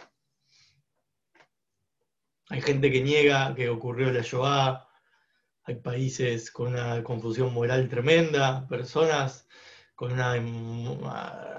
Hay 2.49 2.61
gente 2.61 2.91
que 2.91 3.01
niega 3.01 3.53
que 3.55 3.69
ocurrió 3.69 4.11
la 4.11 4.21
Shoah, 4.21 4.87
hay 5.65 5.75
países 5.75 6.51
con 6.51 6.73
una 6.73 7.03
confusión 7.03 7.53
moral 7.53 7.87
tremenda, 7.87 8.67
personas 8.67 9.47
con 10.03 10.11
una, 10.11 10.35
mm, 10.35 11.05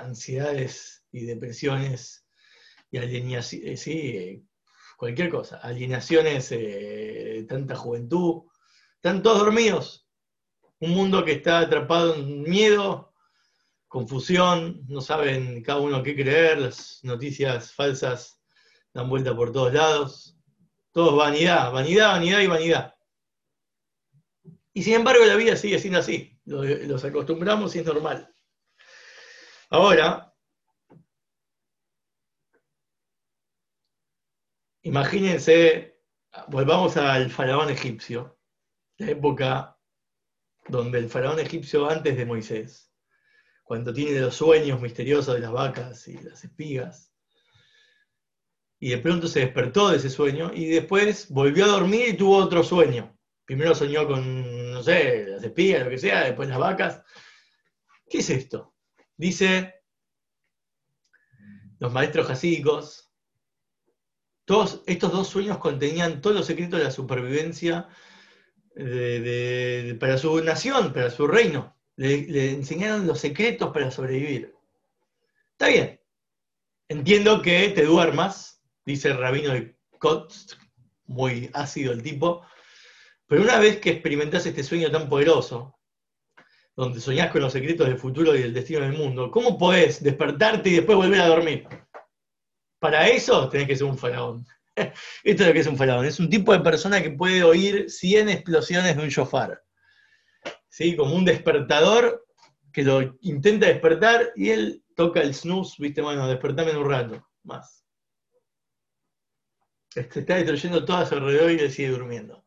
ansiedades 0.01 1.03
y 1.11 1.24
depresiones 1.24 2.26
y 2.90 2.99
alienaciones, 2.99 3.66
eh, 3.66 3.76
sí, 3.78 4.47
cualquier 4.99 5.30
cosa, 5.30 5.57
alienaciones 5.62 6.53
eh, 6.53 7.47
tanta 7.49 7.74
juventud, 7.74 8.42
están 8.97 9.22
todos 9.22 9.38
dormidos. 9.38 10.07
Un 10.78 10.90
mundo 10.90 11.24
que 11.24 11.32
está 11.32 11.61
atrapado 11.61 12.16
en 12.16 12.42
miedo, 12.42 13.14
confusión, 13.88 14.84
no 14.88 15.01
saben 15.01 15.62
cada 15.62 15.80
uno 15.80 16.03
qué 16.03 16.14
creer, 16.14 16.59
las 16.59 17.01
noticias 17.03 17.72
falsas 17.72 18.42
dan 18.92 19.09
vuelta 19.09 19.34
por 19.34 19.53
todos 19.53 19.72
lados. 19.72 20.36
Todo 20.92 21.16
vanidad, 21.16 21.72
vanidad, 21.72 22.12
vanidad 22.12 22.40
y 22.40 22.47
vanidad. 22.47 22.95
Y 24.74 24.82
sin 24.82 24.97
embargo 24.97 25.24
la 25.24 25.36
vida 25.36 25.57
sigue 25.57 25.78
siendo 25.78 26.01
así. 26.01 26.38
Los 26.45 27.05
acostumbramos 27.05 27.74
y 27.74 27.78
es 27.78 27.86
normal. 27.86 28.34
Ahora, 29.70 30.32
imagínense, 34.82 36.00
volvamos 36.48 36.96
al 36.96 37.30
faraón 37.30 37.70
egipcio, 37.70 38.38
la 38.98 39.10
época 39.10 39.78
donde 40.68 40.98
el 40.98 41.08
faraón 41.08 41.40
egipcio 41.40 41.88
antes 41.88 42.16
de 42.16 42.26
Moisés, 42.26 42.92
cuando 43.62 43.92
tiene 43.92 44.20
los 44.20 44.36
sueños 44.36 44.80
misteriosos 44.80 45.34
de 45.34 45.40
las 45.40 45.52
vacas 45.52 46.06
y 46.08 46.18
las 46.18 46.44
espigas, 46.44 47.12
y 48.78 48.90
de 48.90 48.98
pronto 48.98 49.28
se 49.28 49.40
despertó 49.40 49.88
de 49.88 49.96
ese 49.96 50.10
sueño 50.10 50.50
y 50.52 50.66
después 50.66 51.30
volvió 51.30 51.64
a 51.64 51.68
dormir 51.68 52.08
y 52.08 52.16
tuvo 52.16 52.36
otro 52.36 52.62
sueño. 52.62 53.18
Primero 53.46 53.74
soñó 53.74 54.06
con, 54.06 54.72
no 54.72 54.82
sé, 54.82 55.26
las 55.26 55.42
espías, 55.42 55.84
lo 55.84 55.90
que 55.90 55.98
sea, 55.98 56.24
después 56.24 56.48
las 56.48 56.58
vacas. 56.58 57.02
¿Qué 58.10 58.18
es 58.18 58.28
esto? 58.28 58.74
Dice 59.16 59.74
los 61.78 61.92
maestros 61.92 62.26
jasídicos, 62.26 63.12
todos 64.44 64.82
estos 64.86 65.12
dos 65.12 65.28
sueños 65.28 65.58
contenían 65.58 66.20
todos 66.20 66.36
los 66.36 66.46
secretos 66.46 66.78
de 66.78 66.84
la 66.84 66.90
supervivencia 66.90 67.88
para 70.00 70.18
su 70.18 70.42
nación, 70.42 70.92
para 70.92 71.10
su 71.10 71.26
reino. 71.26 71.76
Le, 71.96 72.26
le 72.26 72.50
enseñaron 72.50 73.06
los 73.06 73.20
secretos 73.20 73.72
para 73.72 73.90
sobrevivir. 73.90 74.54
Está 75.52 75.68
bien. 75.68 76.00
Entiendo 76.88 77.40
que 77.40 77.68
te 77.68 77.84
duermas 77.84 78.54
dice 78.84 79.08
el 79.08 79.18
rabino 79.18 79.52
de 79.52 79.76
Kotz, 79.98 80.56
muy 81.06 81.50
ácido 81.54 81.92
el 81.92 82.02
tipo, 82.02 82.42
pero 83.26 83.42
una 83.42 83.58
vez 83.58 83.78
que 83.78 83.90
experimentás 83.90 84.46
este 84.46 84.62
sueño 84.62 84.90
tan 84.90 85.08
poderoso, 85.08 85.74
donde 86.77 87.01
soñás 87.01 87.31
con 87.31 87.43
los 87.43 87.53
secretos 87.53 87.87
del 87.87 87.99
futuro 87.99 88.35
y 88.35 88.43
del 88.43 88.55
destino 88.55 88.81
del 88.81 88.93
mundo, 88.93 89.31
¿cómo 89.31 89.57
podés 89.57 90.03
despertarte 90.03 90.70
y 90.70 90.75
después 90.77 90.97
volver 90.97 91.20
a 91.20 91.29
dormir? 91.29 91.66
Para 92.81 93.09
eso 93.09 93.49
tenés 93.49 93.68
que 93.68 93.77
ser 93.77 93.87
un 93.87 93.97
faraón. 93.97 94.45
Esto 94.77 95.43
es 95.43 95.47
lo 95.47 95.53
que 95.53 95.61
es 95.61 95.66
un 95.66 95.77
faraón. 95.77 96.05
Es 96.05 96.18
un 96.18 96.29
tipo 96.29 96.53
de 96.53 96.61
persona 96.61 97.03
que 97.03 97.11
puede 97.11 97.43
oír 97.43 97.89
100 97.89 98.29
explosiones 98.29 98.97
de 98.97 99.03
un 99.03 99.09
shofar. 99.09 99.62
¿Sí? 100.68 100.97
Como 100.97 101.14
un 101.14 101.25
despertador 101.25 102.27
que 102.72 102.83
lo 102.83 103.16
intenta 103.20 103.66
despertar 103.66 104.33
y 104.35 104.51
él 104.51 104.85
toca 104.97 105.20
el 105.20 105.33
snooze, 105.33 105.77
viste, 105.79 106.03
bueno, 106.03 106.27
despertame 106.27 106.72
en 106.72 106.77
un 106.79 106.91
rato 106.91 107.29
más. 107.45 107.85
Se 109.91 110.01
está 110.01 110.35
destruyendo 110.35 110.85
todo 110.85 110.97
a 110.97 111.07
su 111.07 111.14
alrededor 111.14 111.53
y 111.53 111.57
le 111.57 111.70
sigue 111.70 111.91
durmiendo. 111.91 112.43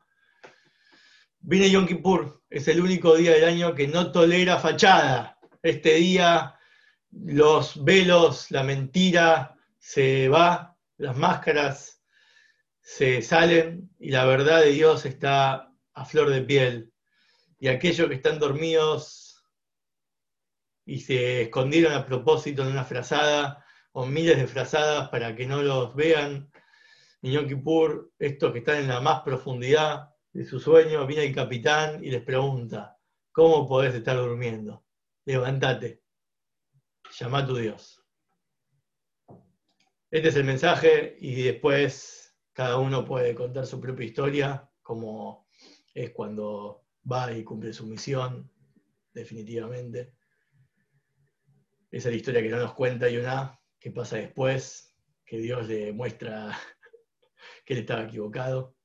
Viene 1.39 1.69
Yom 1.69 1.85
Kippur, 1.85 2.41
es 2.49 2.67
el 2.67 2.81
único 2.81 3.15
día 3.15 3.31
del 3.31 3.45
año 3.45 3.75
que 3.75 3.87
no 3.87 4.11
tolera 4.11 4.57
fachada. 4.57 5.37
Este 5.61 5.95
día 5.95 6.55
los 7.11 7.83
velos, 7.83 8.51
la 8.51 8.63
mentira 8.63 9.55
se 9.77 10.27
va, 10.29 10.77
las 10.97 11.15
máscaras 11.15 12.01
se 12.81 13.21
salen 13.21 13.89
y 13.99 14.11
la 14.11 14.25
verdad 14.25 14.61
de 14.61 14.71
Dios 14.71 15.05
está 15.05 15.71
a 15.93 16.05
flor 16.05 16.29
de 16.29 16.41
piel. 16.41 16.93
Y 17.59 17.67
aquellos 17.67 18.07
que 18.07 18.15
están 18.15 18.39
dormidos 18.39 19.43
y 20.85 20.99
se 20.99 21.43
escondieron 21.43 21.93
a 21.93 22.05
propósito 22.05 22.61
en 22.61 22.69
una 22.69 22.85
frazada 22.85 23.65
o 23.91 24.05
miles 24.05 24.37
de 24.37 24.47
frazadas 24.47 25.09
para 25.09 25.35
que 25.35 25.47
no 25.47 25.61
los 25.61 25.95
vean, 25.95 26.51
en 27.21 27.47
Kippur, 27.47 28.11
estos 28.19 28.53
que 28.53 28.59
están 28.59 28.77
en 28.77 28.87
la 28.87 29.01
más 29.01 29.21
profundidad 29.21 30.09
de 30.37 30.45
su 30.45 30.59
sueño, 30.59 31.07
viene 31.07 31.25
el 31.25 31.33
capitán 31.33 32.03
y 32.03 32.11
les 32.11 32.21
pregunta, 32.21 32.95
¿cómo 33.31 33.67
podés 33.67 33.95
estar 33.95 34.15
durmiendo? 34.17 34.85
Levántate, 35.25 36.03
llama 37.17 37.39
a 37.39 37.47
tu 37.47 37.55
Dios. 37.55 38.05
Este 40.11 40.27
es 40.27 40.35
el 40.35 40.43
mensaje 40.43 41.17
y 41.19 41.41
después 41.41 42.37
cada 42.53 42.77
uno 42.77 43.03
puede 43.03 43.33
contar 43.33 43.65
su 43.65 43.81
propia 43.81 44.05
historia, 44.05 44.71
como 44.83 45.47
es 45.95 46.11
cuando 46.11 46.85
va 47.11 47.33
y 47.33 47.43
cumple 47.43 47.73
su 47.73 47.87
misión, 47.87 48.47
definitivamente. 49.11 50.13
Esa 51.89 52.09
es 52.09 52.13
la 52.13 52.17
historia 52.17 52.43
que 52.43 52.49
no 52.49 52.57
nos 52.57 52.75
cuenta 52.75 53.09
Yonah, 53.09 53.59
qué 53.79 53.89
pasa 53.89 54.17
después, 54.17 54.95
que 55.25 55.39
Dios 55.39 55.67
le 55.67 55.93
muestra 55.93 56.55
que 57.65 57.73
él 57.73 57.79
estaba 57.79 58.03
equivocado. 58.03 58.76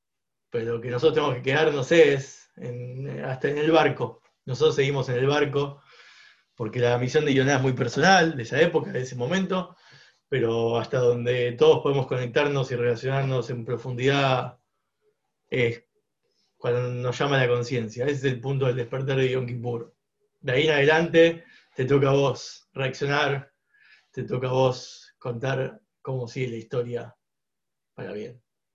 Pero 0.52 0.82
que 0.82 0.90
nosotros 0.90 1.14
tenemos 1.14 1.36
que 1.36 1.42
quedarnos 1.42 1.90
es 1.92 2.50
hasta 3.24 3.48
en 3.48 3.56
el 3.56 3.72
barco. 3.72 4.22
Nosotros 4.44 4.76
seguimos 4.76 5.08
en 5.08 5.16
el 5.16 5.26
barco, 5.26 5.80
porque 6.54 6.78
la 6.78 6.98
misión 6.98 7.24
de 7.24 7.32
Ioná 7.32 7.56
es 7.56 7.62
muy 7.62 7.72
personal, 7.72 8.36
de 8.36 8.42
esa 8.42 8.60
época, 8.60 8.92
de 8.92 9.00
ese 9.00 9.16
momento, 9.16 9.74
pero 10.28 10.76
hasta 10.78 10.98
donde 10.98 11.52
todos 11.52 11.82
podemos 11.82 12.06
conectarnos 12.06 12.70
y 12.70 12.76
relacionarnos 12.76 13.48
en 13.48 13.64
profundidad 13.64 14.58
es 15.48 15.84
cuando 16.58 16.82
nos 16.82 17.18
llama 17.18 17.38
la 17.38 17.48
conciencia. 17.48 18.04
Ese 18.04 18.14
es 18.14 18.24
el 18.24 18.40
punto 18.40 18.66
del 18.66 18.76
despertar 18.76 19.16
de 19.16 19.30
Yom 19.30 19.46
Kippur. 19.46 19.94
De 20.42 20.52
ahí 20.52 20.66
en 20.66 20.74
adelante 20.74 21.44
te 21.74 21.86
toca 21.86 22.10
a 22.10 22.12
vos 22.12 22.68
reaccionar, 22.74 23.54
te 24.10 24.24
toca 24.24 24.48
a 24.48 24.52
vos 24.52 25.14
contar 25.18 25.80
cómo 26.02 26.28
sigue 26.28 26.48
la 26.48 26.56
historia 26.56 27.16
para 27.94 28.12
bien. 28.12 28.42